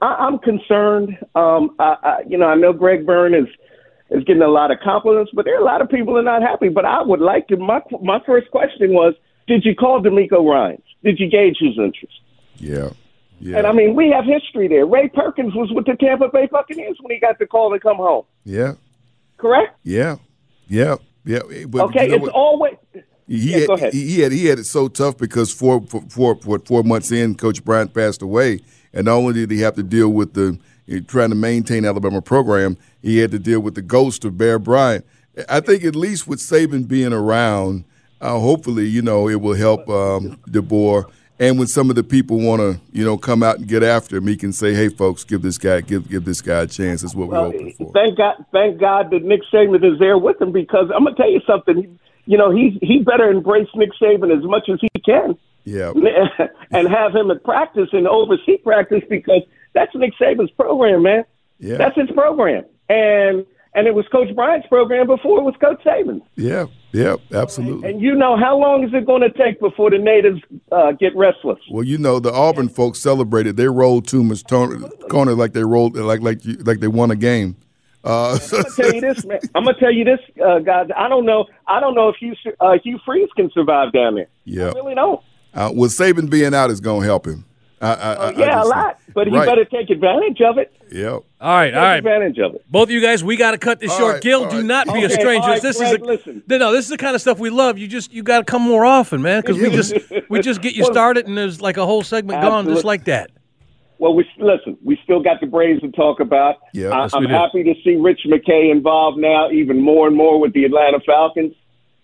I, 0.00 0.06
I'm 0.06 0.38
concerned. 0.38 1.16
Um, 1.34 1.74
I, 1.78 1.96
I, 2.02 2.18
you 2.28 2.38
know, 2.38 2.46
I 2.46 2.54
know 2.54 2.72
Greg 2.72 3.04
Byrne 3.06 3.34
is 3.34 3.46
is 4.10 4.24
getting 4.24 4.42
a 4.42 4.48
lot 4.48 4.70
of 4.70 4.78
compliments, 4.82 5.30
but 5.34 5.44
there 5.44 5.54
are 5.56 5.60
a 5.60 5.64
lot 5.64 5.82
of 5.82 5.88
people 5.90 6.14
that 6.14 6.20
are 6.20 6.40
not 6.40 6.42
happy. 6.42 6.68
But 6.68 6.84
I 6.84 7.02
would 7.02 7.20
like 7.20 7.48
to. 7.48 7.56
My 7.56 7.80
my 8.02 8.20
first 8.26 8.50
question 8.50 8.92
was, 8.92 9.14
did 9.46 9.64
you 9.64 9.74
call 9.74 10.00
DeMeco 10.02 10.44
Ryans? 10.48 10.82
Did 11.04 11.18
you 11.18 11.28
gauge 11.28 11.56
his 11.60 11.76
interest? 11.78 12.14
Yeah. 12.56 12.90
Yeah. 13.40 13.58
And 13.58 13.66
I 13.68 13.72
mean, 13.72 13.94
we 13.94 14.10
have 14.10 14.24
history 14.24 14.66
there. 14.66 14.84
Ray 14.84 15.08
Perkins 15.08 15.54
was 15.54 15.70
with 15.72 15.86
the 15.86 15.94
Tampa 15.94 16.28
Bay 16.32 16.48
Buccaneers 16.50 16.96
when 17.00 17.14
he 17.14 17.20
got 17.20 17.38
the 17.38 17.46
call 17.46 17.70
to 17.72 17.78
come 17.78 17.98
home. 17.98 18.24
yeah. 18.44 18.72
Correct? 19.36 19.76
Yeah. 19.84 20.16
Yeah. 20.66 20.96
Yeah. 21.24 21.38
But 21.68 21.82
Okay, 21.90 22.04
you 22.04 22.08
know 22.08 22.14
it's 22.16 22.22
what? 22.22 22.32
always. 22.32 22.74
He 23.28 23.52
Yeah, 23.52 23.58
had, 23.58 23.66
go 23.68 23.72
ahead. 23.74 23.92
He, 23.92 24.20
had 24.20 24.32
he 24.32 24.46
had 24.46 24.58
it 24.58 24.64
so 24.64 24.88
tough 24.88 25.16
because 25.16 25.52
four 25.52 25.82
four 25.82 26.02
four, 26.08 26.34
four, 26.42 26.58
four 26.58 26.82
months 26.82 27.12
in, 27.12 27.36
Coach 27.36 27.64
Bryant 27.64 27.94
passed 27.94 28.22
away, 28.22 28.60
and 28.92 29.06
not 29.06 29.14
only 29.14 29.34
did 29.34 29.50
he 29.50 29.60
have 29.60 29.74
to 29.74 29.82
deal 29.82 30.08
with 30.08 30.34
the 30.34 30.58
eh, 30.88 31.00
trying 31.06 31.30
to 31.30 31.36
maintain 31.36 31.84
Alabama 31.84 32.22
program, 32.22 32.76
he 33.02 33.18
had 33.18 33.30
to 33.30 33.38
deal 33.38 33.60
with 33.60 33.74
the 33.74 33.82
ghost 33.82 34.24
of 34.24 34.38
Bear 34.38 34.58
Bryant. 34.58 35.04
I 35.48 35.60
think 35.60 35.84
at 35.84 35.94
least 35.94 36.26
with 36.26 36.40
Saban 36.40 36.88
being 36.88 37.12
around, 37.12 37.84
uh, 38.20 38.38
hopefully 38.38 38.86
you 38.86 39.02
know 39.02 39.28
it 39.28 39.40
will 39.40 39.54
help 39.54 39.88
um, 39.88 40.38
DeBoer. 40.48 41.04
And 41.40 41.56
when 41.56 41.68
some 41.68 41.88
of 41.88 41.94
the 41.94 42.02
people 42.02 42.40
want 42.40 42.60
to, 42.60 42.80
you 42.90 43.04
know, 43.04 43.16
come 43.16 43.44
out 43.44 43.58
and 43.58 43.68
get 43.68 43.84
after 43.84 44.16
him, 44.16 44.26
he 44.26 44.36
can 44.36 44.52
say, 44.52 44.74
"Hey, 44.74 44.88
folks, 44.88 45.22
give 45.22 45.42
this 45.42 45.56
guy, 45.56 45.80
give 45.82 46.08
give 46.08 46.24
this 46.24 46.40
guy 46.40 46.62
a 46.62 46.66
chance." 46.66 47.02
That's 47.02 47.14
what 47.14 47.28
we're 47.28 47.36
hoping 47.36 47.72
for. 47.74 47.92
thank 47.92 48.18
God, 48.18 48.44
thank 48.50 48.80
God 48.80 49.10
that 49.12 49.22
Nick 49.22 49.42
Saban 49.52 49.84
is 49.84 50.00
there 50.00 50.18
with 50.18 50.40
him 50.40 50.50
because 50.50 50.90
I'm 50.94 51.04
gonna 51.04 51.14
tell 51.14 51.30
you 51.30 51.40
something. 51.46 51.98
You 52.26 52.38
know, 52.38 52.50
he's 52.50 52.76
he 52.82 53.04
better 53.04 53.30
embrace 53.30 53.68
Nick 53.76 53.90
Saban 54.02 54.36
as 54.36 54.42
much 54.44 54.68
as 54.68 54.80
he 54.80 55.00
can, 55.00 55.38
Yeah, 55.68 55.92
and 56.70 56.88
have 56.88 57.14
him 57.14 57.30
at 57.30 57.42
practice 57.44 57.88
and 57.92 58.06
oversee 58.08 58.56
practice 58.58 59.02
because 59.08 59.42
that's 59.74 59.94
Nick 59.94 60.12
Saban's 60.20 60.50
program, 60.52 61.02
man. 61.02 61.24
yeah, 61.58 61.76
That's 61.76 61.96
his 61.96 62.10
program, 62.10 62.64
and 62.88 63.44
and 63.74 63.86
it 63.86 63.94
was 63.94 64.06
Coach 64.10 64.34
Bryant's 64.34 64.66
program 64.68 65.06
before 65.06 65.38
it 65.40 65.42
was 65.42 65.54
Coach 65.60 65.82
Saban's. 65.84 66.22
yeah, 66.36 66.66
yeah, 66.92 67.16
absolutely. 67.32 67.88
And 67.90 68.00
you 68.00 68.14
know 68.14 68.36
how 68.36 68.56
long 68.56 68.82
is 68.82 68.90
it 68.94 69.06
going 69.06 69.20
to 69.20 69.30
take 69.30 69.60
before 69.60 69.90
the 69.90 69.98
natives 69.98 70.40
uh, 70.72 70.92
get 70.92 71.14
restless? 71.14 71.58
Well, 71.70 71.84
you 71.84 71.98
know, 71.98 72.18
the 72.18 72.32
Auburn 72.32 72.70
folks 72.70 72.98
celebrated. 72.98 73.56
They 73.58 73.68
rolled 73.68 74.06
Toomer's 74.06 74.42
corner 74.42 75.34
like 75.34 75.52
they 75.52 75.64
rolled 75.64 75.96
like 75.96 76.22
like 76.22 76.44
you- 76.44 76.56
like 76.64 76.80
they 76.80 76.88
won 76.88 77.10
a 77.10 77.16
game. 77.16 77.56
Uh, 78.04 78.38
I'm 78.52 78.62
gonna 78.62 78.64
tell 78.74 78.94
you 78.94 79.00
this, 79.02 79.24
man. 79.26 79.40
I'm 79.54 79.64
gonna 79.64 79.78
tell 79.78 79.92
you 79.92 80.04
this, 80.04 80.20
uh, 80.42 80.60
guys. 80.60 80.88
I 80.96 81.08
don't 81.08 81.26
know. 81.26 81.44
I 81.66 81.78
don't 81.80 81.94
know 81.94 82.08
if 82.08 82.16
Hugh 82.16 82.34
uh, 82.60 82.78
Hugh 82.82 82.98
Freeze 83.04 83.28
can 83.36 83.50
survive 83.52 83.92
down 83.92 84.14
there. 84.14 84.28
Yeah. 84.44 84.68
I 84.68 84.72
really 84.72 84.94
don't. 84.94 85.20
Uh, 85.58 85.72
well, 85.74 85.88
Saban 85.90 86.30
being 86.30 86.54
out 86.54 86.70
is 86.70 86.80
going 86.80 87.00
to 87.02 87.06
help 87.06 87.26
him. 87.26 87.44
I, 87.80 87.86
I, 87.86 87.92
I, 87.92 88.12
I 88.12 88.16
Oh, 88.34 88.38
yeah, 88.38 88.62
a 88.62 88.64
lot. 88.64 88.98
But 89.14 89.28
he 89.28 89.34
Right. 89.36 89.46
better 89.46 89.64
take 89.64 89.88
advantage 89.90 90.40
of 90.40 90.58
it. 90.58 90.72
Yep. 90.90 91.12
All 91.12 91.22
right, 91.40 91.66
Take 91.70 91.76
all 91.76 91.82
right. 91.82 91.96
advantage 91.98 92.38
of 92.38 92.54
it. 92.56 92.64
Both 92.70 92.84
of 92.84 92.90
you 92.90 93.00
guys, 93.00 93.22
we 93.22 93.36
got 93.36 93.52
to 93.52 93.58
cut 93.58 93.78
this 93.78 93.90
All 93.92 93.98
short. 93.98 94.14
right, 94.14 94.22
Gil, 94.22 94.48
do 94.48 94.56
right. 94.56 94.64
not 94.64 94.92
be 94.92 95.04
a 95.04 95.10
stranger. 95.10 95.42
all 95.44 95.48
right, 95.50 95.62
this 95.62 95.78
Greg, 95.78 95.94
is 95.94 96.00
a, 96.00 96.04
listen. 96.04 96.42
no, 96.48 96.58
no. 96.58 96.72
This 96.72 96.84
is 96.86 96.90
the 96.90 96.96
kind 96.96 97.14
of 97.14 97.20
stuff 97.20 97.38
we 97.38 97.50
love. 97.50 97.78
You 97.78 97.86
just 97.86 98.12
you 98.12 98.22
got 98.22 98.38
to 98.38 98.44
come 98.44 98.62
more 98.62 98.84
often, 98.84 99.22
man, 99.22 99.42
because 99.42 99.58
we 99.60 99.70
just 99.70 99.94
we 100.28 100.40
just 100.40 100.60
get 100.62 100.74
you 100.74 100.84
started 100.84 101.26
and 101.28 101.36
there's 101.38 101.60
like 101.60 101.76
a 101.76 101.86
whole 101.86 102.02
segment 102.02 102.42
gone 102.42 102.66
just 102.66 102.84
like 102.84 103.04
that. 103.04 103.30
Well, 103.98 104.14
we 104.14 104.24
listen. 104.38 104.76
We 104.84 104.98
still 105.04 105.20
got 105.20 105.40
the 105.40 105.46
Braves 105.46 105.80
to 105.82 105.90
talk 105.92 106.20
about. 106.20 106.56
Yeah, 106.72 106.90
I, 106.90 107.02
yes, 107.02 107.14
I'm 107.14 107.24
happy 107.26 107.64
to 107.64 107.74
see 107.84 107.96
Rich 107.96 108.20
McKay 108.26 108.70
involved 108.70 109.18
now, 109.18 109.50
even 109.50 109.80
more 109.80 110.06
and 110.06 110.16
more 110.16 110.40
with 110.40 110.52
the 110.52 110.64
Atlanta 110.64 111.00
Falcons. 111.04 111.52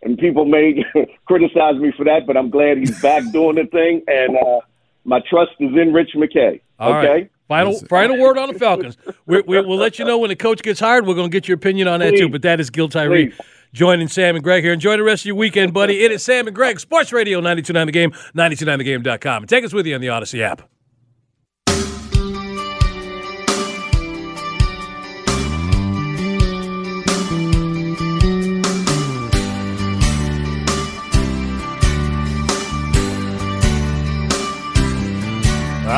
And 0.05 0.19
people 0.19 0.45
may 0.45 0.85
criticize 1.27 1.77
me 1.77 1.93
for 1.97 2.05
that, 2.05 2.27
but 2.27 2.37
I'm 2.37 2.51
glad 2.51 2.79
he's 2.79 3.01
back 3.01 3.23
doing 3.33 3.57
the 3.57 3.67
thing. 3.67 4.03
And 4.07 4.37
uh, 4.37 4.61
my 5.05 5.21
trust 5.29 5.53
is 5.61 5.71
in 5.75 5.93
Rich 5.93 6.11
McKay. 6.15 6.61
All 6.79 6.95
okay. 6.95 7.09
right. 7.09 7.31
Final 7.49 7.79
final 7.89 8.19
word 8.19 8.39
on 8.39 8.53
the 8.53 8.59
Falcons. 8.59 8.97
we, 9.27 9.43
we, 9.43 9.61
we'll 9.61 9.77
let 9.77 9.99
you 9.99 10.05
know 10.05 10.19
when 10.19 10.29
the 10.29 10.37
coach 10.37 10.63
gets 10.63 10.81
hired. 10.81 11.07
We're 11.07 11.15
going 11.15 11.31
to 11.31 11.33
get 11.33 11.47
your 11.47 11.57
opinion 11.57 11.89
on 11.89 12.01
that 12.01 12.17
too. 12.17 12.29
But 12.29 12.43
that 12.43 12.59
is 12.59 12.71
Gil 12.71 12.89
Tyree 12.89 13.29
Please. 13.29 13.41
joining 13.75 14.09
Sam 14.09 14.35
and 14.35 14.43
Greg 14.43 14.65
here. 14.65 14.73
Enjoy 14.73 14.97
the 14.97 15.03
rest 15.03 15.23
of 15.23 15.27
your 15.27 15.35
weekend, 15.37 15.75
buddy. 15.75 16.05
It 16.05 16.11
is 16.11 16.23
Sam 16.23 16.47
and 16.47 16.57
Greg, 16.57 16.81
Sports 16.81 17.13
Radio 17.13 17.41
929 17.41 17.87
The 17.87 17.93
Game, 17.93 18.13
929thegame.com. 18.35 19.43
And 19.43 19.49
take 19.49 19.63
us 19.65 19.75
with 19.75 19.87
you 19.87 19.95
on 19.95 20.01
the 20.01 20.07
Audacy 20.07 20.41
app. 20.41 20.69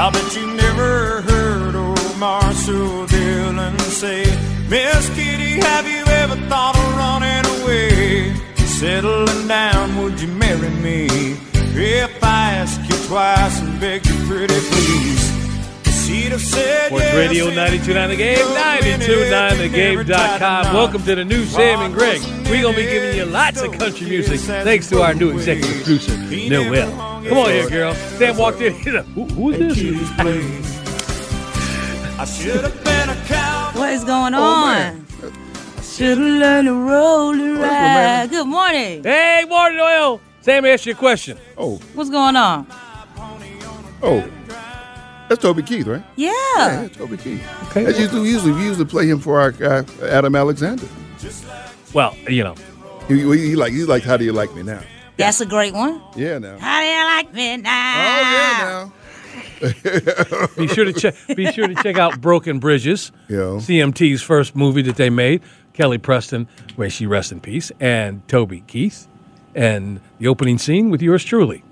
I 0.06 0.10
bet 0.12 0.36
you 0.36 0.46
never 0.46 1.20
heard 1.22 1.74
old 1.74 2.16
Marshall 2.16 3.06
Dillon 3.06 3.76
say, 3.80 4.22
Miss 4.68 5.10
Kitty, 5.16 5.58
have 5.58 5.84
you 5.88 6.04
ever 6.06 6.36
thought 6.46 6.76
of 6.76 6.96
running 6.96 7.44
away? 7.60 8.32
Settling 8.54 9.48
down, 9.48 10.00
would 10.00 10.20
you 10.20 10.28
marry 10.28 10.70
me? 10.70 11.08
If 11.74 12.22
I 12.22 12.52
ask 12.52 12.80
you 12.88 12.96
twice 13.08 13.60
and 13.60 13.80
beg 13.80 14.06
you 14.06 14.14
pretty 14.28 14.60
please. 14.70 15.35
She'd 16.06 16.30
have 16.32 16.40
said 16.40 16.86
Sports 16.86 17.12
Radio 17.14 17.46
if 17.48 17.56
929 17.56 18.08
The 18.10 18.16
Game, 18.16 18.36
knew 18.38 18.54
never 18.54 20.04
tried 20.04 20.40
929thegame.com. 20.40 20.66
to 20.66 20.72
Welcome 20.72 21.02
to 21.02 21.14
the 21.16 21.24
new 21.24 21.44
Sam 21.46 21.80
and 21.80 21.92
Greg. 21.94 22.20
We're 22.48 22.62
going 22.62 22.74
to 22.76 22.80
be 22.80 22.86
giving 22.86 23.16
you 23.16 23.24
lots 23.24 23.60
of 23.60 23.72
country 23.72 24.08
music 24.08 24.38
thanks 24.40 24.88
to 24.90 25.02
our 25.02 25.14
new 25.14 25.30
executive 25.30 25.74
producer, 25.82 26.16
Noel. 26.16 26.90
Come 27.28 27.38
on 27.38 27.48
here, 27.50 27.68
girl. 27.68 27.94
Sam 27.94 28.36
walked 28.36 28.60
in. 28.60 28.72
He's 28.74 28.86
like, 28.94 29.04
Who, 29.06 29.24
who 29.24 29.50
is 29.50 29.76
this? 29.76 30.10
I 32.18 32.24
should 32.24 32.62
have 32.64 32.84
been 32.84 33.10
a 33.10 33.16
cowboy. 33.26 33.78
What 33.80 33.92
is 33.92 34.04
going 34.04 34.34
Oh, 34.34 34.42
on? 34.42 35.06
Should 35.82 36.18
have 36.18 36.26
learned 36.26 36.68
to 36.68 36.74
roll 36.74 37.30
and 37.32 37.58
ride. 37.58 38.28
Good 38.30 38.46
morning. 38.46 39.02
Hey, 39.02 39.44
morning, 39.48 39.78
Noel. 39.78 40.20
Sam 40.40 40.64
asked 40.66 40.86
you 40.86 40.92
a 40.92 40.94
question. 40.94 41.36
Oh, 41.58 41.78
What's 41.94 42.10
going 42.10 42.36
on? 42.36 42.66
oh, 44.02 44.30
that's 45.28 45.42
Toby 45.42 45.62
Keith, 45.62 45.86
right? 45.86 46.02
Yeah. 46.16 46.32
Yeah, 46.56 46.88
Toby 46.88 47.16
Keith. 47.16 47.42
That's 47.74 47.98
usually, 47.98 48.20
we 48.22 48.30
usually 48.30 48.52
we 48.52 48.64
usually 48.64 48.84
play 48.84 49.06
him 49.08 49.18
for 49.20 49.40
our 49.40 49.50
guy 49.52 49.84
Adam 50.02 50.34
Alexander. 50.36 50.86
Well, 51.94 52.14
you 52.28 52.44
know, 52.44 52.54
He, 53.08 53.20
he, 53.22 53.48
he 53.48 53.56
like 53.56 53.72
he's 53.72 53.88
like, 53.88 54.02
how 54.02 54.16
do 54.16 54.24
you 54.24 54.32
like 54.32 54.54
me 54.54 54.62
now? 54.62 54.80
That's 55.16 55.40
a 55.40 55.46
great 55.46 55.72
one. 55.72 56.02
Yeah, 56.14 56.38
now. 56.38 56.58
How 56.58 56.80
do 56.80 56.86
you 56.86 57.04
like 57.04 57.32
me 57.34 57.56
now? 57.56 57.70
Oh 57.72 58.92
yeah, 59.62 59.72
now. 60.30 60.46
be 60.56 60.68
sure 60.68 60.84
to 60.84 60.92
check. 60.92 61.14
Be 61.34 61.50
sure 61.52 61.66
to 61.68 61.74
check 61.82 61.96
out 61.98 62.20
Broken 62.20 62.58
Bridges, 62.58 63.12
Yeah. 63.28 63.58
CMT's 63.58 64.22
first 64.22 64.54
movie 64.54 64.82
that 64.82 64.96
they 64.96 65.10
made. 65.10 65.42
Kelly 65.72 65.98
Preston, 65.98 66.48
where 66.76 66.88
she 66.90 67.06
rests 67.06 67.32
in 67.32 67.40
peace, 67.40 67.70
and 67.80 68.26
Toby 68.28 68.62
Keith, 68.66 69.06
and 69.54 70.00
the 70.18 70.28
opening 70.28 70.56
scene 70.58 70.88
with 70.90 71.02
yours 71.02 71.22
truly. 71.24 71.62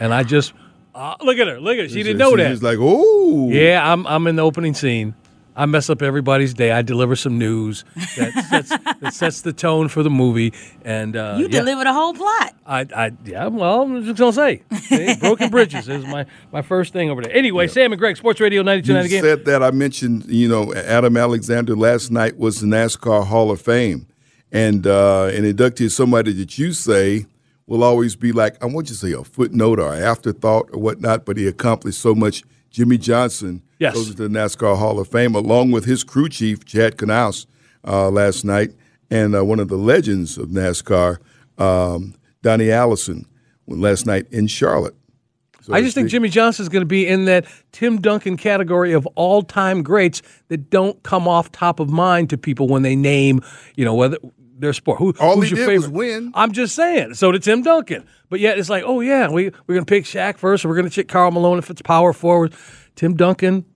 And 0.00 0.14
I 0.14 0.22
just 0.22 0.52
uh, 0.94 1.14
look 1.22 1.38
at 1.38 1.46
her. 1.46 1.60
Look 1.60 1.74
at 1.78 1.84
her. 1.84 1.88
She 1.88 2.02
didn't 2.02 2.18
know 2.18 2.36
that. 2.36 2.50
She's 2.50 2.62
like, 2.62 2.78
oh, 2.80 3.48
Yeah, 3.50 3.80
I'm 3.92 4.06
I'm 4.06 4.26
in 4.26 4.36
the 4.36 4.42
opening 4.42 4.74
scene. 4.74 5.14
I 5.54 5.66
mess 5.66 5.90
up 5.90 6.00
everybody's 6.00 6.54
day. 6.54 6.72
I 6.72 6.80
deliver 6.80 7.14
some 7.14 7.36
news 7.38 7.84
that 8.16 8.32
sets, 8.48 8.68
that 9.00 9.12
sets 9.12 9.42
the 9.42 9.52
tone 9.52 9.88
for 9.88 10.02
the 10.02 10.08
movie. 10.08 10.54
And 10.82 11.14
uh, 11.14 11.34
You 11.38 11.44
yeah, 11.44 11.58
delivered 11.60 11.86
a 11.86 11.92
whole 11.92 12.14
plot. 12.14 12.54
I, 12.64 12.86
I, 12.96 13.10
yeah. 13.26 13.48
Well, 13.48 13.82
I'm 13.82 14.02
just 14.02 14.18
gonna 14.18 14.32
say, 14.32 14.62
See, 14.80 15.14
broken 15.16 15.50
bridges 15.50 15.90
is 15.90 16.06
my 16.06 16.24
my 16.52 16.62
first 16.62 16.94
thing 16.94 17.10
over 17.10 17.20
there. 17.20 17.34
Anyway, 17.36 17.66
Sam 17.68 17.92
and 17.92 17.98
Greg, 17.98 18.16
Sports 18.16 18.40
Radio 18.40 18.62
92 18.62 18.92
You 18.94 19.08
game. 19.08 19.22
said 19.22 19.44
that 19.44 19.62
I 19.62 19.70
mentioned, 19.72 20.24
you 20.26 20.48
know, 20.48 20.72
Adam 20.72 21.18
Alexander 21.18 21.76
last 21.76 22.10
night 22.10 22.38
was 22.38 22.60
the 22.62 22.66
NASCAR 22.66 23.26
Hall 23.26 23.50
of 23.50 23.60
Fame, 23.60 24.06
and 24.52 24.86
uh, 24.86 25.24
an 25.34 25.44
inductee 25.44 25.82
is 25.82 25.94
somebody 25.94 26.32
that 26.32 26.56
you 26.56 26.72
say 26.72 27.26
will 27.72 27.82
always 27.82 28.16
be 28.16 28.32
like, 28.32 28.62
I 28.62 28.66
want 28.66 28.90
you 28.90 28.94
to 28.94 29.00
say 29.00 29.12
a 29.12 29.24
footnote 29.24 29.80
or 29.80 29.94
an 29.94 30.02
afterthought 30.02 30.68
or 30.74 30.78
whatnot, 30.78 31.24
but 31.24 31.38
he 31.38 31.46
accomplished 31.46 31.98
so 31.98 32.14
much. 32.14 32.42
Jimmie 32.70 32.98
Johnson 32.98 33.62
Yes. 33.78 33.94
goes 33.94 34.10
into 34.10 34.28
the 34.28 34.38
NASCAR 34.38 34.76
Hall 34.76 35.00
of 35.00 35.08
Fame 35.08 35.34
along 35.34 35.70
with 35.70 35.86
his 35.86 36.04
crew 36.04 36.28
chief 36.28 36.66
Chad 36.66 36.98
Knaus 36.98 37.46
uh, 37.88 38.10
last 38.10 38.44
night, 38.44 38.72
and 39.10 39.34
uh, 39.34 39.42
one 39.42 39.58
of 39.58 39.68
the 39.68 39.78
legends 39.78 40.36
of 40.36 40.48
NASCAR, 40.48 41.16
um, 41.56 42.14
Donnie 42.42 42.70
Allison, 42.70 43.24
last 43.66 44.04
night 44.04 44.26
in 44.30 44.48
Charlotte. 44.48 44.94
So 45.62 45.72
I 45.72 45.78
to 45.78 45.84
just 45.86 45.94
think. 45.94 46.10
Jimmie 46.10 46.28
Johnson 46.28 46.64
is 46.64 46.68
going 46.68 46.82
to 46.82 46.86
be 46.86 47.06
in 47.06 47.24
that 47.24 47.46
Tim 47.72 48.02
Duncan 48.02 48.36
category 48.36 48.92
of 48.92 49.06
all-time 49.14 49.82
greats 49.82 50.20
that 50.48 50.68
don't 50.68 51.02
come 51.04 51.26
off 51.26 51.50
top 51.52 51.80
of 51.80 51.88
mind 51.88 52.28
to 52.30 52.36
people 52.36 52.68
when 52.68 52.82
they 52.82 52.96
name, 52.96 53.40
you 53.76 53.84
know, 53.86 53.94
whether 53.94 54.18
their 54.62 54.72
sport. 54.72 54.98
Who, 54.98 55.12
All 55.20 55.36
who's 55.36 55.50
he 55.50 55.56
your 55.56 55.66
did 55.66 55.74
was 55.74 55.84
favorite? 55.84 55.96
win. 55.96 56.32
I'm 56.34 56.52
just 56.52 56.74
saying. 56.74 57.14
So 57.14 57.30
did 57.32 57.42
Tim 57.42 57.62
Duncan. 57.62 58.06
But 58.30 58.40
yet 58.40 58.58
it's 58.58 58.70
like, 58.70 58.82
oh 58.86 59.00
yeah, 59.00 59.28
we 59.28 59.50
we're 59.66 59.78
to 59.78 59.84
pick 59.84 60.04
Shaq 60.04 60.38
first, 60.38 60.64
and 60.64 60.70
we're 60.70 60.80
to 60.82 60.90
pick 60.90 61.08
Karl 61.08 61.30
Malone 61.30 61.58
if 61.58 61.68
it's 61.68 61.82
power 61.82 62.14
forward. 62.14 62.54
Tim 62.96 63.14
Duncan, 63.14 63.66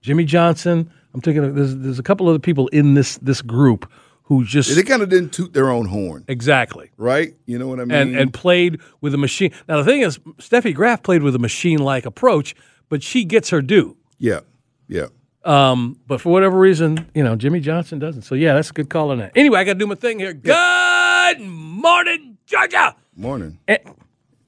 Jimmie 0.00 0.24
Johnson. 0.24 0.90
I'm 1.14 1.20
thinking 1.20 1.44
of, 1.44 1.54
there's 1.54 1.76
there's 1.76 1.98
a 1.98 2.02
couple 2.02 2.28
other 2.28 2.38
people 2.40 2.66
in 2.68 2.94
this 2.94 3.18
this 3.18 3.40
group 3.42 3.90
who 4.24 4.44
just 4.44 4.74
They 4.74 4.82
kind 4.82 5.02
of 5.02 5.08
didn't 5.08 5.32
toot 5.32 5.52
their 5.52 5.70
own 5.70 5.86
horn, 5.86 6.24
exactly 6.26 6.90
right? 6.96 7.34
You 7.46 7.58
know 7.60 7.68
what 7.68 7.78
I 7.80 7.84
mean? 7.84 7.96
and 7.96 8.16
and 8.16 8.34
played 8.34 8.80
with 9.00 9.14
a 9.14 9.18
machine. 9.18 9.52
Now 9.68 9.76
the 9.78 9.84
thing 9.84 10.00
is, 10.00 10.18
Steffi 10.38 10.74
Graf 10.74 11.02
played 11.04 11.22
with 11.22 11.34
a 11.36 11.38
machine 11.38 11.78
like 11.78 12.04
approach, 12.06 12.54
but 12.88 13.02
she 13.04 13.24
gets 13.24 13.50
her 13.50 13.62
due. 13.62 13.96
yeah, 14.18 14.40
Yeah. 14.88 15.06
Um, 15.46 15.98
but 16.06 16.20
for 16.20 16.30
whatever 16.32 16.58
reason, 16.58 17.08
you 17.14 17.22
know, 17.22 17.36
Jimmie 17.36 17.60
Johnson 17.60 17.98
doesn't. 17.98 18.22
So 18.22 18.34
yeah, 18.34 18.54
that's 18.54 18.70
a 18.70 18.72
good 18.72 18.90
call 18.90 19.10
on 19.12 19.18
that. 19.18 19.32
Anyway, 19.36 19.58
I 19.60 19.64
got 19.64 19.74
to 19.74 19.78
do 19.78 19.86
my 19.86 19.94
thing 19.94 20.18
here. 20.18 20.32
Good 20.32 21.40
morning, 21.40 22.36
Georgia. 22.46 22.96
Morning. 23.16 23.58
Eh. 23.68 23.78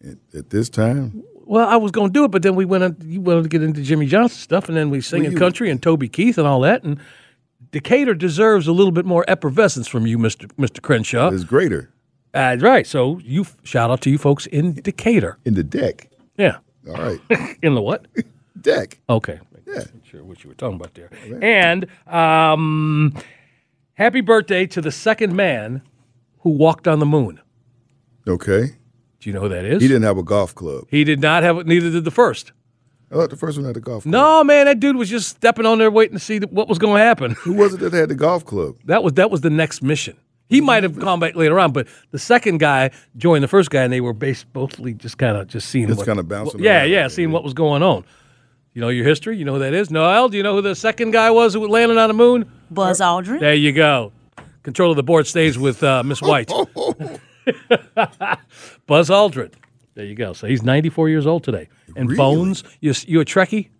At, 0.04 0.16
at 0.34 0.50
this 0.50 0.68
time, 0.68 1.22
Well, 1.44 1.66
I 1.68 1.76
was 1.76 1.90
going 1.92 2.08
to 2.08 2.12
do 2.12 2.24
it, 2.24 2.30
but 2.30 2.42
then 2.42 2.54
we 2.54 2.64
went. 2.64 2.84
On, 2.84 2.96
you 3.04 3.20
wanted 3.20 3.44
to 3.44 3.48
get 3.48 3.62
into 3.62 3.82
Jimmie 3.82 4.06
Johnson 4.06 4.38
stuff, 4.38 4.68
and 4.68 4.76
then 4.76 4.90
we 4.90 5.00
sing 5.00 5.22
Well, 5.22 5.32
in 5.32 5.38
country 5.38 5.70
and 5.70 5.82
Toby 5.82 6.08
Keith 6.08 6.38
and 6.38 6.46
all 6.46 6.60
that. 6.60 6.82
And 6.84 6.98
Decatur 7.70 8.14
deserves 8.14 8.66
a 8.66 8.72
little 8.72 8.92
bit 8.92 9.04
more 9.04 9.24
effervescence 9.28 9.88
from 9.88 10.06
you, 10.06 10.18
Mister 10.18 10.46
Mister 10.56 10.80
Crenshaw. 10.80 11.30
it's 11.30 11.44
greater 11.44 11.90
That's 12.32 12.62
right. 12.62 12.86
So 12.86 13.18
you 13.18 13.46
shout 13.64 13.90
out 13.90 14.00
to 14.02 14.10
you 14.10 14.18
folks 14.18 14.46
in 14.46 14.74
Decatur. 14.74 15.38
in 15.44 15.54
the 15.54 15.64
deck. 15.64 16.08
Yeah, 16.36 16.58
All 16.88 16.94
right, 16.94 17.56
in 17.62 17.74
the 17.74 17.82
what? 17.82 18.06
deck. 18.60 18.98
Okay. 19.08 19.40
Yeah. 19.68 19.84
Sure 20.04 20.24
what 20.24 20.42
you 20.44 20.48
were 20.48 20.54
talking 20.54 20.76
about 20.76 20.94
there. 20.94 21.10
And 21.42 21.86
um, 22.06 23.14
happy 23.94 24.20
birthday 24.20 24.66
to 24.66 24.80
the 24.80 24.90
second 24.92 25.34
man 25.36 25.82
who 26.40 26.50
walked 26.50 26.88
on 26.88 26.98
the 26.98 27.06
moon. 27.06 27.40
Okay. 28.26 28.76
Do 29.20 29.28
you 29.28 29.34
know 29.34 29.40
who 29.40 29.48
that 29.48 29.64
is? 29.64 29.82
He 29.82 29.88
didn't 29.88 30.04
have 30.04 30.18
a 30.18 30.22
golf 30.22 30.54
club. 30.54 30.84
He 30.90 31.04
did 31.04 31.20
not 31.20 31.42
have 31.42 31.58
it. 31.58 31.66
Neither 31.66 31.90
did 31.90 32.04
the 32.04 32.10
first. 32.10 32.52
I 33.10 33.14
thought 33.14 33.30
the 33.30 33.36
first 33.36 33.56
one 33.56 33.66
had 33.66 33.76
a 33.76 33.80
golf 33.80 34.02
club. 34.04 34.12
No, 34.12 34.44
man, 34.44 34.66
that 34.66 34.80
dude 34.80 34.96
was 34.96 35.08
just 35.08 35.28
stepping 35.28 35.64
on 35.66 35.78
there 35.78 35.90
waiting 35.90 36.16
to 36.18 36.22
see 36.22 36.38
what 36.40 36.68
was 36.68 36.78
going 36.78 36.96
to 36.98 37.02
happen. 37.04 37.32
Who 37.32 37.54
was 37.54 37.74
it 37.74 37.80
that 37.80 37.92
had 37.92 38.10
the 38.10 38.14
golf 38.14 38.44
club? 38.44 38.76
That 38.84 39.02
was 39.02 39.14
that 39.14 39.30
was 39.30 39.40
the 39.40 39.50
next 39.50 39.82
mission. 39.82 40.16
He 40.48 40.60
might 40.62 40.82
have 40.82 40.98
gone 40.98 41.20
back 41.20 41.34
later 41.34 41.58
on, 41.60 41.72
but 41.72 41.88
the 42.10 42.18
second 42.18 42.58
guy 42.58 42.90
joined 43.18 43.44
the 43.44 43.48
first 43.48 43.70
guy, 43.70 43.82
and 43.82 43.92
they 43.92 44.00
were 44.00 44.14
basically 44.14 44.94
just 44.94 45.18
kind 45.18 45.36
of 45.36 45.46
just 45.46 45.68
seeing 45.68 45.88
Just 45.88 45.98
what- 45.98 46.06
kinda 46.06 46.22
bouncing 46.22 46.62
Yeah, 46.62 46.84
yeah, 46.84 47.08
seeing 47.08 47.32
what 47.32 47.44
was 47.44 47.52
going 47.54 47.82
on. 47.82 48.04
You 48.74 48.80
know 48.80 48.88
your 48.90 49.04
history. 49.04 49.36
You 49.36 49.44
know 49.44 49.54
who 49.54 49.58
that 49.60 49.74
is. 49.74 49.90
Noel, 49.90 50.28
do 50.28 50.36
you 50.36 50.42
know 50.42 50.54
who 50.54 50.62
the 50.62 50.74
second 50.74 51.12
guy 51.12 51.30
was 51.30 51.54
who 51.54 51.66
landed 51.66 51.98
on 51.98 52.08
the 52.08 52.14
moon? 52.14 52.50
Buzz 52.70 53.00
Aldrin. 53.00 53.40
There 53.40 53.54
you 53.54 53.72
go. 53.72 54.12
Control 54.62 54.90
of 54.90 54.96
the 54.96 55.02
board 55.02 55.26
stays 55.26 55.58
with 55.58 55.82
uh, 55.82 56.02
Miss 56.02 56.20
White. 56.30 56.48
Buzz 58.86 59.10
Aldrin. 59.10 59.52
There 59.94 60.04
you 60.04 60.14
go. 60.14 60.32
So 60.32 60.46
he's 60.46 60.62
94 60.62 61.08
years 61.08 61.26
old 61.26 61.44
today. 61.44 61.68
And 61.96 62.08
Really? 62.08 62.18
Bones, 62.18 62.64
you, 62.80 62.92
you 63.06 63.20
a 63.20 63.24
Trekkie? 63.24 63.68
A 63.68 63.70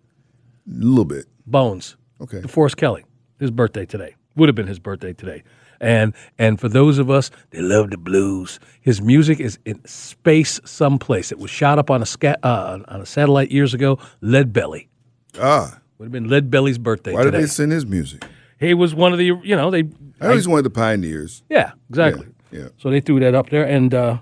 little 0.67 1.05
bit. 1.05 1.25
Bones. 1.45 1.95
Okay. 2.21 2.41
DeForest 2.41 2.75
Kelley. 2.75 3.05
His 3.39 3.51
birthday 3.51 3.85
today. 3.85 4.15
Would 4.35 4.49
have 4.49 4.55
been 4.55 4.67
his 4.67 4.79
birthday 4.79 5.13
today. 5.13 5.43
And 5.81 6.13
and 6.37 6.59
for 6.59 6.67
those 6.69 6.97
of 6.99 7.09
us 7.09 7.31
that 7.51 7.61
love 7.61 7.89
the 7.91 7.97
blues, 7.97 8.59
his 8.81 9.01
music 9.01 9.39
is 9.39 9.59
in 9.65 9.79
space 9.85 10.59
someplace. 10.65 11.31
It 11.31 11.39
was 11.39 11.49
shot 11.49 11.79
up 11.79 11.89
on 11.89 12.01
a 12.01 12.05
sca- 12.05 12.37
uh, 12.45 12.79
on 12.87 13.01
a 13.01 13.05
satellite 13.05 13.51
years 13.51 13.73
ago. 13.73 13.97
Lead 14.21 14.51
Belly 14.53 14.89
Ah, 15.39 15.79
would 15.97 16.05
have 16.05 16.11
been 16.11 16.27
Lead 16.27 16.49
Belly's 16.51 16.77
birthday 16.77 17.13
why 17.13 17.23
did 17.23 17.33
they 17.33 17.45
send 17.45 17.71
his 17.71 17.85
music? 17.85 18.25
he 18.59 18.73
was 18.73 18.93
one 18.93 19.13
of 19.13 19.17
the 19.19 19.25
you 19.25 19.55
know 19.55 19.71
they 19.71 19.83
I 20.19 20.27
know 20.27 20.33
he's 20.33 20.47
one 20.47 20.57
of 20.57 20.63
the 20.65 20.69
pioneers. 20.69 21.43
yeah 21.49 21.71
exactly 21.89 22.27
Yeah, 22.51 22.59
yeah. 22.59 22.67
So 22.77 22.89
they 22.89 22.99
threw 22.99 23.19
that 23.21 23.33
up 23.35 23.49
there. 23.49 23.63
And 23.65 23.93
uh, 23.93 24.17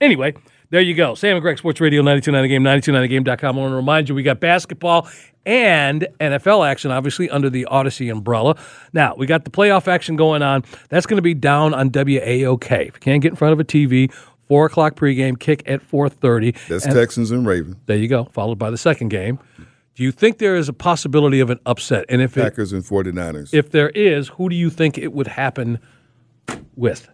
anyway, 0.00 0.34
there 0.72 0.80
you 0.80 0.94
go. 0.94 1.14
Sam 1.14 1.36
and 1.36 1.42
Greg 1.42 1.58
Sports 1.58 1.80
Radio 1.80 2.00
929 2.00 2.42
The 2.42 2.48
Game, 2.48 2.64
929thegame.com. 3.24 3.56
I 3.56 3.60
want 3.60 3.72
to 3.72 3.76
remind 3.76 4.08
you 4.08 4.14
we 4.14 4.22
got 4.22 4.40
basketball 4.40 5.06
and 5.44 6.06
NFL 6.18 6.66
action, 6.66 6.90
obviously, 6.90 7.28
under 7.28 7.50
the 7.50 7.66
Audacy 7.70 8.10
umbrella. 8.10 8.56
Now, 8.92 9.14
we 9.14 9.26
got 9.26 9.44
the 9.44 9.50
playoff 9.50 9.86
action 9.86 10.16
going 10.16 10.40
on. 10.42 10.64
That's 10.88 11.04
going 11.04 11.18
to 11.18 11.22
be 11.22 11.34
down 11.34 11.74
on 11.74 11.90
WAOK. 11.90 12.70
If 12.88 12.94
you 12.94 13.00
can't 13.00 13.20
get 13.22 13.30
in 13.32 13.36
front 13.36 13.52
of 13.52 13.60
a 13.60 13.64
TV, 13.64 14.10
4 14.48 14.66
o'clock 14.66 14.94
pregame, 14.96 15.38
kick 15.38 15.62
at 15.66 15.86
4.30. 15.88 16.56
That's 16.68 16.86
And 16.86 16.94
Texans 16.94 17.30
and 17.30 17.46
Ravens, 17.46 17.76
There 17.86 17.96
you 17.96 18.08
go, 18.08 18.24
followed 18.24 18.58
by 18.58 18.70
the 18.70 18.78
second 18.78 19.08
game. 19.10 19.38
Do 19.94 20.02
you 20.02 20.10
think 20.10 20.38
there 20.38 20.56
is 20.56 20.70
a 20.70 20.72
possibility 20.72 21.40
of 21.40 21.50
an 21.50 21.60
upset? 21.66 22.06
And 22.08 22.22
if 22.22 22.36
it, 22.38 22.42
Packers 22.42 22.72
and 22.72 22.82
49ers. 22.82 23.52
if 23.52 23.72
there 23.72 23.90
is, 23.90 24.28
who 24.28 24.48
do 24.48 24.56
you 24.56 24.70
think 24.70 24.96
it 24.96 25.12
would 25.12 25.26
happen 25.26 25.78
with? 26.76 27.08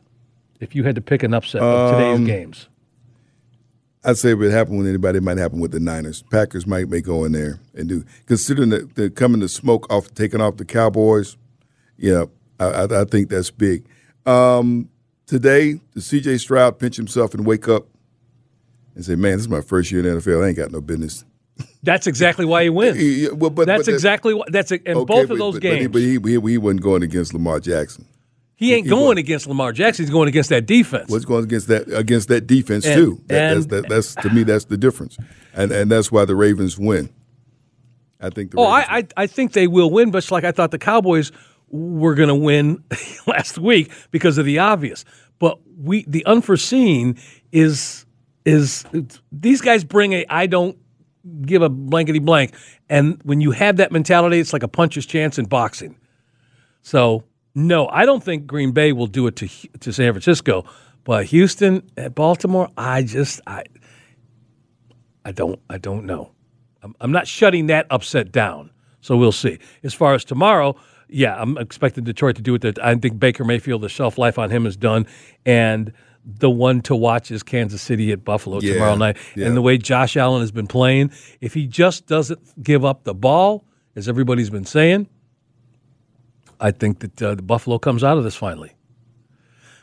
If 0.61 0.76
you 0.76 0.84
had 0.84 0.94
to 0.94 1.00
pick 1.00 1.24
an 1.24 1.34
upset 1.34 1.61
of 1.61 1.94
Um, 1.94 2.24
today's 2.24 2.26
games. 2.26 2.68
I'd 4.05 4.16
say 4.16 4.32
if 4.32 4.40
it 4.40 4.51
happened 4.53 4.78
with 4.78 4.86
anybody, 4.86 5.18
it 5.18 5.22
might 5.22 5.38
happen 5.38 5.61
with 5.61 5.72
the 5.72 5.80
Niners. 5.80 6.22
Packers 6.30 6.66
might 6.66 6.88
may 6.88 7.01
go 7.01 7.24
in 7.24 7.32
there 7.32 7.59
and 7.74 7.88
do 7.88 8.05
considering 8.26 8.68
that 8.70 8.94
they're 8.94 9.11
coming 9.11 9.40
to 9.40 9.49
smoke 9.49 9.90
off 9.92 10.12
taking 10.14 10.40
off 10.40 10.57
the 10.57 10.64
Cowboys. 10.64 11.36
Yeah, 11.96 12.26
I, 12.61 12.64
I, 12.66 13.01
I 13.03 13.05
think 13.05 13.28
that's 13.28 13.51
big. 13.51 13.84
Um, 14.24 14.88
today, 15.26 15.80
the 15.94 16.01
C.J. 16.01 16.38
Stroud 16.38 16.78
pinch 16.78 16.96
himself 16.96 17.34
and 17.34 17.44
wake 17.44 17.66
up 17.68 17.86
and 18.94 19.05
say, 19.05 19.16
"Man, 19.16 19.32
this 19.32 19.42
is 19.42 19.49
my 19.49 19.61
first 19.61 19.90
year 19.90 20.01
in 20.07 20.14
the 20.14 20.20
NFL. 20.20 20.44
I 20.44 20.49
ain't 20.49 20.57
got 20.57 20.70
no 20.70 20.80
business." 20.80 21.24
That's 21.82 22.07
exactly 22.07 22.44
why 22.44 22.62
he 22.64 22.70
wins. 22.70 22.96
Yeah, 23.03 23.30
well, 23.30 23.51
but- 23.51 23.66
that's 23.66 23.80
but 23.80 23.86
that- 23.86 23.94
exactly 23.94 24.32
what. 24.32 24.53
That's 24.53 24.70
in 24.70 24.80
Okay, 24.86 24.92
both 24.94 25.07
but- 25.28 25.30
of 25.30 25.38
those 25.38 25.55
but, 25.55 25.62
but 25.62 25.72
he- 25.72 25.78
games. 25.78 25.92
but 25.92 26.03
he, 26.03 26.18
he, 26.40 26.51
he 26.53 26.59
wasn't 26.59 26.82
going 26.82 27.03
against 27.03 27.32
Lamar 27.34 27.59
Jackson. 27.59 28.07
He 28.59 28.74
ain't 28.74 28.86
he 28.86 28.90
going 28.90 29.04
won. 29.04 29.18
against 29.18 29.46
Lamar 29.46 29.72
Jackson. 29.72 30.04
He's 30.04 30.11
going 30.11 30.26
against 30.26 30.50
that 30.50 30.66
defense. 30.66 31.09
was 31.09 31.24
going 31.24 31.44
against 31.44 31.68
that 31.68 31.88
against 31.92 32.26
that 32.26 32.48
defense 32.48 32.84
And- 32.84 32.94
too. 32.96 33.22
That, 33.28 33.52
and- 33.52 33.62
that's, 33.62 33.66
that, 33.66 33.88
that's 33.88 34.14
to 34.16 34.30
me 34.30 34.42
that's 34.42 34.64
the 34.64 34.76
difference, 34.76 35.16
and 35.54 35.70
and 35.70 35.88
that's 35.88 36.11
why 36.11 36.24
the 36.24 36.34
Ravens 36.34 36.76
win. 36.76 37.09
I 38.20 38.30
think. 38.30 38.50
The 38.50 38.59
oh, 38.59 38.64
Ravens 38.74 38.88
I, 38.90 38.98
I 38.98 39.06
I 39.22 39.26
think 39.28 39.52
they 39.52 39.68
will 39.68 39.90
win, 39.90 40.11
but 40.11 40.28
like 40.32 40.42
I 40.42 40.50
thought 40.50 40.72
the 40.72 40.78
Cowboys 40.78 41.30
were 41.68 42.16
going 42.16 42.30
to 42.30 42.34
win 42.34 42.82
last 43.28 43.59
week 43.59 43.92
because 44.11 44.38
of 44.38 44.44
the 44.44 44.59
obvious. 44.59 45.04
But 45.38 45.61
we 45.78 46.04
the 46.09 46.26
unforeseen 46.26 47.16
is 47.52 48.06
is 48.44 48.84
these 49.30 49.61
guys 49.61 49.84
bring 49.84 50.14
a 50.14 50.26
I 50.28 50.46
don't 50.48 50.76
give 51.42 51.62
a 51.62 51.68
blankety 51.68 52.18
blank, 52.18 52.54
and 52.88 53.20
when 53.22 53.40
you 53.40 53.52
have 53.52 53.76
that 53.76 53.92
mentality, 53.92 54.40
it's 54.40 54.52
like 54.52 54.64
a 54.64 54.68
puncher's 54.68 55.06
chance 55.06 55.38
in 55.38 55.44
boxing. 55.44 55.96
So 56.82 57.22
no, 57.66 57.88
I 57.88 58.06
don't 58.06 58.22
think 58.22 58.46
Green 58.46 58.72
Bay 58.72 58.92
will 58.92 59.06
do 59.06 59.26
it 59.26 59.36
to 59.36 59.48
to 59.80 59.92
San 59.92 60.12
Francisco, 60.12 60.64
but 61.04 61.26
Houston 61.26 61.82
at 61.96 62.14
Baltimore, 62.14 62.68
I 62.76 63.02
just 63.02 63.40
I 63.46 63.64
I 65.24 65.32
don't 65.32 65.61
I 65.68 65.78
don't 65.78 66.04
know. 66.06 66.32
I'm, 66.82 66.94
I'm 67.00 67.12
not 67.12 67.26
shutting 67.26 67.66
that 67.66 67.86
upset 67.90 68.30
down. 68.32 68.70
So 69.00 69.16
we'll 69.16 69.32
see. 69.32 69.59
As 69.82 69.94
far 69.94 70.14
as 70.14 70.24
tomorrow, 70.24 70.76
yeah, 71.09 71.40
I'm 71.40 71.56
expecting 71.59 72.04
Detroit 72.04 72.36
to 72.36 72.42
do 72.42 72.54
it. 72.54 72.78
I 72.80 72.94
think 72.96 73.18
Baker 73.18 73.44
Mayfield, 73.44 73.82
the 73.82 73.88
shelf 73.88 74.18
life 74.18 74.38
on 74.38 74.50
him 74.50 74.66
is 74.66 74.76
done, 74.76 75.06
and 75.46 75.92
the 76.24 76.50
one 76.50 76.80
to 76.82 76.94
watch 76.96 77.30
is 77.30 77.42
Kansas 77.42 77.80
City 77.80 78.12
at 78.12 78.24
Buffalo 78.24 78.61
Yeah, 78.61 78.74
tomorrow 78.74 78.96
night. 78.96 79.16
yeah. 79.36 79.46
And 79.46 79.56
the 79.56 79.62
way 79.62 79.78
Josh 79.78 80.16
Allen 80.16 80.40
has 80.40 80.50
been 80.52 80.66
playing, 80.66 81.11
if 81.40 81.54
he 81.54 81.66
just 81.66 82.06
doesn't 82.06 82.62
give 82.62 82.84
up 82.84 83.04
the 83.04 83.14
ball, 83.14 83.64
as 83.96 84.09
everybody's 84.09 84.50
been 84.50 84.66
saying, 84.66 85.09
I 86.61 86.70
think 86.70 87.00
that 87.00 87.22
uh, 87.22 87.34
the 87.34 87.42
Buffalo 87.42 87.78
comes 87.78 88.02
out 88.02 88.18
of 88.18 88.24
this 88.24 88.34
finally. 88.34 88.72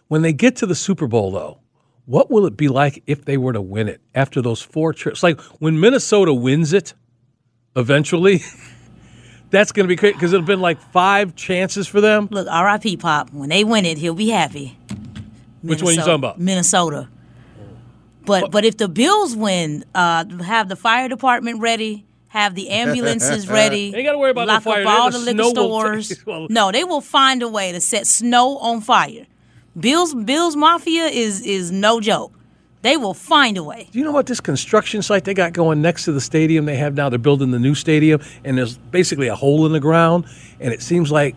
When 0.07 0.21
they 0.21 0.33
get 0.33 0.55
to 0.57 0.65
the 0.65 0.75
Super 0.75 1.07
Bowl, 1.07 1.31
though, 1.31 1.59
what 2.05 2.29
will 2.29 2.45
it 2.45 2.55
be 2.55 2.67
like 2.67 3.01
if 3.07 3.25
they 3.25 3.37
were 3.37 3.53
to 3.53 3.61
win 3.61 3.87
it 3.87 4.01
after 4.13 4.41
those 4.41 4.61
four 4.61 4.93
trips? 4.93 5.23
Like 5.23 5.39
when 5.59 5.79
Minnesota 5.79 6.33
wins 6.33 6.73
it, 6.73 6.93
eventually, 7.75 8.43
that's 9.49 9.71
going 9.71 9.85
to 9.85 9.87
be 9.87 9.95
great 9.95 10.13
because 10.13 10.33
it'll 10.33 10.45
been 10.45 10.61
like 10.61 10.79
five 10.91 11.35
chances 11.35 11.87
for 11.87 12.01
them. 12.01 12.27
Look, 12.29 12.47
R.I.P. 12.49 12.97
Pop. 12.97 13.31
When 13.31 13.49
they 13.49 13.63
win 13.63 13.85
it, 13.85 13.97
he'll 13.97 14.13
be 14.13 14.29
happy. 14.29 14.77
Which 15.61 15.81
one 15.81 15.91
are 15.91 15.93
you 15.93 15.99
talking 15.99 16.13
about? 16.15 16.39
Minnesota. 16.39 17.09
But 18.25 18.51
but 18.51 18.65
if 18.65 18.77
the 18.77 18.87
Bills 18.87 19.35
win, 19.35 19.85
uh, 19.93 20.25
have 20.43 20.67
the 20.67 20.75
fire 20.75 21.07
department 21.07 21.59
ready, 21.59 22.04
have 22.35 22.53
the 22.53 22.69
ambulances 22.69 23.47
ready. 23.59 23.91
They 23.91 24.03
gotta 24.03 24.17
worry 24.17 24.31
about 24.31 24.47
no 24.47 24.53
lock 24.55 24.63
fire. 24.63 24.85
up 24.85 24.99
all 24.99 25.11
The 25.11 25.19
the 25.19 25.33
liquor 25.33 25.49
stores. 25.49 26.09
take- 26.09 26.19
well- 26.27 26.47
no, 26.49 26.71
they 26.71 26.83
will 26.83 27.01
find 27.01 27.41
a 27.41 27.47
way 27.47 27.71
to 27.71 27.79
set 27.79 28.05
snow 28.07 28.57
on 28.57 28.81
fire. 28.81 29.25
Bills 29.79 30.13
Bills 30.13 30.55
Mafia 30.55 31.05
is 31.05 31.41
is 31.41 31.71
no 31.71 31.99
joke. 32.01 32.31
They 32.81 32.97
will 32.97 33.15
find 33.15 33.57
a 33.57 33.63
way. 33.63 33.87
Do 33.91 33.97
you 33.97 34.05
know 34.05 34.11
what 34.11 34.27
this 34.27 34.39
construction 34.39 35.01
site 35.01 35.23
they 35.23 35.33
got 35.33 35.53
going 35.53 35.81
next 35.81 36.05
to 36.05 36.11
the 36.11 36.21
stadium 36.21 36.65
they 36.65 36.75
have 36.75 36.93
now? 36.93 37.09
They're 37.09 37.17
building 37.17 37.49
the 37.51 37.57
new 37.59 37.73
stadium, 37.73 38.21
and 38.43 38.57
there's 38.57 38.77
basically 38.77 39.27
a 39.27 39.35
hole 39.35 39.65
in 39.65 39.71
the 39.71 39.79
ground, 39.79 40.25
and 40.59 40.71
it 40.71 40.83
seems 40.83 41.11
like 41.11 41.35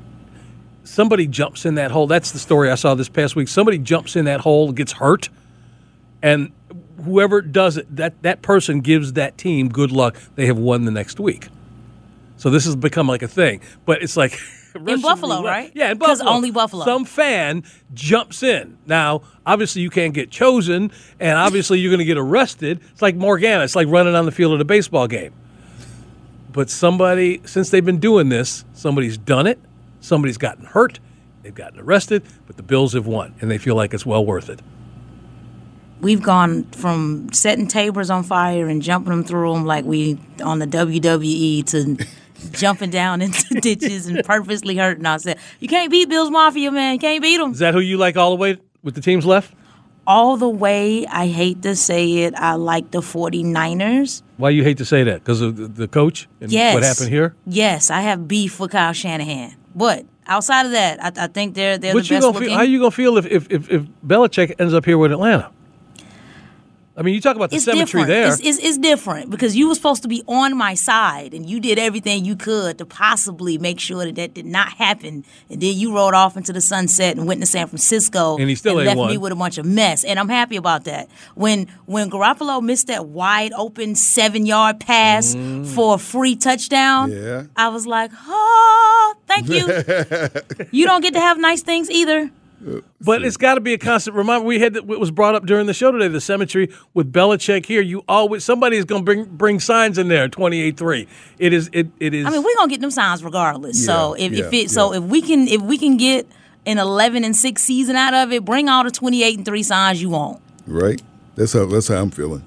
somebody 0.84 1.26
jumps 1.26 1.64
in 1.64 1.76
that 1.76 1.90
hole. 1.90 2.06
That's 2.06 2.32
the 2.32 2.38
story 2.38 2.70
I 2.70 2.74
saw 2.74 2.94
this 2.94 3.08
past 3.08 3.34
week. 3.34 3.48
Somebody 3.48 3.78
jumps 3.78 4.14
in 4.14 4.26
that 4.26 4.40
hole, 4.40 4.72
gets 4.72 4.92
hurt, 4.92 5.30
and 6.22 6.52
whoever 7.04 7.40
does 7.42 7.76
it, 7.76 7.94
that 7.96 8.20
that 8.22 8.42
person 8.42 8.80
gives 8.80 9.14
that 9.14 9.38
team 9.38 9.68
good 9.68 9.90
luck. 9.92 10.16
They 10.34 10.46
have 10.46 10.58
won 10.58 10.84
the 10.84 10.90
next 10.90 11.18
week. 11.20 11.48
So 12.36 12.50
this 12.50 12.64
has 12.66 12.76
become 12.76 13.08
like 13.08 13.22
a 13.22 13.28
thing, 13.28 13.60
but 13.84 14.02
it's 14.02 14.16
like 14.16 14.38
Russian 14.74 15.00
Buffalo, 15.02 15.36
roulette. 15.38 15.52
right? 15.52 15.72
Yeah, 15.74 15.90
in 15.90 15.98
Buffalo. 15.98 16.30
only 16.30 16.50
Buffalo. 16.52 16.84
Some 16.84 17.04
fan 17.04 17.64
jumps 17.94 18.42
in. 18.44 18.78
Now, 18.86 19.22
obviously, 19.44 19.82
you 19.82 19.90
can't 19.90 20.14
get 20.14 20.30
chosen, 20.30 20.92
and 21.18 21.36
obviously, 21.38 21.80
you're 21.80 21.90
going 21.90 21.98
to 21.98 22.04
get 22.04 22.18
arrested. 22.18 22.80
It's 22.92 23.02
like 23.02 23.16
Morganna. 23.16 23.64
It's 23.64 23.74
like 23.74 23.88
running 23.88 24.14
on 24.14 24.24
the 24.24 24.30
field 24.30 24.54
at 24.54 24.60
a 24.60 24.64
baseball 24.64 25.08
game. 25.08 25.32
But 26.52 26.70
somebody, 26.70 27.40
since 27.44 27.70
they've 27.70 27.84
been 27.84 27.98
doing 27.98 28.28
this, 28.28 28.64
somebody's 28.72 29.18
done 29.18 29.46
it. 29.46 29.58
Somebody's 30.00 30.38
gotten 30.38 30.64
hurt. 30.64 31.00
They've 31.42 31.54
gotten 31.54 31.80
arrested, 31.80 32.22
but 32.46 32.56
the 32.56 32.62
Bills 32.62 32.92
have 32.92 33.06
won, 33.06 33.34
and 33.40 33.50
they 33.50 33.58
feel 33.58 33.74
like 33.74 33.94
it's 33.94 34.06
well 34.06 34.24
worth 34.24 34.48
it. 34.48 34.60
We've 36.00 36.22
gone 36.22 36.64
from 36.64 37.28
setting 37.32 37.66
tables 37.66 38.08
on 38.10 38.22
fire 38.22 38.68
and 38.68 38.80
jumping 38.80 39.10
them 39.10 39.24
through 39.24 39.52
them 39.52 39.64
like 39.64 39.84
we 39.84 40.18
on 40.44 40.60
the 40.60 40.66
WWE 40.66 41.64
to 41.66 42.06
jumping 42.52 42.90
down 42.90 43.20
into 43.20 43.54
ditches 43.60 44.06
and 44.06 44.22
purposely 44.24 44.76
hurting 44.76 45.04
ourselves. 45.06 45.40
You 45.58 45.66
can't 45.68 45.90
beat 45.90 46.08
Bills 46.08 46.30
Mafia, 46.30 46.70
man. 46.70 46.94
You 46.94 47.00
can't 47.00 47.20
beat 47.22 47.38
them. 47.38 47.50
Is 47.52 47.58
that 47.58 47.74
who 47.74 47.80
you 47.80 47.96
like 47.96 48.16
all 48.16 48.30
the 48.30 48.36
way 48.36 48.58
with 48.82 48.94
the 48.94 49.00
teams 49.00 49.26
left? 49.26 49.52
All 50.06 50.36
the 50.38 50.48
way, 50.48 51.04
I 51.06 51.26
hate 51.26 51.62
to 51.62 51.76
say 51.76 52.18
it, 52.22 52.34
I 52.34 52.54
like 52.54 52.92
the 52.92 53.00
49ers. 53.02 54.22
Why 54.38 54.50
you 54.50 54.62
hate 54.64 54.78
to 54.78 54.84
say 54.84 55.02
that? 55.04 55.18
Because 55.22 55.40
of 55.42 55.74
the, 55.76 55.86
coach 55.88 56.28
and 56.40 56.50
Yes. 56.50 56.74
what 56.74 56.82
happened 56.82 57.10
here? 57.10 57.34
Yes, 57.46 57.90
I 57.90 58.00
have 58.02 58.26
beef 58.28 58.58
with 58.60 58.70
Kyle 58.70 58.92
Shanahan. 58.94 59.54
But 59.74 60.06
outside 60.26 60.64
of 60.64 60.72
that, 60.72 61.02
I, 61.02 61.24
I 61.24 61.26
think 61.26 61.54
they're 61.54 61.76
they're 61.76 61.92
What 61.92 62.04
the 62.04 62.14
best 62.14 62.22
gonna 62.22 62.32
looking. 62.32 62.48
feel, 62.48 62.56
how 62.56 62.62
you 62.62 62.78
gonna 62.78 62.90
feel 62.90 63.18
if, 63.18 63.26
if 63.26 63.50
if 63.50 63.70
if 63.70 63.82
Belichick 64.06 64.54
ends 64.58 64.72
up 64.72 64.84
here 64.86 64.96
with 64.96 65.12
Atlanta? 65.12 65.50
I 66.98 67.02
mean, 67.02 67.14
you 67.14 67.20
talk 67.20 67.36
about 67.36 67.50
the 67.50 67.56
it's 67.56 67.64
symmetry 67.64 68.00
different. 68.02 68.08
there. 68.08 68.26
It's, 68.32 68.40
it's, 68.40 68.58
it's 68.58 68.76
different 68.78 69.30
because 69.30 69.54
you 69.54 69.68
were 69.68 69.76
supposed 69.76 70.02
to 70.02 70.08
be 70.08 70.24
on 70.26 70.56
my 70.56 70.74
side 70.74 71.32
and 71.32 71.48
you 71.48 71.60
did 71.60 71.78
everything 71.78 72.24
you 72.24 72.34
could 72.34 72.76
to 72.78 72.84
possibly 72.84 73.56
make 73.56 73.78
sure 73.78 74.04
that 74.04 74.16
that 74.16 74.34
did 74.34 74.46
not 74.46 74.70
happen. 74.72 75.24
And 75.48 75.62
then 75.62 75.76
you 75.76 75.94
rode 75.94 76.14
off 76.14 76.36
into 76.36 76.52
the 76.52 76.60
sunset 76.60 77.16
and 77.16 77.28
went 77.28 77.40
to 77.40 77.46
San 77.46 77.68
Francisco 77.68 78.36
And 78.36 78.48
he 78.48 78.56
still 78.56 78.80
ain't 78.80 78.88
left 78.88 78.98
won. 78.98 79.10
me 79.10 79.16
with 79.16 79.30
a 79.30 79.36
bunch 79.36 79.58
of 79.58 79.64
mess. 79.64 80.02
And 80.02 80.18
I'm 80.18 80.28
happy 80.28 80.56
about 80.56 80.84
that. 80.84 81.08
When 81.36 81.68
when 81.86 82.10
Garoppolo 82.10 82.60
missed 82.60 82.88
that 82.88 83.06
wide 83.06 83.52
open 83.52 83.94
seven 83.94 84.44
yard 84.44 84.80
pass 84.80 85.36
Mm. 85.36 85.66
for 85.66 85.94
a 85.94 85.98
free 85.98 86.34
touchdown, 86.34 87.12
Yeah. 87.12 87.44
I 87.56 87.68
was 87.68 87.86
like, 87.86 88.10
oh, 88.26 89.14
thank 89.28 89.48
you. 89.48 89.68
you 90.72 90.84
don't 90.86 91.00
get 91.02 91.14
to 91.14 91.20
have 91.20 91.38
nice 91.38 91.62
things 91.62 91.88
either. 91.90 92.30
But 93.00 93.22
it's 93.24 93.36
got 93.36 93.54
to 93.54 93.60
be 93.60 93.72
a 93.74 93.78
constant 93.78 94.16
reminder. 94.16 94.44
We 94.44 94.58
had 94.58 94.74
that 94.74 94.88
it 94.90 95.00
was 95.00 95.10
brought 95.10 95.34
up 95.34 95.46
during 95.46 95.66
the 95.66 95.74
show 95.74 95.92
today. 95.92 96.08
The 96.08 96.20
cemetery 96.20 96.70
with 96.94 97.12
Belichick 97.12 97.66
here. 97.66 97.80
You 97.80 98.04
always 98.08 98.44
somebody 98.44 98.76
is 98.76 98.84
going 98.84 99.02
to 99.02 99.04
bring 99.04 99.24
bring 99.24 99.60
signs 99.60 99.98
in 99.98 100.08
there. 100.08 100.28
Twenty 100.28 100.60
eight 100.60 100.76
three. 100.76 101.06
It 101.38 101.52
is. 101.52 101.70
It 101.72 101.88
it 102.00 102.14
is. 102.14 102.26
I 102.26 102.30
mean, 102.30 102.42
we're 102.42 102.54
gonna 102.56 102.70
get 102.70 102.80
them 102.80 102.90
signs 102.90 103.22
regardless. 103.22 103.84
so 103.84 104.16
Yeah, 104.16 104.26
if, 104.26 104.32
if 104.32 104.52
yeah, 104.52 104.60
it 104.62 104.70
so 104.70 104.92
if 104.92 105.02
we 105.04 105.22
can 105.22 105.46
if 105.48 105.62
we 105.62 105.78
can 105.78 105.96
get 105.96 106.26
an 106.66 106.78
eleven 106.78 107.24
and 107.24 107.34
six 107.36 107.62
season 107.62 107.96
out 107.96 108.12
of 108.14 108.32
it, 108.32 108.44
bring 108.44 108.68
all 108.68 108.84
the 108.84 108.90
twenty 108.90 109.22
eight 109.22 109.36
and 109.36 109.44
three 109.46 109.62
signs 109.62 110.02
you 110.02 110.10
want. 110.10 110.40
Right? 110.66 111.00
That's 111.36 111.52
how 111.52 111.66
that's 111.66 111.88
how 111.88 111.96
I'm 112.02 112.10
feeling. 112.10 112.42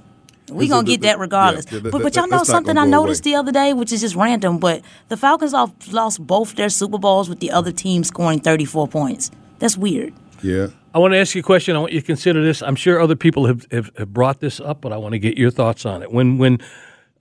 We 0.51 0.65
That's 0.67 0.71
gonna 0.71 0.87
get 0.87 1.01
that- 1.01 1.07
that 1.13 1.19
regardless. 1.19 1.65
yeah, 1.71 1.79
that- 1.79 1.91
but 1.93 2.03
but 2.03 2.13
y'all 2.17 2.27
know 2.27 2.43
something 2.43 2.77
I 2.77 2.85
noticed 2.85 3.25
away. 3.25 3.31
the 3.31 3.39
other 3.39 3.51
day, 3.53 3.71
which 3.71 3.93
is 3.93 4.01
just 4.01 4.15
random. 4.17 4.57
But 4.57 4.81
the 5.07 5.15
Falcons 5.15 5.53
all 5.53 5.73
lost 5.91 6.19
both 6.27 6.55
their 6.55 6.67
Super 6.69 6.97
Bowls 6.97 7.29
with 7.29 7.39
the 7.39 7.51
other 7.51 7.71
team 7.71 8.03
scoring 8.03 8.41
thirty 8.41 8.65
four 8.65 8.85
points. 8.85 9.31
That's 9.61 9.77
weird. 9.77 10.13
Yeah. 10.41 10.69
I 10.93 10.97
want 10.97 11.13
to 11.13 11.19
ask 11.19 11.35
you 11.35 11.41
a 11.41 11.43
question. 11.43 11.75
I 11.75 11.79
want 11.79 11.93
you 11.93 12.01
to 12.01 12.05
consider 12.05 12.43
this. 12.43 12.63
I'm 12.63 12.75
sure 12.75 12.99
other 12.99 13.15
people 13.15 13.45
have, 13.45 13.67
have, 13.71 13.91
have 13.95 14.11
brought 14.11 14.39
this 14.39 14.59
up, 14.59 14.81
but 14.81 14.91
I 14.91 14.97
want 14.97 15.13
to 15.13 15.19
get 15.19 15.37
your 15.37 15.51
thoughts 15.51 15.85
on 15.85 16.01
it. 16.01 16.11
When 16.11 16.39
when 16.39 16.57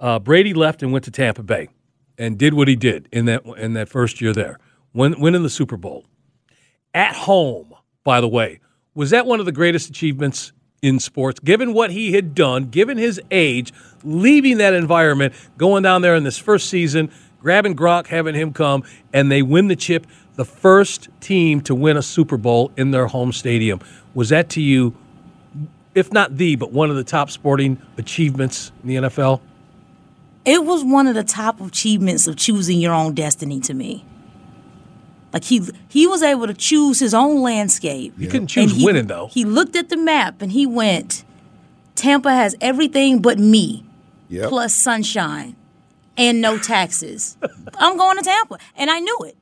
uh, 0.01 0.19
Brady 0.19 0.55
left 0.55 0.83
and 0.83 0.91
went 0.91 1.05
to 1.05 1.11
Tampa 1.11 1.43
Bay 1.43 1.69
and 2.17 2.39
did 2.39 2.55
what 2.55 2.67
he 2.67 2.77
did 2.77 3.09
in 3.13 3.27
that 3.27 3.45
in 3.59 3.75
that 3.75 3.91
first 3.91 4.23
year 4.23 4.33
there, 4.33 4.59
win, 4.95 5.21
winning 5.21 5.43
the 5.43 5.51
Super 5.51 5.77
Bowl 5.77 6.07
at 6.95 7.15
home. 7.15 7.75
By 8.05 8.23
the 8.23 8.29
way, 8.29 8.61
was 8.95 9.11
that 9.11 9.27
one 9.27 9.39
of 9.39 9.47
the 9.47 9.53
greatest 9.53 9.91
achievements 9.91 10.53
in 10.81 10.99
sports? 10.99 11.39
Given 11.41 11.75
what 11.75 11.91
he 11.91 12.13
had 12.13 12.35
done, 12.35 12.71
given 12.71 12.97
his 12.97 13.21
age, 13.31 13.71
leaving 14.03 14.57
that 14.57 14.73
environment, 14.73 15.35
going 15.59 15.83
down 15.83 16.01
there 16.01 16.15
in 16.15 16.25
this 16.25 16.39
first 16.39 16.71
season, 16.71 17.13
grabbing 17.39 17.77
Gronk, 17.77 18.07
having 18.07 18.35
him 18.35 18.55
come, 18.55 18.83
and 19.13 19.31
they 19.31 19.43
win 19.43 19.69
the 19.69 19.77
chip. 19.77 20.07
The 20.41 20.47
first 20.47 21.11
team 21.21 21.61
to 21.63 21.75
win 21.75 21.99
a 21.99 22.03
Super 22.03 22.39
Bowl 22.39 22.73
in 22.75 22.93
their 22.93 23.07
home 23.09 23.31
stadium. 23.31 23.79
Was 24.15 24.31
that 24.31 24.49
to 24.51 24.63
you, 24.63 24.97
if 25.95 26.15
not 26.15 26.39
the, 26.39 26.57
but 26.57 26.73
one 26.73 26.89
of 26.89 26.97
the 26.97 27.05
top 27.05 27.29
sporting 27.31 27.77
achievements 27.99 28.73
in 28.83 28.89
the 28.89 28.97
NFL? 29.11 29.43
It 30.47 30.65
was 30.65 30.83
one 30.83 31.07
of 31.07 31.15
the 31.15 31.25
top 31.25 31.61
achievements 31.61 32.27
of 32.27 32.37
choosing 32.37 32.81
your 32.81 32.95
own 32.95 33.13
destiny 33.13 33.61
to 33.61 33.75
me. 33.75 34.07
Like 35.35 35.45
he 35.45 35.61
he 35.91 36.07
was 36.07 36.23
able 36.23 36.47
to 36.47 36.55
choose 36.55 36.99
his 37.01 37.13
own 37.13 37.43
landscape. 37.43 38.15
You 38.17 38.27
couldn't 38.29 38.47
choose 38.47 38.71
And 38.73 38.81
he- 38.81 38.85
winning, 38.87 39.09
though. 39.09 39.27
He 39.31 39.45
looked 39.45 39.77
at 39.77 39.91
the 39.91 39.99
map 39.99 40.41
and 40.41 40.53
he 40.53 40.65
went, 40.67 41.23
Tampa 41.97 42.33
has 42.33 42.57
everything 42.63 43.21
but 43.21 43.39
me, 43.39 43.85
Yep. 44.31 44.49
plus 44.49 44.75
sunshine 44.75 45.55
and 46.17 46.41
no 46.41 46.57
taxes. 46.57 47.37
I'm 47.75 47.99
going 47.99 48.17
to 48.17 48.23
Tampa. 48.23 48.57
And 48.75 48.89
I 48.91 49.01
knew 49.01 49.19
it. 49.27 49.37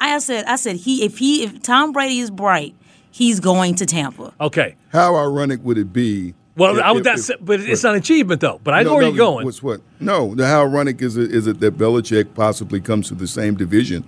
I 0.00 0.18
said, 0.18 0.44
I 0.46 0.56
said, 0.56 0.76
he 0.76 1.04
if 1.04 1.18
he 1.18 1.44
if 1.44 1.62
Tom 1.62 1.92
Brady 1.92 2.18
is 2.20 2.30
bright, 2.30 2.74
he's 3.10 3.40
going 3.40 3.74
to 3.76 3.86
Tampa. 3.86 4.32
Okay. 4.40 4.76
How 4.92 5.14
ironic 5.16 5.60
would 5.62 5.78
it 5.78 5.92
be? 5.92 6.34
Well, 6.56 6.76
if- 6.78 6.82
I 6.82 6.90
was 6.92 7.00
if- 7.00 7.04
that's, 7.04 7.30
if- 7.30 7.38
but 7.40 7.60
it's 7.60 7.84
an 7.84 7.94
achievement 7.94 8.40
though. 8.40 8.60
But 8.64 8.74
I 8.74 8.82
know 8.82 8.90
No, 8.90 8.94
where 8.96 9.02
no, 9.02 9.08
you're 9.08 9.16
going. 9.16 9.44
What's 9.44 9.62
what? 9.62 9.80
No, 10.00 10.34
the 10.34 10.46
how 10.46 10.62
ironic 10.62 11.00
is 11.02 11.16
it, 11.16 11.32
is 11.32 11.46
it 11.46 11.60
that 11.60 11.76
Belichick 11.78 12.34
possibly 12.34 12.80
comes 12.80 13.08
to 13.08 13.14
the 13.14 13.26
same 13.28 13.54
division 13.54 14.04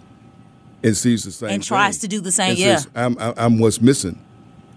and 0.83 0.97
sees 0.97 1.25
the 1.25 1.31
same 1.31 1.51
And 1.51 1.63
tries 1.63 1.99
thing 1.99 2.09
to 2.11 2.17
do 2.17 2.21
the 2.21 2.33
same, 2.33 2.51
and 2.51 2.59
yeah. 2.59 2.77
says, 2.77 2.89
I'm, 2.95 3.17
I'm 3.19 3.35
I'm 3.37 3.59
what's 3.59 3.81
missing, 3.81 4.19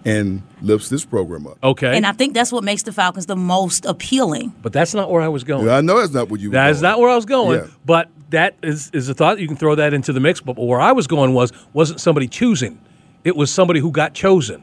and 0.06 0.42
lifts 0.62 0.88
this 0.88 1.04
program 1.04 1.46
up. 1.48 1.58
Okay. 1.62 1.96
And 1.96 2.06
I 2.06 2.12
think 2.12 2.32
that's 2.32 2.52
what 2.52 2.62
makes 2.62 2.84
the 2.84 2.92
Falcons 2.92 3.26
the 3.26 3.36
most 3.36 3.84
appealing. 3.84 4.54
but 4.62 4.72
that's 4.72 4.94
not 4.94 5.10
where 5.10 5.20
I 5.20 5.28
was 5.28 5.42
going. 5.44 5.66
Yeah, 5.66 5.76
I 5.76 5.80
know 5.80 5.98
that's 5.98 6.12
not 6.12 6.28
what 6.30 6.40
you. 6.40 6.50
were 6.50 6.52
That 6.52 6.70
is 6.70 6.80
going. 6.80 6.92
not 6.92 7.00
where 7.00 7.10
I 7.10 7.16
was 7.16 7.26
going. 7.26 7.60
Yeah. 7.60 7.66
But 7.84 8.08
that 8.30 8.54
is, 8.62 8.90
is 8.92 9.08
a 9.08 9.14
thought. 9.14 9.40
You 9.40 9.48
can 9.48 9.56
throw 9.56 9.74
that 9.74 9.92
into 9.92 10.12
the 10.12 10.20
mix. 10.20 10.40
But 10.40 10.56
where 10.56 10.80
I 10.80 10.92
was 10.92 11.06
going 11.08 11.34
was 11.34 11.52
wasn't 11.72 12.00
somebody 12.00 12.28
choosing. 12.28 12.80
It 13.24 13.34
was 13.36 13.50
somebody 13.50 13.80
who 13.80 13.90
got 13.90 14.14
chosen. 14.14 14.62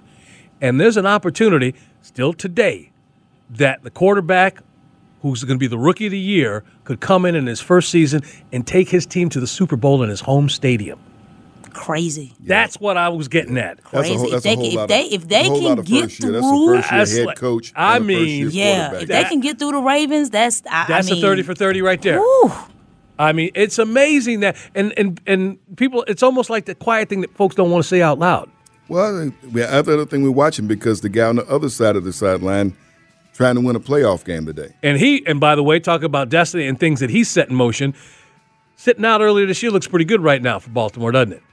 And 0.61 0.79
there's 0.79 0.95
an 0.95 1.05
opportunity 1.05 1.75
still 2.01 2.31
today 2.31 2.91
that 3.49 3.83
the 3.83 3.91
quarterback 3.91 4.59
who's 5.21 5.43
going 5.43 5.57
to 5.57 5.59
be 5.59 5.67
the 5.67 5.77
rookie 5.77 6.05
of 6.05 6.11
the 6.11 6.19
year 6.19 6.63
could 6.85 7.01
come 7.01 7.25
in 7.25 7.35
in 7.35 7.47
his 7.47 7.59
first 7.59 7.89
season 7.89 8.21
and 8.53 8.65
take 8.65 8.89
his 8.89 9.05
team 9.05 9.29
to 9.29 9.39
the 9.41 9.47
Super 9.47 9.75
Bowl 9.75 10.03
in 10.03 10.09
his 10.09 10.21
home 10.21 10.47
stadium. 10.47 10.99
Crazy. 11.73 12.33
That's 12.39 12.79
what 12.79 12.97
I 12.97 13.09
was 13.09 13.27
getting 13.27 13.57
at. 13.57 13.77
That's 13.77 13.87
a 13.87 13.89
Crazy. 13.89 14.13
whole, 14.15 14.25
if 14.25 14.31
that's 14.31 14.43
they, 14.43 14.51
a 14.53 14.81
if 14.81 14.87
they 14.87 15.03
if 15.05 15.27
they 15.27 15.43
can 15.43 15.83
get 15.83 16.11
through, 16.11 16.31
That's 16.31 16.45
a 16.45 16.49
first 16.49 16.91
year 16.91 16.99
That's 16.99 17.15
head 17.17 17.35
coach. 17.37 17.73
I 17.75 17.97
and 17.97 18.05
a 18.09 18.13
first 18.13 18.25
mean- 18.25 18.49
yeah, 18.51 18.89
quarterback. 18.89 19.01
if 19.01 19.07
they 19.09 19.23
can 19.29 19.39
get 19.39 19.59
through 19.59 19.71
the 19.71 19.81
Ravens, 19.81 20.29
that's 20.29 20.61
I, 20.69 20.85
That's 20.87 21.07
I 21.07 21.15
mean, 21.15 21.19
a 21.23 21.27
thirty 21.27 21.41
for 21.43 21.53
thirty 21.55 21.81
right 21.81 22.01
there. 22.01 22.19
whew. 22.19 22.51
I 23.19 23.31
mean, 23.31 23.51
it's 23.55 23.77
amazing 23.79 24.39
that 24.41 24.55
and 24.75 24.93
and 24.97 25.21
and 25.27 25.57
people. 25.77 26.03
It's 26.07 26.23
almost 26.23 26.49
like 26.49 26.65
the 26.65 26.75
quiet 26.75 27.09
thing 27.09 27.21
that 27.21 27.35
folks 27.35 27.55
don't 27.55 27.69
want 27.71 27.83
to 27.83 27.87
say 27.87 28.01
out 28.01 28.19
loud. 28.19 28.49
Well, 28.89 29.31
the 29.43 29.71
other 29.71 30.05
thing 30.05 30.23
we're 30.23 30.31
watching 30.31 30.67
because 30.67 31.01
the 31.01 31.09
guy 31.09 31.27
on 31.27 31.37
the 31.37 31.47
other 31.47 31.69
side 31.69 31.95
of 31.95 32.03
the 32.03 32.11
sideline 32.13 32.75
trying 33.33 33.55
to 33.55 33.61
win 33.61 33.75
a 33.75 33.79
playoff 33.79 34.25
game 34.25 34.45
today. 34.45 34.73
And 34.83 34.97
he, 34.99 35.25
and 35.25 35.39
by 35.39 35.55
the 35.55 35.63
way, 35.63 35.79
talk 35.79 36.03
about 36.03 36.29
destiny 36.29 36.67
and 36.67 36.79
things 36.79 36.99
that 36.99 37.09
he's 37.09 37.29
set 37.29 37.49
in 37.49 37.55
motion. 37.55 37.95
Sitting 38.75 39.05
out 39.05 39.21
earlier 39.21 39.45
this 39.45 39.63
year 39.63 39.71
looks 39.71 39.87
pretty 39.87 40.05
good 40.05 40.21
right 40.21 40.41
now 40.41 40.59
for 40.59 40.69
Baltimore, 40.69 41.11
doesn't 41.11 41.33
it? 41.33 41.43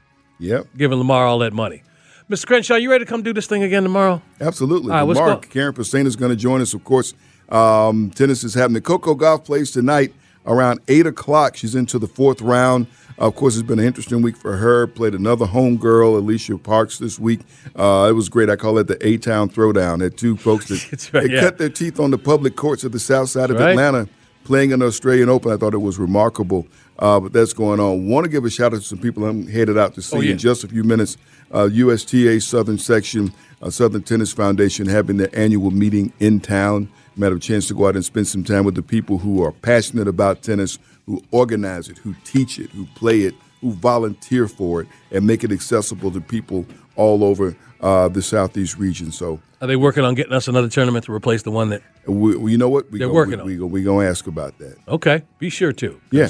Yep, 0.41 0.67
Giving 0.77 0.99
Lamar 0.99 1.27
all 1.27 1.39
that 1.39 1.53
money. 1.53 1.83
Mr. 2.29 2.47
Crenshaw, 2.47 2.77
you 2.77 2.91
ready 2.91 3.05
to 3.05 3.09
come 3.09 3.23
do 3.23 3.33
this 3.33 3.47
thing 3.47 3.63
again 3.63 3.83
tomorrow? 3.83 4.21
absolutely. 4.41 4.93
All 4.93 5.07
right, 5.07 5.15
Mark 5.15 5.43
go. 5.43 5.49
Karen 5.49 5.75
Pastina 5.75 6.07
is 6.07 6.17
going 6.17 6.31
to 6.31 6.37
join 6.37 6.61
us. 6.61 6.75
Of 6.75 6.83
course, 6.85 7.13
um, 7.51 8.11
tennis 8.15 8.43
is 8.45 8.55
happening. 8.55 8.83
Coco 8.83 9.15
Gauff 9.15 9.45
plays 9.45 9.71
tonight 9.71 10.13
around 10.47 10.81
eight 10.89 11.07
o'clock. 11.07 11.57
She's 11.57 11.75
into 11.75 11.99
the 11.99 12.07
fourth 12.07 12.41
round. 12.41 12.87
of 13.19 13.35
course, 13.35 13.55
it's 13.57 13.67
been 13.67 13.79
an 13.81 13.85
interesting 13.85 14.23
week 14.23 14.37
for 14.37 14.57
her. 14.57 14.87
Played 14.87 15.15
another 15.15 15.45
home 15.45 15.77
girl, 15.77 16.15
Alycia 16.21 16.63
Parks, 16.63 16.99
this 16.99 17.19
week. 17.19 17.41
Uh, 17.77 18.07
it 18.09 18.13
was 18.15 18.29
great. 18.29 18.49
I 18.49 18.57
call 18.57 18.79
it 18.79 18.87
the 18.87 19.05
A 19.07 19.17
Town 19.19 19.51
Throwdown. 19.51 20.01
Had 20.01 20.17
two 20.17 20.37
folks 20.37 20.69
that 20.69 21.11
right, 21.13 21.27
they 21.29 21.35
yeah. 21.35 21.41
cut 21.41 21.59
their 21.59 21.69
teeth 21.69 21.99
on 22.01 22.11
the 22.13 22.19
public 22.19 22.55
courts 22.57 22.85
of 22.85 22.93
the 22.93 23.01
south 23.01 23.29
side 23.29 23.51
of 23.51 23.59
Right. 23.59 23.71
Atlanta. 23.71 24.09
Playing 24.45 24.71
in 24.73 24.81
the 24.81 24.87
Australian 24.87 25.29
Open. 25.29 25.53
I 25.53 25.57
thought 25.57 25.75
it 25.75 25.79
was 25.79 25.99
remarkable. 25.99 26.67
Uh, 26.99 27.19
but 27.19 27.33
that's 27.33 27.55
going 27.55 27.81
on. 27.81 28.07
Want 28.09 28.25
to 28.25 28.31
give 28.31 28.45
a 28.45 28.51
shout 28.51 28.75
out 28.75 28.81
to 28.81 28.87
some 28.87 28.99
people 28.99 29.25
I'm 29.25 29.47
headed 29.47 29.79
out 29.79 29.95
to 29.95 30.03
see 30.03 30.17
Oh, 30.17 30.21
yeah. 30.21 30.33
in 30.33 30.39
just 30.39 30.65
a 30.65 30.69
few 30.69 30.85
minutes. 30.85 31.17
Uh, 31.53 31.65
USTA 31.73 32.41
Southern 32.43 32.77
Section, 32.79 33.33
uh, 33.63 33.71
Southern 33.71 34.03
Tennis 34.03 34.33
Foundation 34.33 34.87
having 34.87 35.17
their 35.17 35.31
annual 35.33 35.71
meeting 35.71 36.13
in 36.21 36.41
town. 36.41 36.91
I 37.19 37.25
had 37.25 37.33
a 37.33 37.39
chance 37.39 37.69
to 37.69 37.75
go 37.75 37.87
out 37.87 37.97
and 37.97 38.05
spend 38.05 38.29
some 38.29 38.45
time 38.45 38.65
with 38.65 38.75
the 38.75 38.83
people 38.83 39.19
who 39.19 39.43
are 39.43 39.53
passionate 39.53 40.09
about 40.09 40.43
tennis, 40.43 40.79
who 41.07 41.23
organize 41.31 41.89
it, 41.89 41.99
who 41.99 42.15
teach 42.25 42.59
it, 42.59 42.71
who 42.71 42.87
play 42.95 43.21
it, 43.23 43.35
who 43.63 43.73
volunteer 43.73 44.47
for 44.49 44.83
it, 44.83 44.89
and 45.11 45.27
make 45.27 45.43
it 45.45 45.53
accessible 45.53 46.11
to 46.13 46.21
people 46.21 46.65
all 47.01 47.25
over 47.25 47.57
uh, 47.81 48.09
the 48.09 48.21
Southeast 48.23 48.77
region. 48.79 49.11
So, 49.11 49.41
Are 49.63 49.67
they 49.67 49.77
working 49.77 50.05
on 50.05 50.15
getting 50.15 50.33
us 50.35 50.49
another 50.49 50.69
tournament 50.69 51.07
to 51.07 51.13
replace 51.13 51.43
the 51.43 51.51
one 51.51 51.71
that? 51.71 51.83
we, 52.07 52.37
we- 52.37 52.53
you 52.53 52.59
know 52.59 52.69
what? 52.69 52.91
We 52.91 52.99
They're 52.99 53.09
go, 53.09 53.15
working 53.15 53.37
we, 53.37 53.41
on 53.41 53.47
we, 53.47 53.57
go, 53.57 53.67
we 53.67 53.83
gonna 53.83 54.07
ask 54.07 54.27
about 54.27 54.59
that. 54.59 54.77
Okay, 54.87 55.23
be 55.39 55.49
sure 55.51 55.73
to. 55.73 55.89
'cause, 55.91 55.99
Yeah. 56.13 56.29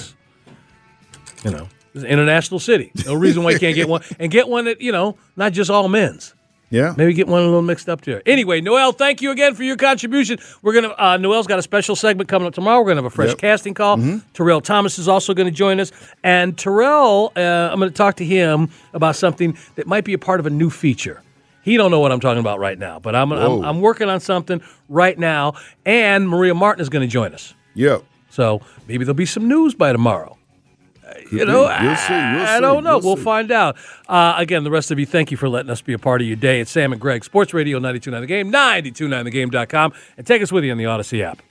You 1.44 1.50
know, 1.50 1.68
it's 1.94 2.04
an 2.04 2.10
international 2.10 2.60
city. 2.60 2.92
No 3.06 3.14
reason 3.14 3.42
why 3.42 3.52
you 3.52 3.58
can't 3.58 3.74
get 3.74 3.88
one 3.88 4.02
and 4.18 4.30
get 4.30 4.46
one 4.48 4.66
that 4.66 4.80
you 4.80 4.92
know, 4.92 5.16
not 5.36 5.52
just 5.52 5.70
all 5.70 5.88
men's. 5.88 6.34
Yeah. 6.70 6.94
Maybe 6.96 7.12
get 7.14 7.26
one 7.26 7.42
a 7.42 7.44
little 7.46 7.62
mixed 7.62 7.88
up 7.88 8.00
there. 8.02 8.22
Anyway, 8.26 8.60
Noel, 8.60 8.92
thank 8.92 9.20
you 9.20 9.32
again 9.32 9.54
for 9.56 9.64
your 9.64 9.76
contribution. 9.76 10.38
We're 10.62 10.72
gonna 10.72 10.94
uh, 10.96 11.16
Noel's 11.16 11.48
got 11.48 11.58
a 11.58 11.62
special 11.62 11.96
segment 11.96 12.28
coming 12.28 12.46
up 12.46 12.54
tomorrow. 12.54 12.78
We're 12.80 12.86
gonna 12.90 12.98
have 13.02 13.06
a 13.06 13.10
fresh 13.10 13.30
Yep. 13.30 13.38
casting 13.38 13.74
call. 13.74 13.96
Mm-hmm. 13.96 14.18
Terrell 14.34 14.60
Thomas 14.60 14.98
is 14.98 15.08
also 15.08 15.34
going 15.34 15.46
to 15.48 15.52
join 15.54 15.80
us, 15.80 15.90
and 16.22 16.56
Terrell, 16.56 17.32
uh, 17.36 17.40
I'm 17.40 17.78
going 17.80 17.90
to 17.90 17.96
talk 17.96 18.16
to 18.16 18.24
him 18.24 18.70
about 18.94 19.16
something 19.16 19.58
that 19.74 19.86
might 19.88 20.04
be 20.04 20.12
a 20.12 20.18
part 20.18 20.38
of 20.40 20.46
a 20.46 20.50
new 20.50 20.70
feature. 20.70 21.22
He 21.62 21.76
don't 21.76 21.90
know 21.90 22.00
what 22.00 22.12
I'm 22.12 22.20
talking 22.20 22.40
about 22.40 22.58
right 22.60 22.78
now, 22.78 22.98
but 23.00 23.14
I'm 23.16 23.32
I'm, 23.32 23.64
I'm 23.64 23.80
working 23.80 24.08
on 24.08 24.20
something 24.20 24.62
right 24.88 25.18
now, 25.18 25.54
and 25.84 26.28
Maria 26.28 26.54
Martin 26.54 26.80
is 26.82 26.88
going 26.88 27.02
to 27.06 27.12
join 27.12 27.34
us. 27.34 27.54
Yeah. 27.74 27.98
So 28.30 28.60
maybe 28.86 29.04
there'll 29.04 29.14
be 29.14 29.26
some 29.26 29.48
news 29.48 29.74
by 29.74 29.90
tomorrow. 29.92 30.38
You 31.30 31.44
know, 31.44 31.68
be. 31.68 31.86
We'll 31.86 31.96
see. 31.96 32.12
We'll 32.12 32.42
I 32.46 32.56
see. 32.56 32.60
don't 32.60 32.84
know. 32.84 32.98
We'll 32.98 33.08
We'll, 33.08 33.16
see. 33.16 33.22
find 33.22 33.50
out. 33.52 33.76
Uh, 34.08 34.34
again, 34.36 34.64
the 34.64 34.70
rest 34.70 34.90
of 34.90 34.98
you, 34.98 35.06
thank 35.06 35.30
you 35.30 35.36
for 35.36 35.48
letting 35.48 35.70
us 35.70 35.80
be 35.82 35.92
a 35.92 35.98
part 35.98 36.20
of 36.20 36.26
your 36.26 36.36
day. 36.36 36.60
It's 36.60 36.70
Sam 36.70 36.92
and 36.92 37.00
Greg, 37.00 37.24
Sports 37.24 37.52
Radio 37.54 37.78
929 37.78 38.20
The 38.20 38.26
Game, 38.26 38.52
929thegame.com, 38.52 39.92
and 40.16 40.26
take 40.26 40.42
us 40.42 40.52
with 40.52 40.64
you 40.64 40.72
on 40.72 40.78
the 40.78 40.84
Audacy 40.84 41.22
app. 41.22 41.42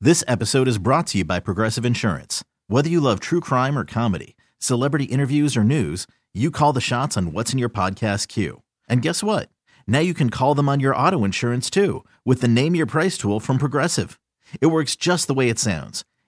This 0.00 0.24
episode 0.26 0.68
is 0.68 0.78
brought 0.78 1.06
to 1.08 1.18
you 1.18 1.24
by 1.24 1.40
Progressive 1.40 1.84
Insurance. 1.84 2.42
Whether 2.66 2.88
you 2.88 3.00
love 3.00 3.20
true 3.20 3.40
crime 3.40 3.78
or 3.78 3.84
comedy, 3.84 4.36
celebrity 4.58 5.04
interviews 5.04 5.56
or 5.56 5.62
news, 5.64 6.06
you 6.34 6.50
call 6.50 6.72
the 6.72 6.80
shots 6.80 7.16
on 7.16 7.32
what's 7.32 7.52
in 7.52 7.58
your 7.58 7.68
podcast 7.68 8.28
queue. 8.28 8.62
And 8.88 9.02
guess 9.02 9.22
what? 9.22 9.48
Now 9.86 10.00
you 10.00 10.14
can 10.14 10.30
call 10.30 10.54
them 10.54 10.68
on 10.68 10.80
your 10.80 10.96
auto 10.96 11.24
insurance 11.24 11.68
too 11.70 12.04
with 12.24 12.40
the 12.40 12.48
Name 12.48 12.74
Your 12.74 12.86
Price 12.86 13.16
tool 13.18 13.38
from 13.40 13.58
Progressive. 13.58 14.18
It 14.60 14.66
works 14.66 14.96
just 14.96 15.26
the 15.28 15.34
way 15.34 15.48
it 15.48 15.58
sounds. 15.58 16.04